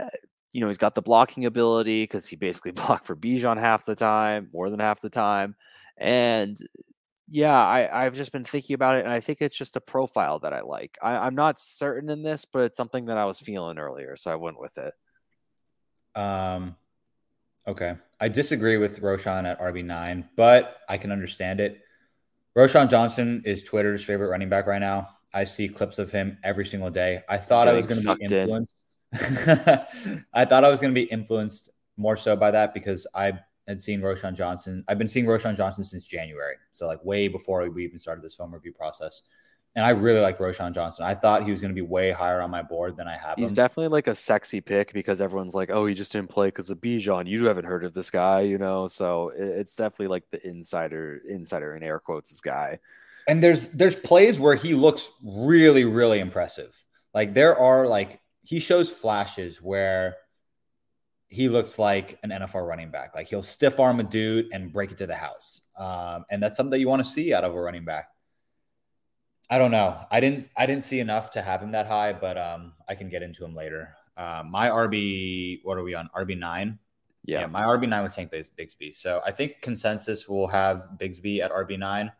uh, 0.00 0.06
you 0.52 0.60
know, 0.60 0.68
he's 0.68 0.78
got 0.78 0.94
the 0.94 1.02
blocking 1.02 1.44
ability 1.44 2.04
because 2.04 2.28
he 2.28 2.36
basically 2.36 2.70
blocked 2.72 3.04
for 3.04 3.16
Bijan 3.16 3.58
half 3.58 3.84
the 3.84 3.96
time, 3.96 4.48
more 4.52 4.70
than 4.70 4.78
half 4.78 5.00
the 5.00 5.10
time. 5.10 5.56
And 5.96 6.56
yeah, 7.26 7.58
I, 7.58 8.04
I've 8.04 8.14
just 8.14 8.30
been 8.30 8.44
thinking 8.44 8.74
about 8.74 8.94
it, 8.94 9.04
and 9.04 9.12
I 9.12 9.18
think 9.18 9.42
it's 9.42 9.56
just 9.56 9.74
a 9.74 9.80
profile 9.80 10.38
that 10.38 10.52
I 10.52 10.60
like. 10.60 10.98
I, 11.02 11.16
I'm 11.16 11.34
not 11.34 11.58
certain 11.58 12.08
in 12.10 12.22
this, 12.22 12.44
but 12.44 12.62
it's 12.62 12.76
something 12.76 13.06
that 13.06 13.18
I 13.18 13.24
was 13.24 13.40
feeling 13.40 13.76
earlier, 13.76 14.14
so 14.14 14.30
I 14.30 14.36
went 14.36 14.60
with 14.60 14.78
it. 14.78 14.94
Um, 16.14 16.76
okay, 17.66 17.96
I 18.20 18.28
disagree 18.28 18.76
with 18.76 19.00
Roschon 19.00 19.50
at 19.50 19.60
RB 19.60 19.84
nine, 19.84 20.28
but 20.36 20.76
I 20.88 20.96
can 20.96 21.10
understand 21.10 21.58
it. 21.58 21.82
Roschon 22.56 22.88
Johnson 22.88 23.42
is 23.44 23.62
Twitter's 23.62 24.02
favorite 24.02 24.28
running 24.28 24.48
back 24.48 24.66
right 24.66 24.80
now. 24.80 25.10
I 25.34 25.44
see 25.44 25.68
clips 25.68 25.98
of 25.98 26.10
him 26.10 26.38
every 26.42 26.64
single 26.64 26.88
day. 26.88 27.22
I 27.28 27.36
thought 27.36 27.68
I 27.68 27.74
was 27.74 27.86
going 27.86 28.00
to 28.00 28.16
be 28.16 28.24
influenced. 28.24 28.76
I 30.32 30.44
thought 30.46 30.64
I 30.64 30.68
was 30.68 30.80
going 30.80 30.94
to 30.94 30.98
be 30.98 31.04
influenced 31.04 31.68
more 31.98 32.16
so 32.16 32.34
by 32.34 32.50
that 32.50 32.72
because 32.72 33.06
I 33.14 33.34
had 33.68 33.78
seen 33.78 34.00
Roschon 34.00 34.34
Johnson. 34.34 34.82
I've 34.88 34.96
been 34.96 35.08
seeing 35.08 35.26
Roschon 35.26 35.54
Johnson 35.54 35.84
since 35.84 36.06
January, 36.06 36.54
so 36.72 36.86
like 36.86 37.04
way 37.04 37.28
before 37.28 37.68
we 37.68 37.84
even 37.84 37.98
started 37.98 38.24
this 38.24 38.34
film 38.34 38.54
review 38.54 38.72
process 38.72 39.22
and 39.76 39.84
I 39.84 39.90
really 39.90 40.20
like 40.20 40.38
Roschon 40.38 40.72
Johnson. 40.72 41.04
I 41.04 41.12
thought 41.12 41.44
he 41.44 41.50
was 41.50 41.60
going 41.60 41.70
to 41.70 41.74
be 41.74 41.86
way 41.86 42.10
higher 42.10 42.40
on 42.40 42.50
my 42.50 42.62
board 42.62 42.96
than 42.96 43.06
I 43.06 43.18
have. 43.18 43.36
He's 43.36 43.50
him. 43.50 43.56
definitely 43.56 43.88
like 43.88 44.06
a 44.06 44.14
sexy 44.14 44.62
pick 44.62 44.94
because 44.94 45.20
everyone's 45.20 45.54
like, 45.54 45.68
"Oh, 45.70 45.84
he 45.84 45.94
just 45.94 46.12
didn't 46.12 46.30
play 46.30 46.48
because 46.48 46.70
of 46.70 46.78
Bijan." 46.78 47.26
You 47.26 47.44
haven't 47.44 47.66
heard 47.66 47.84
of 47.84 47.92
this 47.92 48.10
guy, 48.10 48.40
you 48.40 48.56
know. 48.56 48.88
So 48.88 49.32
it's 49.36 49.76
definitely 49.76 50.08
like 50.08 50.24
the 50.30 50.44
insider, 50.48 51.20
insider 51.28 51.76
in 51.76 51.82
air 51.82 52.00
quotes, 52.00 52.40
guy. 52.40 52.78
And 53.28 53.44
there's 53.44 53.68
there's 53.68 53.94
plays 53.94 54.40
where 54.40 54.54
he 54.54 54.74
looks 54.74 55.10
really 55.22 55.84
really 55.84 56.20
impressive. 56.20 56.82
Like 57.12 57.34
there 57.34 57.58
are 57.58 57.86
like 57.86 58.20
he 58.44 58.60
shows 58.60 58.88
flashes 58.88 59.60
where 59.60 60.16
he 61.28 61.50
looks 61.50 61.78
like 61.78 62.18
an 62.22 62.30
NFL 62.30 62.66
running 62.66 62.90
back. 62.90 63.14
Like 63.14 63.28
he'll 63.28 63.42
stiff 63.42 63.78
arm 63.78 64.00
a 64.00 64.04
dude 64.04 64.54
and 64.54 64.72
break 64.72 64.90
it 64.90 64.96
to 64.98 65.06
the 65.06 65.16
house, 65.16 65.60
um, 65.78 66.24
and 66.30 66.42
that's 66.42 66.56
something 66.56 66.70
that 66.70 66.80
you 66.80 66.88
want 66.88 67.04
to 67.04 67.10
see 67.10 67.34
out 67.34 67.44
of 67.44 67.54
a 67.54 67.60
running 67.60 67.84
back. 67.84 68.08
I 69.48 69.58
don't 69.58 69.70
know. 69.70 69.96
I 70.10 70.20
didn't 70.20 70.48
I 70.56 70.66
didn't 70.66 70.82
see 70.82 71.00
enough 71.00 71.30
to 71.32 71.42
have 71.42 71.62
him 71.62 71.72
that 71.72 71.86
high, 71.86 72.12
but 72.12 72.36
um, 72.36 72.72
I 72.88 72.94
can 72.94 73.08
get 73.08 73.22
into 73.22 73.44
him 73.44 73.54
later. 73.54 73.94
Uh, 74.16 74.42
my 74.48 74.68
RB, 74.68 75.60
what 75.62 75.76
are 75.76 75.82
we 75.82 75.94
on? 75.94 76.08
RB 76.16 76.38
nine. 76.38 76.78
Yeah. 77.24 77.40
yeah. 77.40 77.46
my 77.46 77.62
RB 77.62 77.88
nine 77.88 78.02
was 78.02 78.14
Tank 78.14 78.32
Bigsby. 78.32 78.94
So 78.94 79.20
I 79.24 79.30
think 79.30 79.60
consensus 79.60 80.28
will 80.28 80.48
have 80.48 80.88
Bigsby 80.98 81.40
at 81.40 81.52
RB 81.52 81.78
nine. 81.78 82.12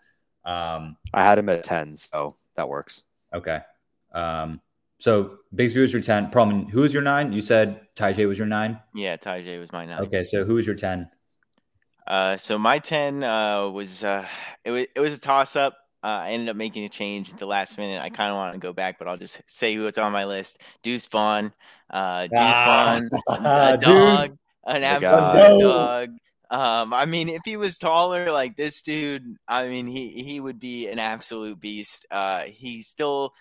Um, 0.45 0.97
I 1.13 1.25
had 1.25 1.39
him 1.39 1.49
at 1.49 1.65
ten, 1.65 1.97
so 1.97 2.37
that 2.55 2.69
works. 2.69 3.03
Okay. 3.35 3.61
Um, 4.13 4.61
so 4.99 5.39
Bigsby 5.55 5.81
was 5.81 5.93
your 5.93 6.03
ten. 6.03 6.31
Problem. 6.31 6.67
Who 6.69 6.83
was 6.83 6.93
your 6.93 7.03
nine? 7.03 7.33
You 7.33 7.41
said 7.41 7.81
Tyjae 7.97 8.29
was 8.29 8.39
your 8.39 8.47
nine. 8.47 8.79
Yeah, 8.95 9.17
Tyjae 9.17 9.59
was 9.59 9.73
my 9.73 9.85
nine. 9.85 10.03
Okay, 10.03 10.23
so 10.23 10.45
who 10.45 10.55
was 10.55 10.67
your 10.67 10.77
ten? 10.77 11.11
Uh, 12.07 12.37
so 12.37 12.59
my 12.59 12.79
ten 12.79 13.25
uh, 13.25 13.69
was 13.69 14.05
uh, 14.05 14.27
it 14.65 14.71
was 14.71 14.87
it 14.95 15.01
was 15.01 15.15
a 15.15 15.19
toss 15.19 15.57
up. 15.57 15.77
Uh, 16.03 16.25
I 16.25 16.31
ended 16.31 16.49
up 16.49 16.57
making 16.57 16.85
a 16.85 16.89
change 16.89 17.33
at 17.33 17.39
the 17.39 17.47
last 17.47 17.79
minute. 17.79 18.01
I 18.01 18.11
kind 18.11 18.31
of 18.31 18.37
want 18.37 18.55
to 18.55 18.59
go 18.59 18.73
back, 18.73 18.99
but 18.99 19.09
I'll 19.09 19.17
just 19.17 19.41
say 19.47 19.75
who's 19.75 19.99
on 19.99 20.13
my 20.13 20.25
list. 20.25 20.61
Deuce 20.83 21.07
Vaughn, 21.07 21.53
uh, 21.91 22.23
Deuce 22.23 22.39
ah, 22.39 23.01
Vaughn, 23.27 23.39
a 23.45 23.79
dog, 23.79 24.31
an 24.67 24.83
absolute 24.83 25.61
dog. 25.61 26.11
Um, 26.49 26.95
I 26.95 27.07
mean, 27.07 27.29
if 27.29 27.41
he 27.45 27.57
was 27.57 27.77
taller 27.77 28.31
like 28.31 28.57
this 28.57 28.83
dude, 28.83 29.37
I 29.49 29.69
mean, 29.69 29.89
he 29.89 30.09
he 30.09 30.39
would 30.39 30.61
be 30.61 30.89
an 30.89 31.01
absolute 31.01 31.59
beast. 31.59 32.07
Uh, 32.11 32.45
he 32.45 32.83
still 32.83 33.33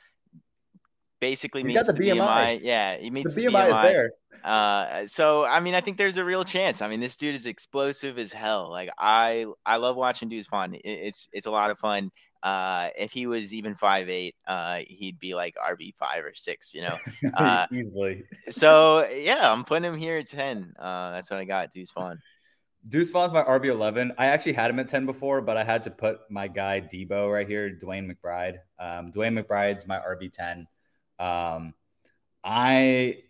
basically 1.21 1.61
he 1.61 1.67
meets 1.67 1.85
the, 1.85 1.93
the 1.93 1.99
BMI. 1.99 2.17
BMI. 2.17 2.59
Yeah, 2.63 2.97
he 2.97 3.11
meets 3.11 3.35
the, 3.35 3.45
the 3.45 3.51
BMI, 3.51 3.69
BMI. 3.69 3.85
is 3.85 3.91
there. 3.91 4.11
Uh, 4.43 5.05
so 5.05 5.45
I 5.45 5.59
mean, 5.59 5.75
I 5.75 5.81
think 5.81 5.97
there's 5.97 6.17
a 6.17 6.25
real 6.25 6.43
chance. 6.43 6.81
I 6.81 6.87
mean, 6.87 6.99
this 6.99 7.15
dude 7.15 7.35
is 7.35 7.45
explosive 7.45 8.17
as 8.17 8.33
hell. 8.33 8.69
Like 8.69 8.89
I, 8.97 9.45
I 9.65 9.77
love 9.77 9.95
watching 9.95 10.29
Deuce 10.29 10.47
Vaughn. 10.47 10.73
It, 10.73 10.81
it's 10.83 11.29
it's 11.31 11.45
a 11.45 11.51
lot 11.51 11.71
of 11.71 11.79
fun. 11.79 12.11
Uh, 12.45 12.89
if 12.95 13.11
he 13.11 13.25
was 13.25 13.55
even 13.55 13.73
five 13.73 14.07
eight, 14.07 14.35
uh, 14.45 14.79
he'd 14.87 15.19
be 15.19 15.33
like 15.33 15.55
RB 15.55 15.95
five 15.95 16.23
or 16.23 16.35
six, 16.35 16.75
you 16.75 16.81
know, 16.83 16.95
uh, 17.33 17.65
easily. 17.73 18.21
so 18.49 19.09
yeah, 19.09 19.51
I'm 19.51 19.63
putting 19.63 19.83
him 19.83 19.97
here 19.97 20.19
at 20.19 20.29
ten. 20.29 20.71
Uh, 20.77 21.09
that's 21.09 21.31
what 21.31 21.39
I 21.39 21.45
got. 21.45 21.71
Deuce 21.71 21.89
Vaughn. 21.89 22.19
Deuce 22.87 23.09
Vaughn's 23.09 23.33
my 23.33 23.41
RB 23.41 23.65
eleven. 23.65 24.13
I 24.19 24.27
actually 24.27 24.53
had 24.53 24.69
him 24.69 24.77
at 24.77 24.87
ten 24.87 25.07
before, 25.07 25.41
but 25.41 25.57
I 25.57 25.63
had 25.63 25.85
to 25.85 25.89
put 25.89 26.19
my 26.29 26.47
guy 26.47 26.81
Debo 26.81 27.33
right 27.33 27.47
here, 27.47 27.71
DeWayne 27.71 28.07
McBride. 28.07 28.57
Um, 28.77 29.11
DeWayne 29.11 29.43
McBride's 29.43 29.87
my 29.87 29.97
RB 29.97 30.31
ten. 30.31 30.67
Um, 31.17 31.73
I 32.43 33.23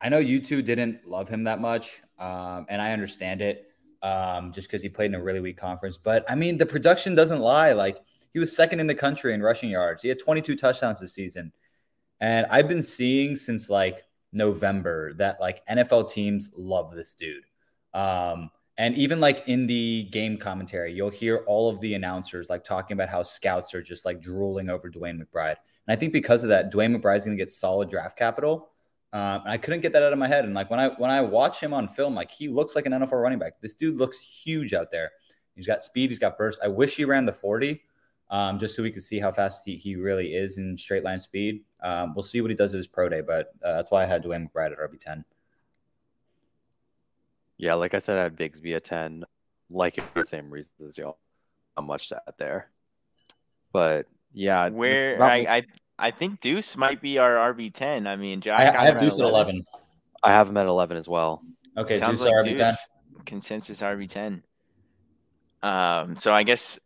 I 0.00 0.08
know 0.08 0.18
you 0.18 0.40
two 0.40 0.62
didn't 0.62 1.06
love 1.06 1.28
him 1.28 1.44
that 1.44 1.60
much, 1.60 2.00
um, 2.18 2.64
and 2.70 2.80
I 2.80 2.92
understand 2.94 3.42
it. 3.42 3.66
Um, 4.02 4.50
just 4.50 4.66
because 4.66 4.80
he 4.80 4.88
played 4.88 5.10
in 5.10 5.14
a 5.14 5.22
really 5.22 5.40
weak 5.40 5.58
conference, 5.58 5.98
but 5.98 6.24
I 6.26 6.36
mean 6.36 6.56
the 6.56 6.64
production 6.64 7.14
doesn't 7.14 7.38
lie. 7.38 7.72
Like 7.72 7.98
he 8.32 8.38
was 8.38 8.54
second 8.54 8.80
in 8.80 8.86
the 8.86 8.94
country 8.94 9.34
in 9.34 9.42
rushing 9.42 9.70
yards. 9.70 10.02
He 10.02 10.08
had 10.08 10.18
22 10.18 10.56
touchdowns 10.56 11.00
this 11.00 11.14
season. 11.14 11.52
And 12.20 12.46
I've 12.50 12.68
been 12.68 12.82
seeing 12.82 13.36
since 13.36 13.68
like 13.68 14.04
November 14.32 15.12
that 15.14 15.40
like 15.40 15.66
NFL 15.66 16.10
teams 16.10 16.50
love 16.56 16.94
this 16.94 17.14
dude. 17.14 17.44
Um, 17.94 18.50
and 18.78 18.94
even 18.96 19.20
like 19.20 19.44
in 19.48 19.66
the 19.66 20.08
game 20.10 20.38
commentary, 20.38 20.92
you'll 20.94 21.10
hear 21.10 21.44
all 21.46 21.68
of 21.68 21.80
the 21.80 21.94
announcers 21.94 22.48
like 22.48 22.64
talking 22.64 22.94
about 22.94 23.10
how 23.10 23.22
scouts 23.22 23.74
are 23.74 23.82
just 23.82 24.06
like 24.06 24.22
drooling 24.22 24.70
over 24.70 24.90
DeWayne 24.90 25.20
McBride. 25.20 25.56
And 25.86 25.94
I 25.94 25.96
think 25.96 26.12
because 26.12 26.42
of 26.42 26.48
that, 26.48 26.72
DeWayne 26.72 26.96
McBride's 26.96 27.26
going 27.26 27.36
to 27.36 27.42
get 27.42 27.50
solid 27.50 27.90
draft 27.90 28.16
capital. 28.16 28.70
Um, 29.12 29.42
I 29.44 29.58
couldn't 29.58 29.80
get 29.80 29.92
that 29.92 30.02
out 30.02 30.14
of 30.14 30.18
my 30.18 30.26
head. 30.26 30.46
And 30.46 30.54
like 30.54 30.70
when 30.70 30.80
I 30.80 30.88
when 30.88 31.10
I 31.10 31.20
watch 31.20 31.60
him 31.60 31.74
on 31.74 31.86
film, 31.86 32.14
like 32.14 32.30
he 32.30 32.48
looks 32.48 32.74
like 32.74 32.86
an 32.86 32.92
NFL 32.92 33.20
running 33.20 33.38
back. 33.38 33.60
This 33.60 33.74
dude 33.74 33.96
looks 33.96 34.18
huge 34.18 34.72
out 34.72 34.90
there. 34.90 35.10
He's 35.54 35.66
got 35.66 35.82
speed. 35.82 36.08
He's 36.08 36.18
got 36.18 36.38
burst. 36.38 36.58
I 36.64 36.68
wish 36.68 36.96
he 36.96 37.04
ran 37.04 37.26
the 37.26 37.32
40 37.32 37.82
um, 38.30 38.58
just 38.58 38.74
so 38.74 38.82
we 38.82 38.90
can 38.90 39.00
see 39.00 39.18
how 39.18 39.30
fast 39.30 39.62
he, 39.64 39.76
he 39.76 39.96
really 39.96 40.34
is 40.34 40.58
in 40.58 40.76
straight 40.76 41.04
line 41.04 41.20
speed. 41.20 41.64
Um, 41.82 42.14
we'll 42.14 42.22
see 42.22 42.40
what 42.40 42.50
he 42.50 42.56
does 42.56 42.74
at 42.74 42.78
his 42.78 42.86
pro 42.86 43.08
day, 43.08 43.20
but 43.20 43.52
uh, 43.64 43.74
that's 43.74 43.90
why 43.90 44.02
I 44.02 44.06
had 44.06 44.24
DeWayne 44.24 44.48
McBride 44.50 44.72
at 44.72 44.78
RB10. 44.78 45.24
Yeah, 47.58 47.74
like 47.74 47.94
I 47.94 47.98
said, 47.98 48.18
I 48.18 48.22
had 48.24 48.36
Bigsby 48.36 48.74
at 48.74 48.84
10, 48.84 49.24
like 49.70 49.96
for 49.96 50.20
the 50.20 50.24
same 50.24 50.50
reasons 50.50 50.80
as 50.80 50.98
y'all. 50.98 51.18
Not 51.76 51.86
much 51.86 52.08
to 52.08 52.20
add 52.26 52.34
there. 52.38 52.70
But 53.72 54.06
yeah. 54.32 54.68
Where 54.68 55.22
I, 55.22 55.36
I 55.48 55.62
I 55.98 56.10
think 56.10 56.40
Deuce 56.40 56.76
might 56.76 57.00
be 57.00 57.18
our 57.18 57.54
RB10. 57.54 58.08
I 58.08 58.16
mean, 58.16 58.40
Josh. 58.40 58.60
I, 58.60 58.76
I 58.76 58.84
have 58.86 58.98
Deuce 58.98 59.20
at 59.20 59.24
11. 59.24 59.64
I 60.22 60.32
have 60.32 60.48
him 60.48 60.56
at 60.56 60.66
11 60.66 60.96
as 60.96 61.08
well. 61.08 61.42
Okay, 61.76 61.96
Sounds 61.96 62.18
Deuce 62.18 62.28
like 62.28 62.44
RB10. 62.44 62.56
Deuce, 62.56 62.88
consensus 63.24 63.80
RB10. 63.80 64.42
Um, 65.62 66.16
so 66.16 66.34
I 66.34 66.42
guess 66.42 66.80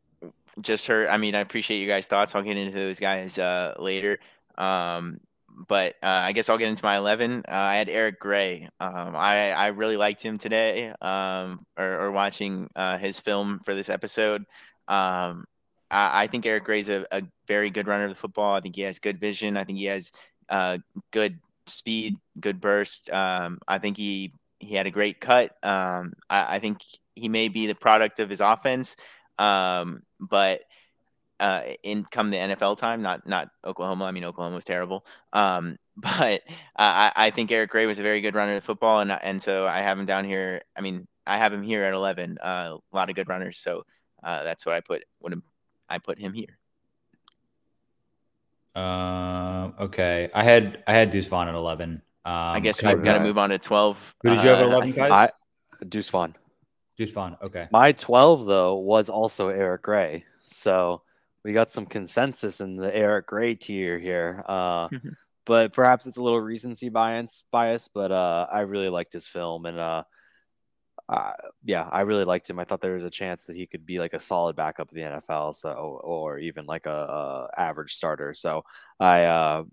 just 0.61 0.87
heard. 0.87 1.09
I 1.09 1.17
mean, 1.17 1.35
I 1.35 1.41
appreciate 1.41 1.79
you 1.79 1.87
guys' 1.87 2.07
thoughts. 2.07 2.35
I'll 2.35 2.43
get 2.43 2.57
into 2.57 2.75
those 2.75 3.01
guys 3.01 3.39
uh, 3.39 3.75
later. 3.79 4.19
Um, 4.57 5.21
but 5.69 5.95
uh, 6.03 6.23
I 6.25 6.33
guess 6.33 6.49
I'll 6.49 6.59
get 6.59 6.69
into 6.69 6.85
my 6.85 6.97
11. 6.97 7.45
Uh, 7.49 7.53
I 7.53 7.77
had 7.77 7.89
Eric 7.89 8.21
Gray. 8.21 8.69
Um, 8.79 9.17
I, 9.17 9.53
I 9.53 9.69
really 9.69 9.97
liked 9.97 10.23
him 10.23 10.37
today 10.37 10.93
um, 11.01 11.65
or, 11.79 12.01
or 12.01 12.11
watching 12.11 12.69
uh, 12.77 12.99
his 12.99 13.19
film 13.19 13.61
for 13.65 13.75
this 13.75 13.89
episode. 13.89 14.45
Um, 14.87 15.47
I, 15.91 16.25
I 16.25 16.27
think 16.27 16.45
Eric 16.45 16.65
Gray's 16.65 16.89
a, 16.89 17.07
a, 17.11 17.23
very 17.47 17.71
good 17.71 17.87
runner 17.87 18.05
of 18.05 18.11
the 18.11 18.17
football. 18.17 18.55
I 18.55 18.61
think 18.61 18.77
he 18.77 18.83
has 18.83 18.99
good 18.99 19.21
vision. 19.21 19.57
I 19.57 19.65
think 19.65 19.79
he 19.79 19.85
has 19.87 20.11
uh, 20.49 20.79
good 21.13 21.39
speed, 21.67 22.17
good 22.41 22.61
burst. 22.61 23.09
Um, 23.11 23.61
I 23.69 23.79
think 23.79 23.97
he 23.97 24.33
he 24.59 24.75
had 24.75 24.87
a 24.87 24.91
great 24.91 25.21
cut. 25.21 25.57
Um, 25.63 26.15
I, 26.29 26.57
I, 26.57 26.59
think 26.59 26.79
he 27.15 27.29
may 27.29 27.49
be 27.49 27.67
the 27.67 27.75
product 27.75 28.21
of 28.21 28.31
his 28.31 28.41
offense, 28.41 28.97
um, 29.39 30.03
but 30.21 30.63
uh, 31.39 31.63
in 31.83 32.05
come 32.05 32.31
the 32.31 32.37
NFL 32.37 32.79
time, 32.79 33.03
not 33.03 33.27
not 33.27 33.51
Oklahoma. 33.65 34.05
I 34.05 34.13
mean, 34.13 34.25
Oklahoma 34.25 34.55
was 34.55 34.65
terrible. 34.65 35.05
Um, 35.33 35.79
but 35.97 36.43
I, 36.77 37.13
I 37.15 37.31
think 37.31 37.51
Eric 37.51 37.71
Gray 37.71 37.87
was 37.87 37.99
a 37.99 38.03
very 38.03 38.21
good 38.21 38.35
runner 38.35 38.53
of 38.53 38.65
football, 38.65 39.01
and 39.01 39.13
and 39.13 39.41
so 39.41 39.67
I 39.67 39.81
have 39.81 39.99
him 39.99 40.07
down 40.07 40.25
here. 40.25 40.63
I 40.77 40.81
mean, 40.81 41.07
I 41.27 41.39
have 41.39 41.53
him 41.53 41.63
here 41.63 41.85
at 41.85 41.95
11. 41.95 42.39
Uh, 42.39 42.79
a 42.93 42.97
lot 42.97 43.11
of 43.11 43.17
good 43.17 43.29
runners, 43.29 43.59
so 43.59 43.85
uh, 44.23 44.45
that's 44.45 44.65
what 44.65 44.75
I 44.75 44.81
put. 44.81 45.05
What 45.19 45.33
I 45.89 45.99
put 45.99 46.19
him 46.19 46.33
here. 46.33 46.59
Um. 48.75 49.75
Okay. 49.81 50.31
I 50.35 50.45
had 50.45 50.83
I 50.87 50.93
had 50.93 51.11
Deuce 51.11 51.27
Vaughn 51.27 51.49
at 51.49 51.55
11. 51.55 52.03
Um, 52.25 52.33
I 52.33 52.61
guess 52.61 52.83
we've 52.83 53.03
got 53.03 53.19
to 53.19 53.25
move 53.25 53.39
on 53.39 53.51
to 53.51 53.59
12. 53.59 54.15
Who 54.23 54.31
did 54.31 54.43
you 54.43 54.49
have 54.49 54.59
at 54.59 54.67
11, 54.67 54.91
guys? 54.93 55.13
I, 55.13 55.85
Deuce 55.89 56.09
Vaughn. 56.09 56.35
Deuce 56.97 57.13
Vaughn. 57.13 57.37
Okay. 57.43 57.69
My 57.71 57.93
12 57.93 58.47
though 58.47 58.77
was 58.77 59.09
also 59.09 59.49
Eric 59.49 59.83
Gray, 59.83 60.25
so 60.45 61.03
we 61.45 61.53
got 61.53 61.71
some 61.71 61.87
consensus 61.87 62.61
in 62.61 62.77
the 62.77 62.95
Eric 62.95 63.27
Gray 63.27 63.55
tier 63.55 63.99
here. 63.99 64.43
Uh, 64.47 64.89
but 65.45 65.73
perhaps 65.73 66.07
it's 66.07 66.19
a 66.19 66.23
little 66.23 66.41
recency 66.41 66.89
bias, 66.89 67.45
bias. 67.53 67.89
But 67.93 68.13
uh, 68.13 68.47
I 68.51 68.61
really 68.61 68.89
liked 68.89 69.13
his 69.13 69.27
film, 69.27 69.67
and 69.67 69.79
uh, 69.79 70.05
uh, 71.09 71.33
yeah, 71.65 71.89
I 71.91 72.01
really 72.01 72.25
liked 72.25 72.51
him. 72.51 72.59
I 72.59 72.65
thought 72.65 72.81
there 72.81 72.95
was 72.95 73.05
a 73.05 73.11
chance 73.11 73.45
that 73.45 73.57
he 73.57 73.67
could 73.67 73.87
be 73.87 74.01
like 74.01 74.13
a 74.13 74.21
solid 74.21 74.57
backup 74.57 74.91
in 74.93 74.99
the 74.99 75.19
NFL, 75.19 75.55
so 75.55 75.71
or 75.71 76.39
even 76.39 76.67
like 76.67 76.87
a, 76.87 77.49
a 77.57 77.61
average 77.61 77.95
starter. 77.95 78.35
So 78.35 78.65
I, 78.99 79.25
uh, 79.25 79.65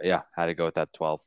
yeah, 0.00 0.22
had 0.36 0.46
to 0.46 0.54
go 0.54 0.66
with 0.66 0.74
that 0.74 0.92
twelve. 0.92 1.20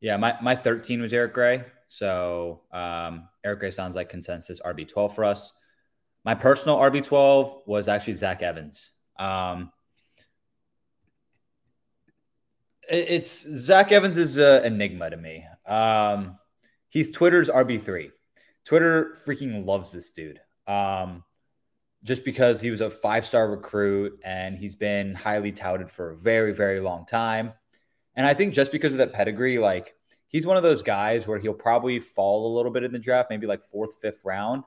Yeah, 0.00 0.16
my 0.16 0.36
my 0.40 0.54
thirteen 0.54 1.00
was 1.00 1.12
Eric 1.12 1.34
Gray. 1.34 1.64
So 1.94 2.62
um, 2.72 3.28
Eric 3.44 3.60
Gray 3.60 3.70
sounds 3.70 3.94
like 3.94 4.08
consensus 4.08 4.58
RB 4.58 4.88
twelve 4.88 5.14
for 5.14 5.24
us. 5.24 5.52
My 6.24 6.34
personal 6.34 6.76
RB 6.78 7.04
twelve 7.04 7.62
was 7.66 7.86
actually 7.86 8.14
Zach 8.14 8.42
Evans. 8.42 8.90
Um, 9.16 9.70
it's 12.90 13.48
Zach 13.48 13.92
Evans 13.92 14.16
is 14.16 14.38
an 14.38 14.64
enigma 14.64 15.10
to 15.10 15.16
me. 15.16 15.44
Um, 15.66 16.36
he's 16.88 17.12
Twitter's 17.12 17.48
RB 17.48 17.80
three. 17.80 18.10
Twitter 18.64 19.16
freaking 19.24 19.64
loves 19.64 19.92
this 19.92 20.10
dude. 20.10 20.40
Um, 20.66 21.22
just 22.02 22.24
because 22.24 22.60
he 22.60 22.72
was 22.72 22.80
a 22.80 22.90
five 22.90 23.24
star 23.24 23.48
recruit 23.48 24.18
and 24.24 24.58
he's 24.58 24.74
been 24.74 25.14
highly 25.14 25.52
touted 25.52 25.92
for 25.92 26.10
a 26.10 26.16
very, 26.16 26.52
very 26.52 26.80
long 26.80 27.06
time. 27.06 27.52
And 28.16 28.26
I 28.26 28.34
think 28.34 28.52
just 28.52 28.72
because 28.72 28.90
of 28.90 28.98
that 28.98 29.12
pedigree, 29.12 29.58
like 29.58 29.94
he's 30.34 30.44
one 30.44 30.56
of 30.56 30.64
those 30.64 30.82
guys 30.82 31.28
where 31.28 31.38
he'll 31.38 31.54
probably 31.54 32.00
fall 32.00 32.52
a 32.52 32.56
little 32.56 32.72
bit 32.72 32.82
in 32.82 32.90
the 32.90 32.98
draft, 32.98 33.30
maybe 33.30 33.46
like 33.46 33.62
fourth, 33.62 34.00
fifth 34.02 34.20
round, 34.24 34.64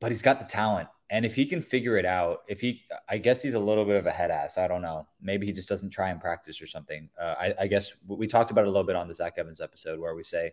but 0.00 0.10
he's 0.10 0.22
got 0.22 0.40
the 0.40 0.44
talent. 0.44 0.88
And 1.08 1.24
if 1.24 1.36
he 1.36 1.46
can 1.46 1.62
figure 1.62 1.96
it 1.96 2.04
out, 2.04 2.40
if 2.48 2.60
he, 2.60 2.82
I 3.08 3.18
guess 3.18 3.40
he's 3.40 3.54
a 3.54 3.60
little 3.60 3.84
bit 3.84 3.94
of 3.94 4.06
a 4.06 4.10
head 4.10 4.32
ass. 4.32 4.58
I 4.58 4.66
don't 4.66 4.82
know. 4.82 5.06
Maybe 5.22 5.46
he 5.46 5.52
just 5.52 5.68
doesn't 5.68 5.90
try 5.90 6.10
and 6.10 6.20
practice 6.20 6.60
or 6.60 6.66
something. 6.66 7.08
Uh, 7.18 7.34
I, 7.38 7.54
I, 7.60 7.66
guess 7.68 7.94
we 8.08 8.26
talked 8.26 8.50
about 8.50 8.62
it 8.62 8.66
a 8.66 8.70
little 8.72 8.88
bit 8.88 8.96
on 8.96 9.06
the 9.06 9.14
Zach 9.14 9.34
Evans 9.38 9.60
episode 9.60 10.00
where 10.00 10.16
we 10.16 10.24
say, 10.24 10.50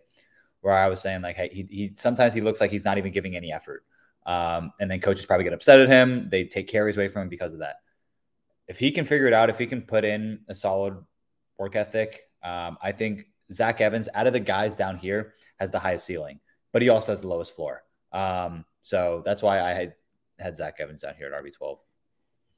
where 0.60 0.72
I 0.72 0.86
was 0.86 1.00
saying 1.00 1.22
like, 1.22 1.34
hey, 1.34 1.50
he, 1.52 1.66
he 1.68 1.92
sometimes 1.96 2.34
he 2.34 2.42
looks 2.42 2.60
like 2.60 2.70
he's 2.70 2.84
not 2.84 2.98
even 2.98 3.10
giving 3.10 3.34
any 3.34 3.52
effort. 3.52 3.82
Um, 4.26 4.70
and 4.78 4.88
then 4.88 5.00
coaches 5.00 5.26
probably 5.26 5.42
get 5.42 5.52
upset 5.54 5.80
at 5.80 5.88
him. 5.88 6.28
They 6.30 6.44
take 6.44 6.68
carries 6.68 6.96
away 6.96 7.08
from 7.08 7.22
him 7.22 7.28
because 7.28 7.52
of 7.52 7.58
that. 7.58 7.78
If 8.68 8.78
he 8.78 8.92
can 8.92 9.06
figure 9.06 9.26
it 9.26 9.32
out, 9.32 9.50
if 9.50 9.58
he 9.58 9.66
can 9.66 9.82
put 9.82 10.04
in 10.04 10.42
a 10.48 10.54
solid 10.54 10.96
work 11.58 11.74
ethic, 11.74 12.22
um, 12.44 12.78
I 12.80 12.92
think 12.92 13.26
Zach 13.52 13.80
Evans, 13.80 14.08
out 14.14 14.26
of 14.26 14.32
the 14.32 14.40
guys 14.40 14.74
down 14.74 14.96
here, 14.96 15.34
has 15.58 15.70
the 15.70 15.78
highest 15.78 16.06
ceiling, 16.06 16.40
but 16.72 16.82
he 16.82 16.88
also 16.88 17.12
has 17.12 17.20
the 17.20 17.28
lowest 17.28 17.54
floor. 17.54 17.82
Um, 18.12 18.64
so 18.82 19.22
that's 19.24 19.42
why 19.42 19.60
I 19.60 19.70
had 19.70 19.94
had 20.38 20.56
Zach 20.56 20.76
Evans 20.78 21.02
down 21.02 21.14
here 21.16 21.32
at 21.32 21.44
RB 21.44 21.52
twelve. 21.52 21.80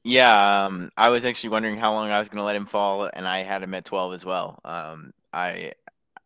Yeah, 0.03 0.65
um, 0.65 0.91
I 0.95 1.09
was 1.09 1.25
actually 1.25 1.49
wondering 1.49 1.77
how 1.77 1.93
long 1.93 2.09
I 2.09 2.19
was 2.19 2.29
going 2.29 2.37
to 2.37 2.43
let 2.43 2.55
him 2.55 2.65
fall, 2.65 3.09
and 3.13 3.27
I 3.27 3.43
had 3.43 3.61
him 3.63 3.73
at 3.73 3.85
twelve 3.85 4.13
as 4.13 4.25
well. 4.25 4.59
Um, 4.63 5.11
I, 5.33 5.73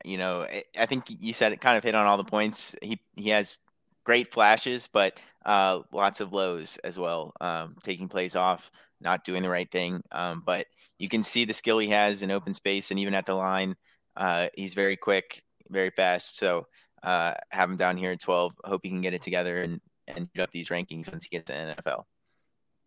you 0.06 0.18
know, 0.18 0.48
I 0.78 0.86
think 0.86 1.06
you 1.08 1.34
said 1.34 1.52
it 1.52 1.62
kind 1.62 1.78
of 1.78 1.84
hit 1.84 1.96
on 1.96 2.06
all 2.06 2.18
the 2.18 2.24
points. 2.24 2.76
He 2.82 3.00
he 3.16 3.30
has 3.30 3.58
great 4.04 4.32
flashes, 4.32 4.88
but 4.88 5.18
uh, 5.46 5.82
lots 5.92 6.22
of 6.22 6.34
lows 6.34 6.78
as 6.84 7.00
well. 7.00 7.34
Um, 7.42 7.76
taking 7.84 8.08
plays 8.08 8.36
off, 8.36 8.72
not 9.02 9.24
doing 9.24 9.44
the 9.44 9.50
right 9.50 9.70
thing. 9.70 10.04
Um, 10.12 10.44
but 10.46 10.68
you 10.98 11.10
can 11.10 11.24
see 11.24 11.46
the 11.46 11.54
skill 11.54 11.80
he 11.80 11.90
has 11.90 12.22
in 12.22 12.32
open 12.32 12.54
space 12.54 12.92
and 12.92 13.00
even 13.00 13.14
at 13.14 13.26
the 13.26 13.36
line. 13.36 13.76
Uh, 14.16 14.50
he's 14.56 14.74
very 14.74 14.96
quick, 14.96 15.44
very 15.70 15.90
fast. 15.90 16.38
So 16.38 16.68
uh, 17.02 17.34
have 17.50 17.70
him 17.70 17.76
down 17.76 17.98
here 17.98 18.12
at 18.12 18.22
12. 18.22 18.54
Hope 18.64 18.82
he 18.84 18.90
can 18.90 19.02
get 19.02 19.14
it 19.14 19.22
together 19.22 19.62
and 19.62 19.82
and 20.08 20.32
put 20.34 20.42
up 20.42 20.52
these 20.52 20.70
rankings 20.70 21.10
once 21.12 21.26
he 21.26 21.30
gets 21.30 21.46
to 21.46 21.54
NFL. 21.54 22.04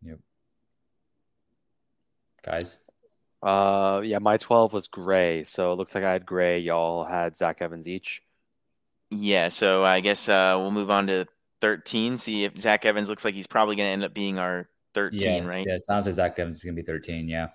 Yep. 0.03 0.19
Guys. 2.45 2.77
Uh, 3.43 4.03
yeah, 4.05 4.19
my 4.19 4.37
12 4.37 4.73
was 4.73 4.89
Gray. 4.89 5.45
So 5.45 5.73
it 5.73 5.77
looks 5.77 5.95
like 5.95 6.05
I 6.05 6.13
had 6.13 6.27
Gray. 6.27 6.59
Y'all 6.59 7.05
had 7.05 7.37
Zach 7.37 7.63
Evans 7.63 7.89
each. 7.89 8.23
Yeah. 9.11 9.49
So 9.49 9.85
I 9.85 10.01
guess 10.01 10.29
uh, 10.29 10.57
we'll 10.59 10.71
move 10.71 10.91
on 10.91 11.07
to 11.09 11.27
13. 11.61 12.19
See 12.19 12.45
if 12.45 12.59
Zach 12.59 12.85
Evans 12.85 13.09
looks 13.09 13.25
like 13.25 13.35
he's 13.35 13.47
probably 13.47 13.77
going 13.77 13.89
to 13.89 13.93
end 13.93 14.05
up 14.05 14.15
being 14.15 14.39
our 14.39 14.69
13, 14.95 15.21
yeah, 15.21 15.49
right? 15.49 15.67
Yeah. 15.67 15.75
It 15.75 15.83
sounds 15.83 16.07
like 16.07 16.15
Zach 16.15 16.39
Evans 16.39 16.59
is 16.59 16.65
going 16.65 16.77
to 16.77 16.83
be 16.83 16.87
13. 16.87 17.29
Yeah. 17.29 17.49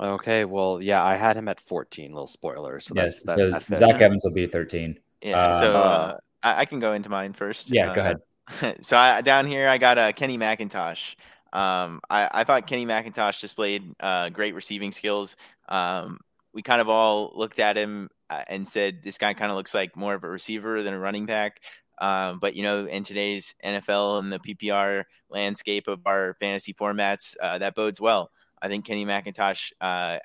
Okay. 0.00 0.44
Well, 0.44 0.80
yeah, 0.80 1.04
I 1.04 1.16
had 1.16 1.36
him 1.36 1.48
at 1.48 1.60
14. 1.60 2.12
Little 2.12 2.26
spoiler. 2.26 2.80
So 2.80 2.94
yes. 2.94 3.22
That's, 3.22 3.38
that, 3.38 3.62
so 3.62 3.76
Zach 3.76 4.00
Evans 4.00 4.24
will 4.24 4.32
be 4.32 4.46
13. 4.46 4.98
Yeah. 5.22 5.38
Uh, 5.38 5.60
so 5.60 5.82
uh, 5.82 6.16
I, 6.42 6.60
I, 6.60 6.64
can 6.64 6.80
go 6.80 6.94
into 6.94 7.10
mine 7.10 7.32
first. 7.32 7.70
Yeah. 7.70 7.94
go 7.94 8.00
uh, 8.00 8.14
ahead. 8.54 8.84
so 8.84 8.96
I, 8.96 9.20
down 9.20 9.46
here, 9.46 9.68
I 9.68 9.78
got 9.78 9.98
uh, 9.98 10.12
Kenny 10.12 10.38
McIntosh. 10.38 11.16
Um, 11.52 12.00
I, 12.08 12.28
I, 12.32 12.44
thought 12.44 12.66
Kenny 12.66 12.86
McIntosh 12.86 13.40
displayed 13.40 13.94
uh, 14.00 14.30
great 14.30 14.54
receiving 14.54 14.92
skills. 14.92 15.36
Um, 15.68 16.18
we 16.52 16.62
kind 16.62 16.80
of 16.80 16.88
all 16.88 17.32
looked 17.34 17.58
at 17.58 17.76
him 17.76 18.08
uh, 18.30 18.44
and 18.48 18.66
said, 18.66 19.02
this 19.02 19.18
guy 19.18 19.34
kind 19.34 19.50
of 19.50 19.56
looks 19.56 19.74
like 19.74 19.96
more 19.96 20.14
of 20.14 20.24
a 20.24 20.28
receiver 20.28 20.82
than 20.82 20.94
a 20.94 20.98
running 20.98 21.26
back. 21.26 21.60
Um, 22.00 22.38
but 22.38 22.54
you 22.54 22.62
know, 22.62 22.86
in 22.86 23.04
today's 23.04 23.54
NFL 23.64 24.20
and 24.20 24.32
the 24.32 24.38
PPR 24.38 25.04
landscape 25.28 25.86
of 25.86 26.00
our 26.06 26.34
fantasy 26.40 26.72
formats, 26.72 27.36
uh, 27.40 27.58
that 27.58 27.74
bodes 27.74 28.00
well. 28.00 28.30
I 28.62 28.68
think 28.68 28.84
Kenny 28.84 29.04
McIntosh 29.04 29.72
uh, 29.80 30.18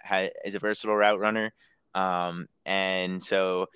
is 0.44 0.56
a 0.56 0.60
versatile 0.60 0.96
route 0.96 1.20
runner, 1.20 1.54
um, 1.94 2.48
and 2.66 3.22
so 3.22 3.68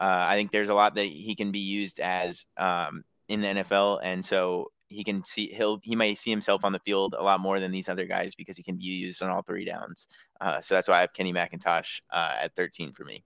uh, 0.00 0.26
I 0.28 0.34
think 0.34 0.50
there's 0.50 0.68
a 0.68 0.74
lot 0.74 0.94
that 0.96 1.06
he 1.06 1.34
can 1.34 1.50
be 1.50 1.60
used 1.60 2.00
as 2.00 2.46
um, 2.56 3.04
in 3.28 3.40
the 3.40 3.48
NFL, 3.48 4.00
and 4.02 4.24
so 4.24 4.70
he 4.88 5.04
can 5.04 5.24
see 5.24 5.46
he'll 5.48 5.80
he 5.82 5.96
might 5.96 6.18
see 6.18 6.30
himself 6.30 6.64
on 6.64 6.72
the 6.72 6.78
field 6.80 7.14
a 7.18 7.22
lot 7.22 7.40
more 7.40 7.60
than 7.60 7.70
these 7.70 7.88
other 7.88 8.06
guys 8.06 8.34
because 8.34 8.56
he 8.56 8.62
can 8.62 8.76
be 8.76 8.84
used 8.84 9.22
on 9.22 9.30
all 9.30 9.42
three 9.42 9.64
downs. 9.64 10.08
Uh, 10.40 10.60
so 10.60 10.74
that's 10.74 10.88
why 10.88 10.98
I 10.98 11.00
have 11.00 11.12
Kenny 11.12 11.32
McIntosh 11.32 12.00
uh, 12.10 12.36
at 12.42 12.54
13 12.54 12.92
for 12.92 13.04
me. 13.04 13.24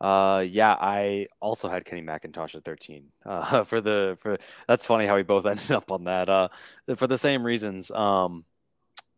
Uh, 0.00 0.44
yeah, 0.48 0.76
I 0.80 1.26
also 1.40 1.68
had 1.68 1.84
Kenny 1.84 2.02
McIntosh 2.02 2.54
at 2.54 2.64
13. 2.64 3.04
Uh, 3.24 3.64
for 3.64 3.80
the 3.80 4.16
for 4.20 4.38
that's 4.66 4.86
funny 4.86 5.06
how 5.06 5.16
we 5.16 5.22
both 5.22 5.46
ended 5.46 5.70
up 5.72 5.90
on 5.92 6.04
that. 6.04 6.28
Uh, 6.28 6.48
for 6.96 7.06
the 7.06 7.18
same 7.18 7.44
reasons. 7.44 7.90
Um, 7.90 8.44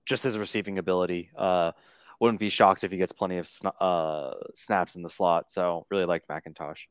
just 0.05 0.25
his 0.25 0.39
receiving 0.39 0.79
ability. 0.79 1.31
Uh, 1.37 1.73
wouldn't 2.21 2.39
be 2.39 2.51
shocked 2.51 2.85
if 2.85 2.93
he 2.93 2.99
gets 2.99 3.11
plenty 3.11 3.39
of 3.39 3.49
sn- 3.49 3.73
uh 3.81 4.35
snaps 4.55 4.95
in 4.95 5.03
the 5.03 5.11
slot. 5.11 5.51
So 5.51 5.85
really 5.91 6.05
like 6.05 6.27
McIntosh. 6.29 6.87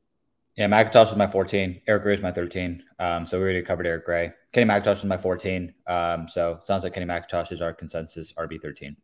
Yeah, 0.57 0.67
McIntosh 0.67 1.07
was 1.07 1.15
my 1.15 1.27
14. 1.27 1.81
Eric 1.87 2.03
Gray 2.03 2.13
is 2.13 2.21
my 2.21 2.31
13. 2.33 2.83
Um, 2.99 3.25
so 3.25 3.37
we 3.37 3.43
already 3.45 3.61
covered 3.61 3.87
Eric 3.87 4.05
Gray. 4.05 4.33
Kenny 4.51 4.69
McIntosh 4.69 4.97
is 4.97 5.05
my 5.05 5.15
14. 5.15 5.73
Um, 5.87 6.27
so 6.27 6.59
sounds 6.61 6.83
like 6.83 6.93
Kenny 6.93 7.05
McIntosh 7.05 7.53
is 7.53 7.61
our 7.61 7.73
consensus 7.73 8.33
RB 8.33 8.61
13. 8.61 8.97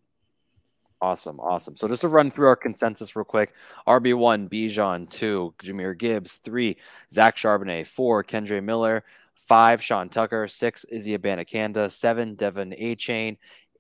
Awesome, 1.00 1.40
awesome. 1.40 1.78
So 1.78 1.88
just 1.88 2.02
to 2.02 2.08
run 2.08 2.32
through 2.32 2.48
our 2.48 2.56
consensus 2.56 3.16
real 3.16 3.24
quick: 3.24 3.54
RB 3.88 4.16
one, 4.16 4.50
Bijan; 4.50 5.08
two, 5.08 5.54
Jahmyr 5.64 5.96
Gibbs; 5.98 6.38
three, 6.38 6.78
Zach 7.12 7.36
Charbonnet; 7.38 7.86
four, 7.86 8.24
Kendre 8.24 8.64
Miller; 8.64 9.04
five, 9.36 9.82
Sean 9.82 10.10
Tucker; 10.10 10.48
six, 10.48 10.86
Izzy 10.86 11.16
Abanikanda; 11.16 11.92
seven, 11.92 12.36
De'Von 12.36 12.78
Achane; 12.82 13.38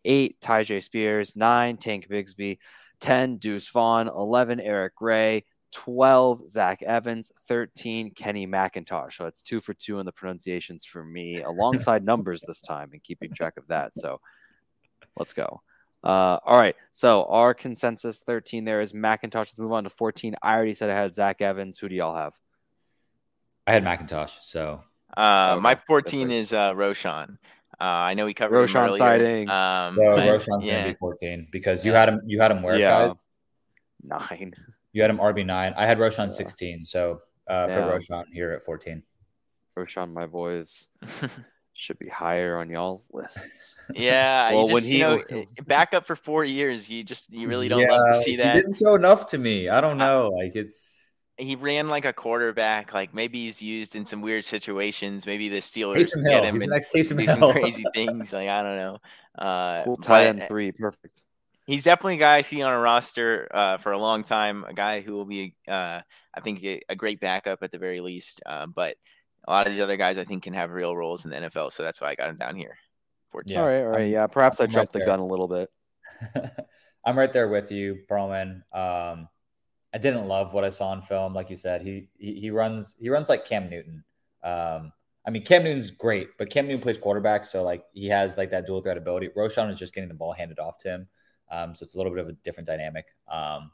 eight, 0.07 0.39
Tyjae 0.41 0.81
Spears; 0.81 1.35
nine, 1.35 1.77
Tank 1.77 2.07
Bigsby; 2.09 2.57
ten, 2.99 3.37
Deuce 3.37 3.69
Vaughn; 3.69 4.07
eleven, 4.07 4.59
Eric 4.59 4.95
Gray; 4.95 5.43
12, 5.73 6.47
Zach 6.47 6.81
Evans, 6.81 7.31
13, 7.47 8.11
Kenny 8.11 8.47
McIntosh. 8.47 9.13
So 9.13 9.25
it's 9.25 9.41
two 9.41 9.61
for 9.61 9.73
two 9.73 9.99
in 9.99 10.05
the 10.05 10.11
pronunciations 10.11 10.85
for 10.85 11.03
me, 11.03 11.41
alongside 11.43 12.03
numbers 12.03 12.43
this 12.45 12.61
time 12.61 12.89
and 12.93 13.03
keeping 13.03 13.33
track 13.33 13.57
of 13.57 13.67
that. 13.67 13.93
So 13.93 14.19
let's 15.17 15.33
go. 15.33 15.61
Uh, 16.03 16.39
all 16.45 16.57
right. 16.57 16.75
So 16.91 17.25
our 17.25 17.53
consensus 17.53 18.19
13 18.19 18.65
there 18.65 18.81
is 18.81 18.93
McIntosh. 18.93 19.35
Let's 19.35 19.59
move 19.59 19.73
on 19.73 19.83
to 19.83 19.89
14. 19.89 20.35
I 20.41 20.55
already 20.55 20.73
said 20.73 20.89
I 20.89 20.95
had 20.95 21.13
Zach 21.13 21.41
Evans. 21.41 21.77
Who 21.79 21.89
do 21.89 21.95
y'all 21.95 22.15
have? 22.15 22.35
I 23.65 23.73
had 23.73 23.83
McIntosh. 23.83 24.39
So 24.43 24.81
uh, 25.15 25.53
okay. 25.53 25.61
my 25.61 25.75
14 25.75 26.31
is 26.31 26.53
uh, 26.53 26.73
Roschon. 26.73 27.37
Uh, 27.79 27.83
I 27.83 28.13
know 28.15 28.25
we 28.25 28.33
covered 28.33 28.55
Roschon 28.55 28.75
him 28.75 28.89
earlier. 28.89 28.97
sighting. 28.97 29.49
Um, 29.49 29.95
so 29.95 30.15
but, 30.15 30.27
Roschon's 30.27 30.63
yeah. 30.63 30.79
gonna 30.79 30.89
be 30.89 30.95
14 30.95 31.47
because 31.51 31.85
you 31.85 31.93
had 31.93 32.09
him. 32.09 32.21
You 32.25 32.41
had 32.41 32.51
him 32.51 32.63
where? 32.63 32.77
Yeah, 32.77 33.07
guys? 33.07 34.29
nine. 34.29 34.53
You 34.93 35.01
had 35.03 35.11
him 35.11 35.17
RB 35.19 35.45
nine. 35.45 35.73
I 35.77 35.85
had 35.85 35.99
Roschon 35.99 36.29
yeah. 36.29 36.35
16. 36.35 36.85
So 36.85 37.21
uh, 37.47 37.67
put 37.67 37.75
Roschon 37.75 38.23
here 38.33 38.51
at 38.51 38.63
14. 38.65 39.03
Roschon, 39.77 40.11
my 40.11 40.25
boys. 40.25 40.89
should 41.77 41.99
be 41.99 42.09
higher 42.09 42.57
on 42.57 42.69
y'all's 42.69 43.07
lists. 43.13 43.77
Yeah, 43.93 44.51
well, 44.51 44.67
just, 44.67 44.73
when 44.73 44.83
he 44.83 44.97
you 44.97 45.03
know, 45.29 45.43
back 45.65 45.93
up 45.93 46.05
for 46.05 46.15
four 46.15 46.43
years, 46.43 46.89
you 46.89 47.03
just 47.03 47.31
you 47.31 47.47
really 47.47 47.67
don't 47.67 47.81
yeah, 47.81 47.91
love 47.91 48.13
to 48.13 48.19
see 48.19 48.35
that. 48.37 48.55
He 48.55 48.61
didn't 48.61 48.75
show 48.75 48.95
enough 48.95 49.27
to 49.27 49.37
me. 49.37 49.69
I 49.69 49.79
don't 49.79 49.97
know. 49.97 50.29
like 50.35 50.55
it's 50.55 50.96
he 51.37 51.55
ran 51.55 51.87
like 51.87 52.05
a 52.05 52.13
quarterback. 52.13 52.93
Like 52.93 53.13
maybe 53.13 53.45
he's 53.45 53.61
used 53.61 53.95
in 53.95 54.05
some 54.05 54.21
weird 54.21 54.43
situations. 54.43 55.25
Maybe 55.25 55.49
the 55.49 55.57
Steelers 55.57 56.11
Taysom 56.15 56.23
get 56.25 56.43
him 56.43 56.61
and 56.61 56.83
do 56.91 57.27
some 57.27 57.51
crazy 57.51 57.83
things. 57.93 58.33
Like 58.33 58.49
I 58.49 58.63
don't 58.63 58.77
know. 58.77 58.97
Uh, 59.37 59.83
cool 59.83 59.97
tight 59.97 60.27
end 60.27 60.45
three, 60.47 60.71
perfect. 60.71 61.23
He's 61.65 61.83
definitely 61.83 62.15
a 62.15 62.19
guy 62.19 62.37
I 62.37 62.41
see 62.41 62.61
on 62.61 62.73
a 62.73 62.79
roster 62.79 63.47
uh, 63.51 63.77
for 63.77 63.91
a 63.91 63.97
long 63.97 64.23
time. 64.23 64.63
A 64.67 64.73
guy 64.73 65.01
who 65.01 65.13
will 65.13 65.25
be, 65.25 65.53
uh, 65.67 66.01
I 66.33 66.39
think, 66.39 66.63
a, 66.63 66.81
a, 66.87 66.95
great 66.95 67.19
backup 67.19 67.61
at 67.61 67.73
the 67.73 67.77
very 67.77 67.99
least. 67.99 68.41
Uh, 68.45 68.67
but 68.67 68.95
a 69.45 69.51
lot 69.51 69.67
of 69.67 69.73
these 69.73 69.81
other 69.81 69.97
guys 69.97 70.17
I 70.17 70.23
think 70.23 70.43
can 70.43 70.53
have 70.53 70.71
real 70.71 70.95
roles 70.95 71.25
in 71.25 71.31
the 71.31 71.37
NFL. 71.37 71.73
So 71.73 71.83
that's 71.83 71.99
why 71.99 72.07
I 72.07 72.15
got 72.15 72.29
him 72.29 72.37
down 72.37 72.55
here. 72.55 72.77
14. 73.31 73.57
All 73.57 73.65
right, 73.65 73.81
all 73.81 73.87
right. 73.87 74.09
Yeah, 74.09 74.27
perhaps 74.27 74.61
I'm 74.61 74.63
i 74.63 74.67
jumped 74.67 74.95
right 74.95 75.01
the 75.01 75.05
gun 75.05 75.19
a 75.19 75.25
little 75.25 75.49
bit. 75.49 75.69
I'm 77.05 77.17
right 77.17 77.31
there 77.31 77.49
with 77.49 77.69
you, 77.69 77.99
Perlman. 78.09 78.61
Um, 78.73 79.27
I 79.93 79.97
didn't 79.97 80.27
love 80.27 80.53
what 80.53 80.63
I 80.63 80.69
saw 80.69 80.93
in 80.93 81.01
film. 81.01 81.33
Like 81.33 81.49
you 81.49 81.55
said, 81.55 81.81
he 81.81 82.09
he, 82.17 82.39
he 82.39 82.51
runs 82.51 82.95
he 82.99 83.09
runs 83.09 83.29
like 83.29 83.45
Cam 83.45 83.69
Newton. 83.69 84.03
Um, 84.43 84.91
I 85.25 85.29
mean, 85.29 85.43
Cam 85.43 85.63
Newton's 85.63 85.91
great, 85.91 86.29
but 86.37 86.49
Cam 86.49 86.67
Newton 86.67 86.81
plays 86.81 86.97
quarterback, 86.97 87.45
so 87.45 87.63
like 87.63 87.83
he 87.93 88.07
has 88.07 88.37
like 88.37 88.51
that 88.51 88.65
dual 88.65 88.81
threat 88.81 88.97
ability. 88.97 89.29
Roschon 89.35 89.71
is 89.71 89.79
just 89.79 89.93
getting 89.93 90.07
the 90.07 90.15
ball 90.15 90.33
handed 90.33 90.59
off 90.59 90.77
to 90.79 90.89
him, 90.89 91.07
um, 91.51 91.75
so 91.75 91.83
it's 91.83 91.95
a 91.95 91.97
little 91.97 92.11
bit 92.11 92.21
of 92.21 92.29
a 92.29 92.33
different 92.33 92.67
dynamic. 92.67 93.05
Um, 93.27 93.71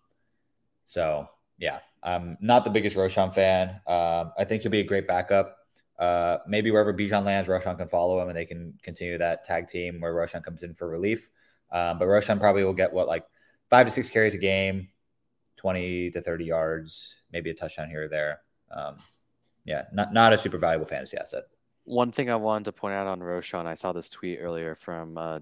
so 0.86 1.28
yeah, 1.58 1.80
I'm 2.02 2.38
not 2.42 2.64
the 2.64 2.70
biggest 2.70 2.96
Roschon 2.96 3.34
fan. 3.34 3.70
Um, 3.88 4.34
I 4.38 4.46
think 4.46 4.62
he'll 4.62 4.72
be 4.72 4.80
a 4.80 4.86
great 4.86 5.08
backup. 5.08 5.58
Uh, 6.00 6.40
maybe 6.48 6.72
wherever 6.72 6.94
Bijan 6.94 7.24
lands, 7.24 7.48
Roschon 7.48 7.78
can 7.78 7.88
follow 7.88 8.22
him 8.22 8.28
and 8.28 8.38
they 8.38 8.46
can 8.46 8.74
continue 8.82 9.18
that 9.18 9.44
tag 9.44 9.68
team 9.68 10.02
where 10.02 10.14
Roschon 10.14 10.44
comes 10.44 10.64
in 10.64 10.74
for 10.74 10.90
relief. 10.90 11.30
Um, 11.72 12.00
but 12.00 12.08
Roschon 12.08 12.40
probably 12.40 12.64
will 12.64 12.74
get 12.74 12.92
what 12.92 13.08
like 13.08 13.26
five 13.70 13.86
to 13.88 13.92
six 13.92 14.10
carries 14.10 14.34
a 14.34 14.38
game, 14.38 14.90
20 15.64 16.12
to 16.12 16.22
30 16.22 16.46
yards, 16.46 17.16
maybe 17.32 17.50
a 17.50 17.54
touchdown 17.54 17.90
here 17.90 18.04
or 18.04 18.08
there. 18.10 18.42
Um, 18.70 18.98
yeah, 19.64 19.84
not, 19.94 20.14
not 20.14 20.34
a 20.34 20.38
super 20.38 20.58
valuable 20.58 20.86
fantasy 20.86 21.18
asset. 21.18 21.44
One 21.86 22.12
thing 22.12 22.30
I 22.30 22.36
wanted 22.36 22.66
to 22.66 22.74
point 22.74 22.96
out 22.96 23.08
on 23.08 23.22
Roschon, 23.22 23.66
I 23.66 23.74
saw 23.74 23.94
this 23.94 24.10
tweet 24.10 24.40
earlier 24.42 24.76
from 24.76 25.18
uh, 25.18 25.40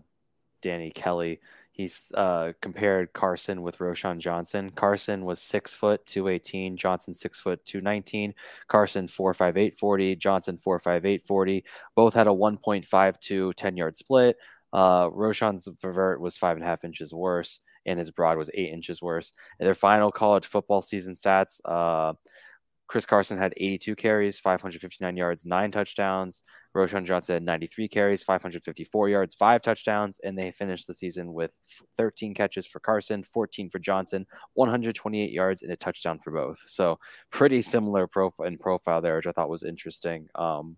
Danny 0.61 0.91
Kelly. 0.91 1.39
He's 1.71 2.11
uh, 2.13 2.53
compared 2.61 3.13
Carson 3.13 3.63
with 3.63 3.79
Roschon 3.79 4.19
Johnson. 4.19 4.69
Carson 4.69 5.25
was 5.25 5.41
six 5.41 5.73
foot 5.73 6.05
two 6.05 6.27
eighteen. 6.27 6.77
Johnson 6.77 7.13
six 7.13 7.39
foot 7.39 7.63
two 7.65 7.81
nineteen. 7.81 8.35
Carson 8.67 9.07
four 9.07 9.33
five 9.33 9.57
eight 9.57 9.77
forty. 9.79 10.15
Johnson 10.15 10.57
four 10.57 10.77
five 10.79 11.05
eight 11.05 11.25
forty. 11.25 11.63
Both 11.95 12.13
had 12.13 12.27
a 12.27 12.31
1.52 12.31 13.55
10 13.55 13.77
yard 13.77 13.97
split. 13.97 14.37
Uh, 14.73 15.09
Roschon's 15.09 15.67
vert 15.81 16.21
was 16.21 16.37
five 16.37 16.57
and 16.57 16.63
a 16.63 16.67
half 16.67 16.83
inches 16.83 17.13
worse, 17.13 17.59
and 17.85 17.99
his 17.99 18.11
broad 18.11 18.37
was 18.37 18.49
eight 18.53 18.73
inches 18.73 19.01
worse. 19.01 19.31
In 19.59 19.65
their 19.65 19.75
final 19.75 20.11
college 20.11 20.45
football 20.45 20.81
season 20.81 21.13
stats, 21.13 21.59
uh, 21.65 22.13
Chris 22.91 23.05
Carson 23.05 23.37
had 23.37 23.53
82 23.55 23.95
carries, 23.95 24.37
559 24.37 25.15
yards, 25.15 25.45
nine 25.45 25.71
touchdowns. 25.71 26.41
Roschon 26.75 27.05
Johnson 27.05 27.35
had 27.35 27.43
93 27.43 27.87
carries, 27.87 28.21
554 28.21 29.07
yards, 29.07 29.33
five 29.33 29.61
touchdowns, 29.61 30.19
and 30.21 30.37
they 30.37 30.51
finished 30.51 30.87
the 30.87 30.93
season 30.93 31.31
with 31.31 31.57
13 31.95 32.33
catches 32.33 32.67
for 32.67 32.81
Carson, 32.81 33.23
14 33.23 33.69
for 33.69 33.79
Johnson, 33.79 34.25
128 34.55 35.31
yards, 35.31 35.63
and 35.63 35.71
a 35.71 35.77
touchdown 35.77 36.19
for 36.19 36.31
both. 36.31 36.61
So 36.67 36.99
pretty 37.29 37.61
similar 37.61 38.07
profile 38.07 38.45
in 38.45 38.57
profile 38.57 38.99
there, 38.99 39.15
which 39.15 39.27
I 39.27 39.31
thought 39.31 39.49
was 39.49 39.63
interesting. 39.63 40.27
Um, 40.35 40.75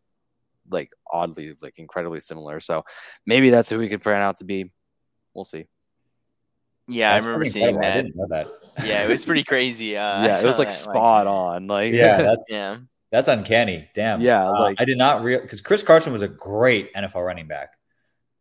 like 0.70 0.92
oddly, 1.12 1.56
like 1.64 1.80
incredibly 1.80 2.20
similar. 2.20 2.60
So 2.60 2.84
maybe 3.26 3.50
that's 3.50 3.70
who 3.72 3.80
we 3.80 3.90
could 3.90 4.04
plan 4.04 4.22
out 4.22 4.38
to 4.38 4.46
be. 4.46 4.72
We'll 5.34 5.46
see. 5.46 5.66
Yeah, 6.88 7.14
that's 7.14 7.26
I 7.26 7.30
remember 7.30 7.46
seeing 7.46 7.80
that. 7.80 7.98
I 7.98 8.02
didn't 8.02 8.16
know 8.16 8.28
that. 8.30 8.48
yeah, 8.86 9.04
it 9.04 9.10
was 9.10 9.24
pretty 9.24 9.44
crazy. 9.44 9.96
Uh, 9.98 10.24
yeah, 10.26 10.40
it 10.40 10.46
was 10.46 10.60
like 10.60 10.70
that, 10.70 10.74
spot 10.74 11.26
like, 11.26 11.34
on. 11.34 11.68
Like 11.68 11.94
yeah, 11.94 12.18
that's 12.22 12.46
yeah, 12.50 12.78
that's 13.12 13.28
uncanny. 13.28 13.90
Damn. 13.94 14.22
Yeah, 14.22 14.48
uh, 14.48 14.60
like 14.60 14.82
I 14.82 14.86
did 14.86 14.98
not 14.98 15.24
real 15.24 15.42
because 15.42 15.62
Chris 15.62 15.84
Carson 15.84 16.12
was 16.12 16.22
a 16.22 16.28
great 16.28 16.94
NFL 16.94 17.26
running 17.26 17.48
back. 17.48 17.70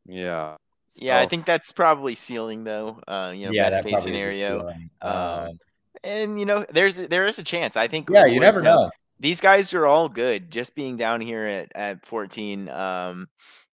Yeah. 0.07 0.57
Yeah, 0.97 1.18
I 1.18 1.26
think 1.26 1.47
that's 1.47 1.72
probably 1.72 2.14
ceiling 2.14 2.64
though. 2.64 3.01
Uh, 3.09 3.32
you 3.34 3.47
know, 3.47 3.53
yeah, 3.53 3.70
best 3.70 3.86
case 3.86 4.03
scenario. 4.03 4.68
Um, 5.01 5.11
um, 5.11 5.59
and 6.05 6.38
you 6.38 6.45
know, 6.45 6.66
there's 6.70 6.97
there 6.97 7.24
is 7.24 7.38
a 7.38 7.45
chance. 7.45 7.76
I 7.76 7.88
think. 7.88 8.11
Yeah, 8.11 8.26
you 8.26 8.40
never 8.40 8.61
know. 8.61 8.90
These 9.18 9.40
guys 9.40 9.72
are 9.72 9.86
all 9.86 10.09
good. 10.09 10.51
Just 10.51 10.74
being 10.74 10.97
down 10.97 11.20
here 11.20 11.45
at 11.45 11.72
at 11.74 12.07
14, 12.07 12.68
um, 12.68 13.28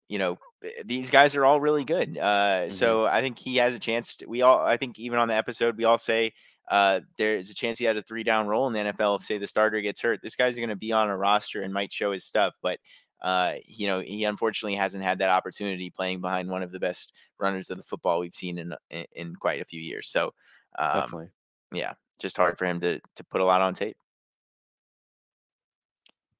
you 0.08 0.18
know, 0.18 0.38
these 0.84 1.10
guys 1.10 1.36
are 1.36 1.44
all 1.44 1.60
really 1.60 1.84
good. 1.84 2.18
Uh, 2.18 2.22
mm-hmm. 2.22 2.70
So 2.70 3.06
I 3.06 3.20
think 3.20 3.38
he 3.38 3.56
has 3.56 3.74
a 3.74 3.78
chance. 3.78 4.16
To, 4.16 4.26
we 4.26 4.42
all, 4.42 4.60
I 4.60 4.76
think, 4.76 4.98
even 4.98 5.18
on 5.18 5.28
the 5.28 5.34
episode, 5.34 5.76
we 5.76 5.84
all 5.84 5.98
say 5.98 6.32
uh, 6.68 7.00
there's 7.16 7.50
a 7.50 7.54
chance 7.54 7.78
he 7.78 7.84
had 7.84 7.96
a 7.96 8.02
three 8.02 8.22
down 8.22 8.46
role 8.46 8.66
in 8.66 8.72
the 8.72 8.92
NFL 8.92 9.20
if, 9.20 9.26
say, 9.26 9.38
the 9.38 9.46
starter 9.46 9.80
gets 9.80 10.00
hurt. 10.00 10.20
This 10.22 10.36
guy's 10.36 10.56
going 10.56 10.68
to 10.68 10.76
be 10.76 10.92
on 10.92 11.08
a 11.08 11.16
roster 11.16 11.62
and 11.62 11.72
might 11.72 11.92
show 11.92 12.12
his 12.12 12.24
stuff, 12.24 12.54
but 12.62 12.78
uh, 13.20 13.54
you 13.66 13.86
know, 13.86 14.00
he 14.00 14.24
unfortunately 14.24 14.76
hasn't 14.76 15.02
had 15.02 15.18
that 15.18 15.30
opportunity 15.30 15.90
playing 15.90 16.20
behind 16.20 16.48
one 16.48 16.62
of 16.62 16.70
the 16.70 16.78
best 16.78 17.14
runners 17.38 17.68
of 17.70 17.76
the 17.76 17.82
football 17.82 18.20
we've 18.20 18.34
seen 18.34 18.58
in 18.58 18.74
in, 18.90 19.04
in 19.16 19.36
quite 19.36 19.60
a 19.60 19.64
few 19.64 19.80
years. 19.80 20.08
So, 20.08 20.32
um, 20.78 21.00
definitely, 21.00 21.28
yeah, 21.72 21.94
just 22.20 22.36
hard 22.36 22.58
for 22.58 22.66
him 22.66 22.80
to 22.80 23.00
to 23.16 23.24
put 23.24 23.40
a 23.40 23.44
lot 23.44 23.60
on 23.60 23.74
tape. 23.74 23.96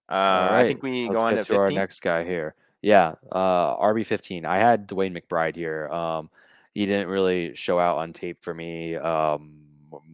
Uh, 0.09 0.49
right. 0.53 0.61
I 0.61 0.66
think 0.66 0.83
we 0.83 1.09
Let's 1.09 1.21
go 1.21 1.27
on 1.27 1.35
to, 1.35 1.43
to 1.43 1.57
our 1.57 1.71
next 1.71 2.01
guy 2.01 2.25
here. 2.25 2.55
Yeah, 2.83 3.14
uh, 3.31 3.76
RB 3.76 4.07
fifteen. 4.07 4.45
I 4.45 4.59
had 4.59 4.89
DeWayne 4.89 5.16
McBride 5.16 5.57
here. 5.57 5.89
Um, 5.89 6.31
he 6.74 6.87
didn't 6.87 7.09
really 7.09 7.55
show 7.55 7.79
out 7.79 7.99
on 7.99 8.12
tape 8.12 8.39
for 8.43 8.55
me 8.55 8.95
um, 8.97 9.62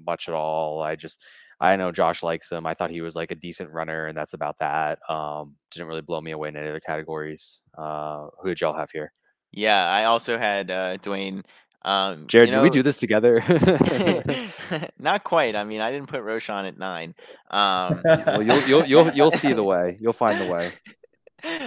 much 0.07 0.29
at 0.29 0.35
all. 0.35 0.83
I 0.83 0.97
just 0.97 1.21
I 1.61 1.77
know 1.77 1.93
Josh 1.93 2.23
likes 2.23 2.51
him. 2.51 2.67
I 2.67 2.75
thought 2.75 2.91
he 2.91 3.01
was 3.01 3.15
like 3.15 3.31
a 3.31 3.35
decent 3.35 3.71
runner, 3.71 4.07
and 4.07 4.17
that's 4.17 4.35
about 4.35 4.59
that. 4.59 4.99
Um, 5.09 5.57
didn't 5.71 5.89
really 5.89 6.03
blow 6.03 6.21
me 6.21 6.33
away 6.33 6.49
in 6.49 6.57
any 6.57 6.69
other 6.69 6.81
categories. 6.81 7.61
Uh, 7.77 8.29
who 8.41 8.49
did 8.49 8.61
y'all 8.61 8.77
have 8.77 8.91
here? 8.91 9.13
Yeah, 9.53 9.87
I 9.87 10.05
also 10.05 10.39
had 10.39 10.71
uh, 10.71 10.97
DeWayne. 10.99 11.45
Um, 11.83 12.27
Jared, 12.27 12.49
you 12.49 12.53
know, 12.53 12.63
did 12.63 12.65
we 12.65 12.71
do 12.71 12.83
this 12.83 12.99
together? 12.99 13.45
not 14.99 15.23
quite. 15.23 15.55
I 15.55 15.65
mean, 15.65 15.81
I 15.81 15.91
didn't 15.91 16.09
put 16.09 16.23
Roschon 16.23 16.67
at 16.67 16.79
nine. 16.79 17.15
Um, 17.51 18.01
well, 18.05 18.43
you'll 18.43 18.61
you'll 18.63 18.85
you'll 18.87 19.11
you'll 19.13 19.31
see 19.31 19.53
the 19.53 19.63
way. 19.63 19.97
You'll 20.01 20.13
find 20.13 20.41
the 20.41 20.51
way. 20.51 20.73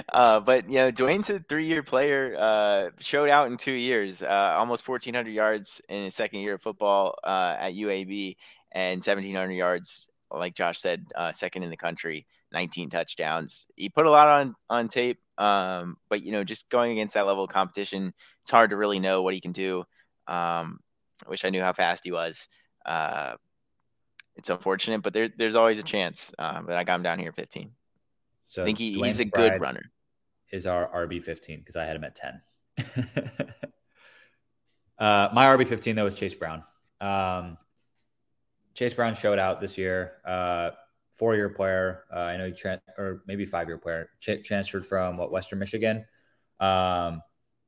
Uh, 0.10 0.40
but 0.40 0.70
you 0.70 0.78
know, 0.78 0.92
DeWayne's 0.92 1.30
a 1.30 1.40
three-year 1.40 1.84
player. 1.84 2.36
Uh, 2.38 2.90
showed 3.00 3.30
out 3.30 3.48
in 3.48 3.58
two 3.58 3.74
years, 3.74 4.22
uh, 4.22 4.56
almost 4.58 4.88
1,400 4.88 5.30
yards 5.32 5.82
in 5.90 6.04
his 6.04 6.16
second 6.16 6.40
year 6.40 6.56
of 6.56 6.62
football 6.62 7.16
uh, 7.24 7.56
at 7.60 7.74
UAB, 7.74 8.36
and 8.72 9.00
1,700 9.00 9.54
yards, 9.54 10.10
like 10.32 10.56
Josh 10.56 10.80
said, 10.80 11.06
uh, 11.16 11.32
second 11.32 11.64
in 11.64 11.70
the 11.70 11.78
country. 11.78 12.26
19 12.54 12.90
touchdowns. 12.90 13.68
He 13.76 13.90
put 13.90 14.06
a 14.06 14.10
lot 14.10 14.28
on 14.30 14.56
on 14.70 14.88
tape, 14.88 15.20
um, 15.38 15.98
but 16.08 16.24
you 16.24 16.32
know, 16.32 16.46
just 16.46 16.70
going 16.70 16.94
against 16.94 17.14
that 17.16 17.28
level 17.28 17.44
of 17.44 17.50
competition, 17.50 18.14
it's 18.42 18.52
hard 18.52 18.70
to 18.70 18.78
really 18.78 19.02
know 19.02 19.22
what 19.22 19.34
he 19.34 19.42
can 19.42 19.52
do. 19.52 19.80
Um, 20.28 20.80
I 21.26 21.30
wish 21.30 21.44
I 21.44 21.50
knew 21.50 21.62
how 21.62 21.74
fast 21.74 22.06
he 22.06 22.12
was. 22.14 22.48
Uh, 22.86 23.36
it's 24.38 24.50
unfortunate, 24.50 25.02
but 25.02 25.14
there, 25.14 25.28
there's 25.38 25.56
always 25.56 25.78
a 25.78 25.84
chance. 25.84 26.34
but 26.38 26.72
I 26.72 26.86
got 26.86 26.96
him 26.96 27.04
down 27.04 27.20
here 27.20 27.34
15. 27.34 27.72
So 28.48 28.64
I 28.64 28.66
think 28.66 28.78
he, 28.78 28.94
he's 28.94 29.20
a 29.20 29.26
good 29.26 29.62
runner. 29.62 29.92
Is 30.52 30.66
our 30.66 30.88
RB 31.06 31.22
fifteen 31.24 31.60
because 31.60 31.76
I 31.76 31.84
had 31.84 31.96
him 31.96 32.06
at 32.06 32.16
ten. 32.16 32.42
uh, 34.98 35.30
my 35.34 35.46
RB 35.48 35.68
fifteen 35.68 35.96
though 35.96 36.06
was 36.06 36.16
Chase 36.16 36.36
Brown. 36.36 36.64
Um, 37.02 37.58
Chase 38.74 38.94
Brown 38.94 39.14
showed 39.16 39.40
out 39.40 39.60
this 39.60 39.78
year. 39.78 40.14
Uh, 40.26 40.72
four 41.16 41.36
year 41.36 41.50
player. 41.50 42.04
Uh, 42.14 42.20
I 42.20 42.38
know 42.38 42.46
he 42.46 42.54
tra- 42.54 42.82
or 42.98 43.24
maybe 43.28 43.46
five 43.46 43.68
year 43.68 43.78
player 43.78 44.10
Ch- 44.22 44.44
transferred 44.44 44.86
from 44.86 45.18
what 45.18 45.32
Western 45.32 45.60
Michigan, 45.60 46.06
um, 46.60 47.22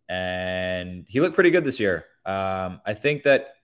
and 0.07 1.05
he 1.09 1.19
looked 1.19 1.35
pretty 1.35 1.51
good 1.51 1.65
this 1.65 1.79
year. 1.79 2.05
Um, 2.25 2.79
I 2.85 2.93
think 2.93 3.23
that 3.23 3.55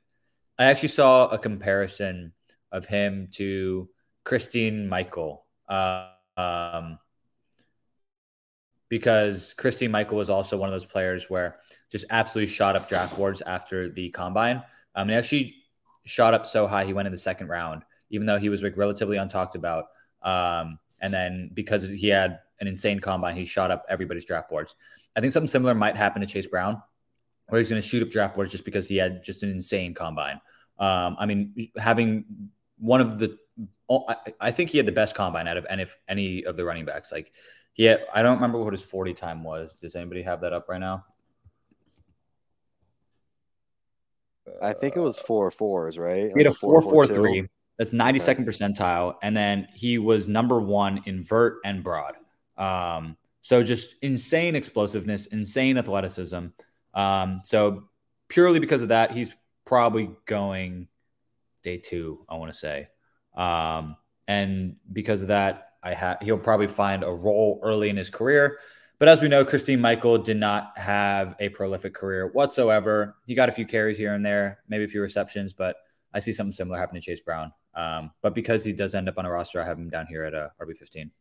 I 0.57 0.65
actually 0.65 0.89
saw 0.89 1.27
a 1.27 1.37
comparison 1.37 2.33
of 2.71 2.85
him 2.85 3.29
to 3.33 3.89
Christine 4.23 4.89
Michael. 4.89 5.45
Uh, 5.69 6.09
um, 6.35 6.99
because 8.89 9.53
Christy 9.53 9.87
Michael 9.87 10.17
was 10.17 10.29
also 10.29 10.57
one 10.57 10.69
of 10.69 10.73
those 10.73 10.85
players 10.85 11.29
where 11.29 11.57
just 11.91 12.05
absolutely 12.09 12.53
shot 12.53 12.75
up 12.75 12.87
draft 12.87 13.15
boards 13.15 13.41
after 13.41 13.89
the 13.89 14.09
combine. 14.11 14.63
Um, 14.95 15.09
he 15.09 15.15
actually 15.15 15.55
shot 16.05 16.33
up 16.33 16.45
so 16.45 16.67
high 16.67 16.85
he 16.85 16.93
went 16.93 17.07
in 17.07 17.11
the 17.11 17.17
second 17.17 17.47
round, 17.47 17.83
even 18.09 18.27
though 18.27 18.37
he 18.37 18.49
was 18.49 18.61
like 18.61 18.77
relatively 18.77 19.17
untalked 19.17 19.55
about. 19.55 19.85
Um, 20.21 20.79
and 21.01 21.13
then 21.13 21.51
because 21.53 21.83
he 21.83 22.07
had 22.07 22.39
an 22.59 22.67
insane 22.67 22.99
combine, 22.99 23.35
he 23.35 23.45
shot 23.45 23.71
up 23.71 23.83
everybody's 23.89 24.25
draft 24.25 24.49
boards. 24.49 24.75
I 25.15 25.21
think 25.21 25.33
something 25.33 25.47
similar 25.47 25.73
might 25.73 25.95
happen 25.95 26.21
to 26.21 26.27
Chase 26.27 26.47
Brown, 26.47 26.81
where 27.47 27.59
he's 27.59 27.69
going 27.69 27.81
to 27.81 27.87
shoot 27.87 28.03
up 28.03 28.09
draft 28.09 28.35
boards 28.35 28.51
just 28.51 28.65
because 28.65 28.87
he 28.87 28.97
had 28.97 29.23
just 29.23 29.43
an 29.43 29.49
insane 29.49 29.93
combine. 29.93 30.39
Um, 30.77 31.15
I 31.19 31.25
mean, 31.25 31.71
having 31.77 32.49
one 32.77 33.01
of 33.01 33.17
the, 33.17 33.37
I, 33.89 34.15
I 34.41 34.51
think 34.51 34.69
he 34.69 34.77
had 34.77 34.85
the 34.85 34.91
best 34.91 35.15
combine 35.15 35.47
out 35.47 35.57
of 35.57 35.65
any, 35.69 35.85
any 36.07 36.45
of 36.45 36.57
the 36.57 36.65
running 36.65 36.85
backs. 36.85 37.11
Like, 37.11 37.31
he 37.75 37.83
had, 37.83 38.05
I 38.13 38.23
don't 38.23 38.35
remember 38.35 38.63
what 38.63 38.71
his 38.71 38.81
40 38.81 39.13
time 39.13 39.43
was. 39.43 39.73
Does 39.73 39.95
anybody 39.95 40.21
have 40.21 40.41
that 40.41 40.53
up 40.53 40.69
right 40.69 40.79
now? 40.79 41.03
I 44.61 44.71
think 44.71 44.95
it 44.95 45.01
was 45.01 45.19
four 45.19 45.51
fours, 45.51 45.97
right? 45.97 46.31
He 46.33 46.39
had 46.39 46.47
a 46.47 46.53
four 46.53 46.81
four 46.81 47.05
three. 47.05 47.49
That's 47.77 47.91
92nd 47.91 48.29
okay. 48.29 48.43
percentile. 48.43 49.15
And 49.21 49.35
then 49.35 49.67
he 49.73 49.97
was 49.97 50.29
number 50.29 50.61
one 50.61 51.01
in 51.05 51.21
vert 51.21 51.57
and 51.65 51.83
broad. 51.83 52.15
Um, 52.57 53.17
so 53.41 53.61
just 53.61 53.97
insane 54.01 54.55
explosiveness, 54.55 55.25
insane 55.25 55.77
athleticism. 55.77 56.47
Um, 56.93 57.41
so 57.43 57.89
purely 58.29 58.59
because 58.59 58.81
of 58.81 58.87
that, 58.87 59.11
he's 59.11 59.31
probably 59.65 60.11
going 60.25 60.87
day 61.61 61.77
two, 61.77 62.23
I 62.29 62.35
want 62.35 62.53
to 62.53 62.57
say. 62.57 62.87
Um, 63.35 63.97
and 64.29 64.77
because 64.93 65.21
of 65.21 65.27
that, 65.27 65.71
I 65.85 65.93
have 65.93 66.17
he'll 66.21 66.37
probably 66.37 66.67
find 66.67 67.03
a 67.03 67.11
role 67.11 67.59
early 67.63 67.89
in 67.89 67.95
his 67.95 68.09
career. 68.09 68.59
But 68.97 69.07
as 69.07 69.21
we 69.21 69.27
know, 69.27 69.45
Christine 69.45 69.81
Michael 69.81 70.17
did 70.17 70.37
not 70.37 70.77
have 70.77 71.35
a 71.39 71.49
prolific 71.49 71.93
career 71.93 72.29
whatsoever. 72.31 73.17
He 73.25 73.35
got 73.35 73.49
a 73.49 73.51
few 73.51 73.65
carries 73.65 73.97
here 73.97 74.13
and 74.13 74.25
there, 74.25 74.59
maybe 74.67 74.85
a 74.85 74.87
few 74.87 75.01
receptions, 75.01 75.53
but 75.53 75.75
I 76.13 76.19
see 76.19 76.33
something 76.33 76.53
similar 76.53 76.77
happen 76.77 76.95
to 76.95 77.01
Chase 77.01 77.19
Brown. 77.19 77.51
Um, 77.75 78.11
but 78.21 78.33
because 78.33 78.63
he 78.63 78.71
does 78.73 78.95
end 78.95 79.09
up 79.09 79.17
on 79.17 79.25
a 79.25 79.29
roster, 79.29 79.61
I 79.61 79.65
have 79.65 79.77
him 79.77 79.89
down 79.89 80.07
here 80.07 80.23
at 80.23 80.33
a 80.33 80.45
uh, 80.59 80.65
RB 80.65 80.77
fifteen. 80.77 81.11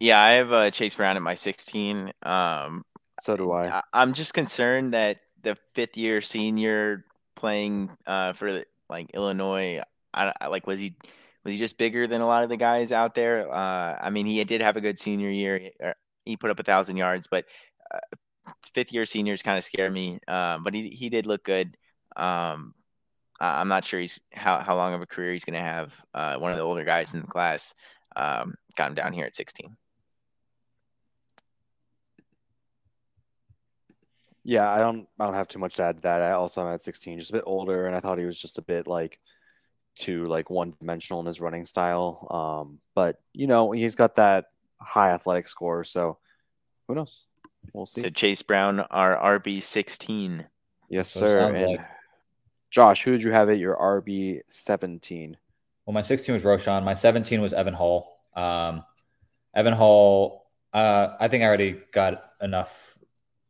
Yeah, 0.00 0.20
I 0.20 0.32
have 0.32 0.52
uh, 0.52 0.70
Chase 0.70 0.94
Brown 0.96 1.16
at 1.16 1.22
my 1.22 1.34
16. 1.34 2.12
Um, 2.22 2.84
so 3.20 3.36
do 3.36 3.52
I. 3.52 3.80
I. 3.92 4.02
am 4.02 4.12
just 4.12 4.34
concerned 4.34 4.92
that 4.94 5.20
the 5.42 5.56
fifth 5.74 5.96
year 5.96 6.20
senior 6.20 7.04
playing 7.36 7.90
uh, 8.06 8.32
for 8.32 8.52
the, 8.52 8.66
like 8.90 9.10
Illinois, 9.14 9.80
I, 10.12 10.32
I, 10.40 10.48
like 10.48 10.66
was 10.66 10.80
he 10.80 10.96
was 11.44 11.52
he 11.52 11.58
just 11.58 11.78
bigger 11.78 12.06
than 12.06 12.20
a 12.20 12.26
lot 12.26 12.42
of 12.42 12.48
the 12.48 12.56
guys 12.56 12.90
out 12.90 13.14
there? 13.14 13.52
Uh, 13.52 13.98
I 14.00 14.10
mean, 14.10 14.26
he 14.26 14.42
did 14.44 14.62
have 14.62 14.76
a 14.76 14.80
good 14.80 14.98
senior 14.98 15.30
year. 15.30 15.70
He 16.24 16.36
put 16.36 16.50
up 16.50 16.58
a 16.58 16.62
thousand 16.62 16.96
yards, 16.96 17.26
but 17.26 17.44
uh, 17.92 17.98
fifth 18.72 18.92
year 18.92 19.04
seniors 19.04 19.42
kind 19.42 19.58
of 19.58 19.64
scare 19.64 19.90
me. 19.90 20.18
Um, 20.26 20.62
but 20.64 20.74
he 20.74 20.88
he 20.88 21.10
did 21.10 21.26
look 21.26 21.44
good. 21.44 21.76
Um, 22.16 22.74
I'm 23.40 23.68
not 23.68 23.84
sure 23.84 24.00
he's 24.00 24.20
how, 24.32 24.60
how 24.60 24.76
long 24.76 24.94
of 24.94 25.02
a 25.02 25.06
career 25.06 25.32
he's 25.32 25.44
going 25.44 25.58
to 25.58 25.60
have. 25.60 25.94
Uh, 26.14 26.38
one 26.38 26.50
of 26.50 26.56
the 26.56 26.62
older 26.62 26.84
guys 26.84 27.14
in 27.14 27.20
the 27.20 27.26
class 27.26 27.74
um, 28.16 28.54
got 28.76 28.88
him 28.88 28.94
down 28.94 29.12
here 29.12 29.24
at 29.24 29.36
16. 29.36 29.76
Yeah, 34.44 34.70
I 34.70 34.78
don't 34.78 35.08
I 35.18 35.24
don't 35.24 35.34
have 35.34 35.48
too 35.48 35.58
much 35.58 35.74
to 35.76 35.84
add 35.84 35.96
to 35.96 36.02
that. 36.02 36.22
I 36.22 36.32
also 36.32 36.60
am 36.66 36.72
at 36.72 36.82
16, 36.82 37.18
just 37.18 37.30
a 37.30 37.34
bit 37.34 37.44
older, 37.46 37.86
and 37.86 37.96
I 37.96 38.00
thought 38.00 38.18
he 38.18 38.26
was 38.26 38.38
just 38.38 38.58
a 38.58 38.62
bit 38.62 38.86
like 38.86 39.18
too 39.94 40.26
like 40.26 40.50
one 40.50 40.74
dimensional 40.78 41.20
in 41.20 41.26
his 41.26 41.40
running 41.40 41.64
style. 41.64 42.28
Um, 42.30 42.78
but 42.94 43.20
you 43.32 43.46
know, 43.46 43.72
he's 43.72 43.94
got 43.94 44.16
that 44.16 44.46
high 44.80 45.10
athletic 45.10 45.48
score, 45.48 45.84
so 45.84 46.18
who 46.86 46.94
knows? 46.94 47.24
We'll 47.72 47.86
see. 47.86 48.02
So 48.02 48.10
Chase 48.10 48.42
Brown, 48.42 48.80
our 48.80 49.38
RB 49.38 49.62
16. 49.62 50.46
Yes, 50.88 51.10
sir. 51.10 51.48
And 51.48 51.72
like. 51.72 51.80
Josh, 52.70 53.02
who 53.02 53.12
did 53.12 53.22
you 53.22 53.30
have 53.30 53.48
at 53.48 53.58
your 53.58 53.76
RB 53.76 54.40
17? 54.48 55.36
Well, 55.86 55.94
my 55.94 56.02
16 56.02 56.34
was 56.34 56.42
Roschon. 56.42 56.84
My 56.84 56.94
17 56.94 57.40
was 57.40 57.52
Evan 57.52 57.74
Hull. 57.74 58.16
Um, 58.34 58.84
Evan 59.54 59.74
Hull. 59.74 60.46
uh, 60.72 61.14
I 61.20 61.28
think 61.28 61.44
I 61.44 61.46
already 61.46 61.80
got 61.92 62.32
enough 62.42 62.98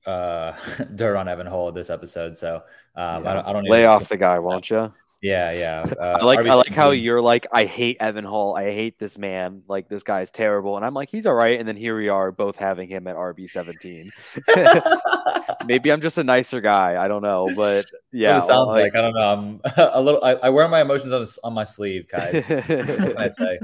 uh, 0.07 0.53
dirt 0.95 1.17
on 1.17 1.29
Evan 1.29 1.47
Hull 1.47 1.73
this 1.73 1.91
episode. 1.91 2.37
So 2.37 2.57
um, 2.97 3.25
yeah. 3.25 3.31
I 3.31 3.35
don't, 3.35 3.47
I 3.47 3.53
don't 3.53 3.69
lay 3.69 3.87
off 3.87 4.09
the 4.09 4.17
guy, 4.17 4.39
won't 4.39 4.69
you? 4.71 4.93
Yeah, 5.25 5.53
yeah. 5.53 5.85
Uh, 6.05 6.19
I 6.21 6.25
like 6.25 6.41
RB 6.41 6.51
I 6.51 6.55
like 6.55 6.75
how 6.75 6.91
you're 6.91 7.21
like, 7.21 7.47
I 7.53 7.65
hate 7.65 7.97
Evan 8.01 8.25
Hull. 8.25 8.57
I 8.57 8.65
hate 8.73 8.99
this 8.99 9.17
man. 9.17 9.63
Like 9.69 9.89
this 9.89 10.03
guy's 10.03 10.31
terrible. 10.31 10.77
And 10.77 10.85
I'm 10.85 10.93
like, 10.93 11.09
he's 11.09 11.25
all 11.25 11.35
right. 11.35 11.59
And 11.59 11.67
then 11.67 11.77
here 11.77 11.97
we 11.97 12.09
are, 12.09 12.31
both 12.31 12.57
having 12.57 12.89
him 12.89 13.07
at 13.07 13.17
RB 13.17 13.49
17. 13.49 14.11
Maybe 15.67 15.93
I'm 15.93 16.01
just 16.01 16.19
a 16.19 16.25
nicer 16.25 16.61
guy. 16.61 17.03
I 17.03 17.09
don't 17.09 17.23
know, 17.23 17.49
but 17.57 17.87
yeah, 18.13 18.37
it 18.37 18.43
sounds 18.43 18.69
like, 18.69 18.93
like, 18.93 18.97
I 18.97 19.01
don't 19.01 19.15
know. 19.15 19.21
I'm 19.23 19.61
a 19.95 20.01
little. 20.01 20.23
I, 20.23 20.33
I 20.35 20.49
wear 20.51 20.69
my 20.69 20.83
emotions 20.83 21.13
on, 21.13 21.25
on 21.49 21.55
my 21.55 21.65
sleeve, 21.65 22.07
guys. 22.09 22.47
what 22.49 22.67
can 22.67 23.17
I 23.17 23.29
say? 23.31 23.59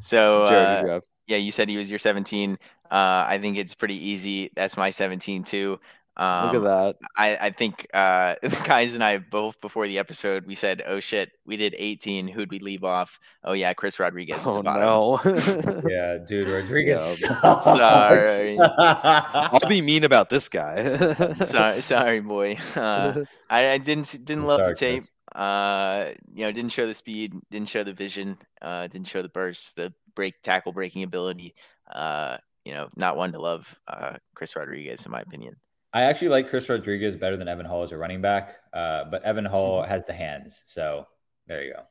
So 0.00 0.46
Jared, 0.48 0.90
uh, 0.90 1.00
yeah, 1.26 1.38
you 1.38 1.52
said 1.52 1.68
he 1.68 1.76
was 1.76 1.88
your 1.90 2.00
17. 2.00 2.58
Uh, 2.90 3.24
I 3.26 3.38
think 3.40 3.56
it's 3.56 3.74
pretty 3.74 3.96
easy. 4.08 4.50
That's 4.54 4.76
my 4.76 4.90
17 4.90 5.44
too. 5.44 5.78
Um, 6.16 6.46
Look 6.46 6.54
at 6.54 6.56
um, 6.56 6.64
that. 6.64 6.96
I, 7.16 7.36
I 7.36 7.50
think 7.50 7.86
uh, 7.94 8.34
guys 8.64 8.94
and 8.94 9.02
I 9.02 9.18
both 9.18 9.60
before 9.60 9.86
the 9.86 9.98
episode 9.98 10.46
we 10.46 10.54
said, 10.54 10.82
"Oh 10.86 11.00
shit, 11.00 11.32
we 11.46 11.56
did 11.56 11.74
18. 11.78 12.28
Who'd 12.28 12.50
we 12.50 12.58
leave 12.58 12.84
off? 12.84 13.18
Oh 13.44 13.54
yeah, 13.54 13.72
Chris 13.72 13.98
Rodriguez." 13.98 14.42
Oh 14.44 14.60
no. 14.60 15.20
yeah, 15.88 16.18
dude, 16.18 16.48
Rodriguez. 16.48 17.22
Yeah. 17.22 17.60
sorry. 17.60 18.58
I'll 18.58 19.68
be 19.68 19.80
mean 19.80 20.04
about 20.04 20.28
this 20.28 20.48
guy. 20.48 21.14
sorry, 21.46 21.80
sorry, 21.80 22.20
boy. 22.20 22.58
Uh, 22.76 23.14
I, 23.48 23.70
I, 23.70 23.78
didn't 23.78 24.24
didn't 24.24 24.44
love 24.44 24.60
sorry, 24.60 24.72
the 24.72 24.78
tape. 24.78 24.98
Chris. 25.00 25.10
Uh, 25.34 26.12
you 26.34 26.44
know, 26.44 26.52
didn't 26.52 26.72
show 26.72 26.86
the 26.86 26.94
speed, 26.94 27.32
didn't 27.50 27.68
show 27.70 27.82
the 27.82 27.94
vision, 27.94 28.36
uh, 28.60 28.86
didn't 28.86 29.06
show 29.06 29.22
the 29.22 29.30
burst, 29.30 29.76
the 29.76 29.92
break 30.14 30.42
tackle 30.42 30.72
breaking 30.72 31.04
ability. 31.04 31.54
Uh, 31.90 32.36
you 32.66 32.74
know, 32.74 32.88
not 32.96 33.16
one 33.16 33.32
to 33.32 33.40
love 33.40 33.78
uh, 33.88 34.16
Chris 34.34 34.54
Rodriguez, 34.54 35.06
in 35.06 35.12
my 35.12 35.20
opinion. 35.20 35.56
I 35.92 36.02
actually 36.02 36.28
like 36.28 36.48
Chris 36.48 36.68
Rodriguez 36.68 37.16
better 37.16 37.36
than 37.36 37.48
Evan 37.48 37.66
Hull 37.66 37.82
as 37.82 37.92
a 37.92 37.98
running 37.98 38.22
back, 38.22 38.56
uh, 38.72 39.04
but 39.10 39.22
Evan 39.24 39.44
Hull 39.44 39.82
has 39.82 40.06
the 40.06 40.14
hands. 40.14 40.62
So 40.66 41.06
there 41.46 41.62
you 41.62 41.74
go. 41.74 41.82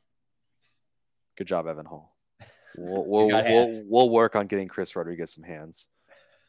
Good 1.36 1.46
job, 1.46 1.66
Evan 1.66 1.86
Hull. 1.86 2.14
We'll, 2.74 3.04
we'll, 3.04 3.28
we'll, 3.28 3.72
we'll 3.86 4.08
work 4.08 4.34
on 4.34 4.46
getting 4.46 4.66
Chris 4.66 4.96
Rodriguez 4.96 5.34
some 5.34 5.44
hands. 5.44 5.86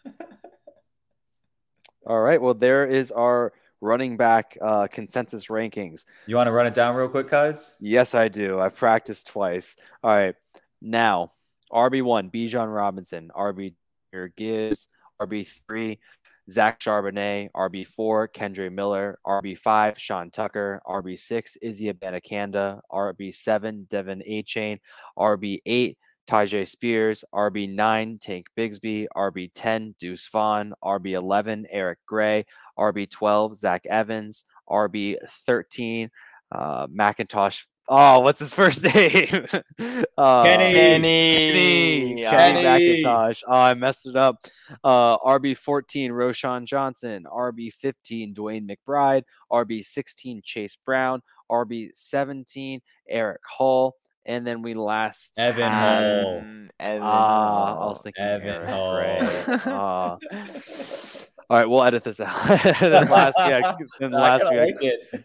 All 2.07 2.21
right. 2.21 2.41
Well, 2.41 2.53
there 2.53 2.85
is 2.85 3.11
our 3.11 3.51
running 3.81 4.15
back 4.15 4.57
uh, 4.61 4.87
consensus 4.87 5.47
rankings. 5.47 6.05
You 6.25 6.37
want 6.37 6.47
to 6.47 6.53
run 6.53 6.65
it 6.65 6.73
down 6.73 6.95
real 6.95 7.09
quick, 7.09 7.29
guys? 7.29 7.73
Yes, 7.81 8.15
I 8.15 8.29
do. 8.29 8.57
I've 8.61 8.77
practiced 8.77 9.27
twice. 9.27 9.75
All 10.01 10.15
right. 10.15 10.35
Now, 10.81 11.33
RB1, 11.73 12.31
Bijan 12.31 12.73
Robinson. 12.73 13.29
RB 13.35 13.73
Gibbs. 14.37 14.87
RB3, 15.21 15.97
Zach 16.49 16.79
Charbonnet. 16.79 17.49
RB4, 17.55 18.27
Kendre 18.33 18.71
Miller. 18.71 19.19
RB5, 19.25 19.97
Sean 19.97 20.29
Tucker. 20.31 20.81
RB6, 20.87 21.57
Izzy 21.61 21.91
Abanikanda. 21.91 22.79
RB7, 22.91 23.87
De'Von 23.87 24.21
Achane. 24.27 24.79
RB8, 25.17 25.95
Tyjae 26.29 26.67
Spears, 26.67 27.25
RB9, 27.33 28.19
Tank 28.19 28.47
Bigsby, 28.57 29.07
RB10, 29.15 29.97
Deuce 29.97 30.29
Vaughn, 30.29 30.73
RB11, 30.83 31.65
Eric 31.69 31.99
Gray, 32.07 32.45
RB12, 32.79 33.55
Zach 33.55 33.85
Evans, 33.85 34.45
RB13, 34.69 36.09
uh, 36.51 36.87
McIntosh 36.87 37.65
Oh, 37.89 38.19
what's 38.19 38.39
his 38.39 38.53
first 38.53 38.83
name? 38.95 39.45
uh, 40.17 40.43
Kenny. 40.43 40.73
Kenny. 40.73 42.15
Kenny. 42.15 42.23
Kenny 42.23 42.63
McIntosh. 43.03 43.43
Oh, 43.47 43.59
I 43.59 43.73
messed 43.73 44.05
it 44.05 44.15
up. 44.15 44.37
Uh, 44.83 45.17
RB14, 45.19 46.09
Roschon 46.11 46.65
Johnson. 46.65 47.25
RB15, 47.31 48.33
Dwayne 48.35 48.69
McBride. 48.69 49.23
RB16, 49.51 50.43
Chase 50.43 50.77
Brown. 50.85 51.21
RB17, 51.51 52.79
Eric 53.09 53.41
All. 53.59 53.95
And 54.25 54.47
then 54.47 54.61
we 54.61 54.73
last 54.73 55.37
Evan 55.37 55.69
Hull. 55.69 56.43
Evan 56.79 57.01
ah, 57.01 57.75
I 57.75 57.85
was 57.87 58.01
thinking 58.01 58.23
Evan 58.23 58.47
Eric 58.47 58.69
Hull. 58.69 58.95
Right. 58.95 59.67
uh, 59.67 60.17
all 61.49 61.57
right, 61.57 61.69
we'll 61.69 61.83
edit 61.83 62.03
this 62.03 62.19
out. 62.19 62.49
last 62.81 63.35
we 63.37 63.51
had, 63.51 63.63
last 64.11 64.45
we 64.49 64.57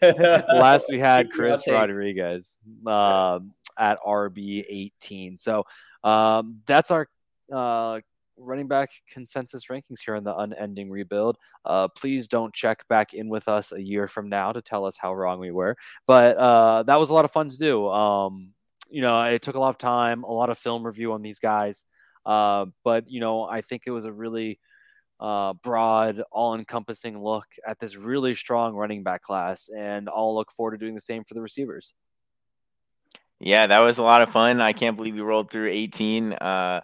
had, 0.01 0.45
last 0.49 0.87
we 0.91 0.99
had 0.99 1.31
Chris 1.31 1.63
Rodriguez 1.69 2.59
um, 2.87 3.53
at 3.79 3.99
RB 4.01 4.65
eighteen. 4.69 5.37
So 5.37 5.65
um, 6.03 6.61
that's 6.67 6.91
our 6.91 7.09
uh, 7.53 8.01
running 8.37 8.69
back 8.69 8.91
consensus 9.11 9.67
rankings 9.67 10.01
here 10.05 10.15
in 10.15 10.25
the 10.25 10.37
unending 10.37 10.91
rebuild. 10.91 11.39
Uh, 11.65 11.89
please 11.89 12.29
don't 12.29 12.55
check 12.55 12.87
back 12.89 13.15
in 13.15 13.29
with 13.29 13.49
us 13.49 13.73
a 13.73 13.83
year 13.83 14.07
from 14.07 14.29
now 14.29 14.53
to 14.53 14.63
tell 14.63 14.85
us 14.85 14.97
how 14.99 15.15
wrong 15.15 15.39
we 15.41 15.51
were. 15.51 15.77
But 16.07 16.37
uh, 16.37 16.83
that 16.85 16.99
was 16.99 17.11
a 17.11 17.15
lot 17.15 17.25
of 17.25 17.31
fun 17.31 17.49
to 17.49 17.59
do. 17.59 17.89
Um, 17.89 18.53
you 18.91 19.03
know, 19.03 19.21
it 19.23 19.43
took 19.43 19.55
a 19.55 19.61
lot 19.61 19.71
of 19.71 19.79
time, 19.79 20.25
a 20.25 20.33
lot 20.33 20.51
of 20.51 20.59
film 20.59 20.85
review 20.85 21.13
on 21.13 21.23
these 21.23 21.39
guys. 21.39 21.85
Uh, 22.25 22.67
but 22.85 23.11
you 23.11 23.21
know, 23.21 23.45
I 23.45 23.61
think 23.61 23.85
it 23.87 23.91
was 23.91 24.05
a 24.05 24.13
really 24.13 24.59
uh, 25.21 25.53
broad, 25.55 26.23
all 26.31 26.55
encompassing 26.55 27.23
look 27.23 27.47
at 27.67 27.79
this 27.79 27.97
really 27.97 28.35
strong 28.35 28.75
running 28.75 29.03
back 29.03 29.23
class. 29.23 29.69
And 29.77 30.09
I'll 30.09 30.35
look 30.35 30.53
forward 30.53 30.73
to 30.73 30.79
doing 30.79 30.95
the 30.95 31.01
same 31.01 31.25
for 31.25 31.35
the 31.35 31.43
receivers. 31.43 31.95
Yeah, 33.41 33.67
that 33.69 33.79
was 33.81 33.99
a 33.99 34.03
lot 34.03 34.23
of 34.23 34.31
fun. 34.31 34.61
I 34.61 34.73
can't 34.73 34.97
believe 34.97 35.15
we 35.15 35.21
rolled 35.21 35.51
through 35.51 35.69
18. 35.69 36.33
Uh, 36.33 36.81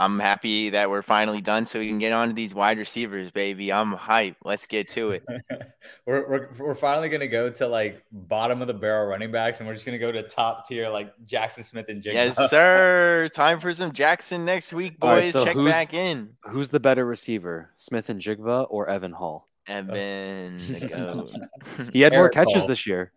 I'm 0.00 0.18
happy 0.18 0.70
that 0.70 0.88
we're 0.88 1.02
finally 1.02 1.42
done, 1.42 1.66
so 1.66 1.78
we 1.78 1.86
can 1.86 1.98
get 1.98 2.10
on 2.10 2.28
to 2.28 2.34
these 2.34 2.54
wide 2.54 2.78
receivers, 2.78 3.30
baby. 3.30 3.70
I'm 3.70 3.92
hype. 3.92 4.34
Let's 4.42 4.66
get 4.66 4.88
to 4.90 5.10
it. 5.10 5.22
we're, 6.06 6.26
we're 6.26 6.48
we're 6.58 6.74
finally 6.74 7.10
gonna 7.10 7.28
go 7.28 7.50
to 7.50 7.68
like 7.68 8.02
bottom 8.10 8.62
of 8.62 8.66
the 8.66 8.72
barrel 8.72 9.06
running 9.06 9.30
backs, 9.30 9.58
and 9.58 9.68
we're 9.68 9.74
just 9.74 9.84
gonna 9.84 9.98
go 9.98 10.10
to 10.10 10.22
top 10.22 10.66
tier 10.66 10.88
like 10.88 11.12
Jackson 11.26 11.62
Smith-Njigba. 11.64 12.14
Yes, 12.14 12.36
sir. 12.50 13.28
Time 13.34 13.60
for 13.60 13.74
some 13.74 13.92
Jackson 13.92 14.46
next 14.46 14.72
week, 14.72 14.98
boys. 14.98 15.10
Right, 15.10 15.32
so 15.34 15.44
Check 15.44 15.56
back 15.56 15.92
in. 15.92 16.30
Who's 16.44 16.70
the 16.70 16.80
better 16.80 17.04
receiver, 17.04 17.70
Smith-Njigba 17.76 18.68
or 18.70 18.88
Evan 18.88 19.12
Hull? 19.12 19.48
Evan, 19.66 20.58
he 21.92 22.00
had 22.00 22.14
Eric 22.14 22.14
more 22.14 22.28
catches 22.30 22.54
Hall. 22.54 22.66
this 22.68 22.86
year. 22.86 23.12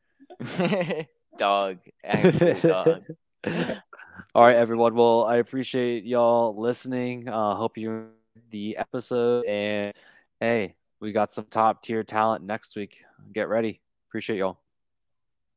dog, 1.37 1.77
dog. 2.61 3.03
All 4.35 4.43
right, 4.43 4.55
everyone. 4.55 4.95
Well, 4.95 5.25
I 5.25 5.35
appreciate 5.35 6.05
y'all 6.05 6.59
listening. 6.59 7.29
Uh, 7.29 7.53
hope 7.53 7.77
you 7.77 8.07
the 8.49 8.75
episode 8.77 9.45
and 9.45 9.93
hey, 10.39 10.73
we 10.99 11.11
got 11.11 11.31
some 11.31 11.45
top 11.45 11.83
tier 11.83 12.03
talent 12.03 12.43
next 12.43 12.75
week. 12.75 13.03
Get 13.31 13.47
ready. 13.47 13.79
Appreciate 14.09 14.37
y'all. 14.37 14.57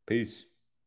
Peace. 0.07 0.45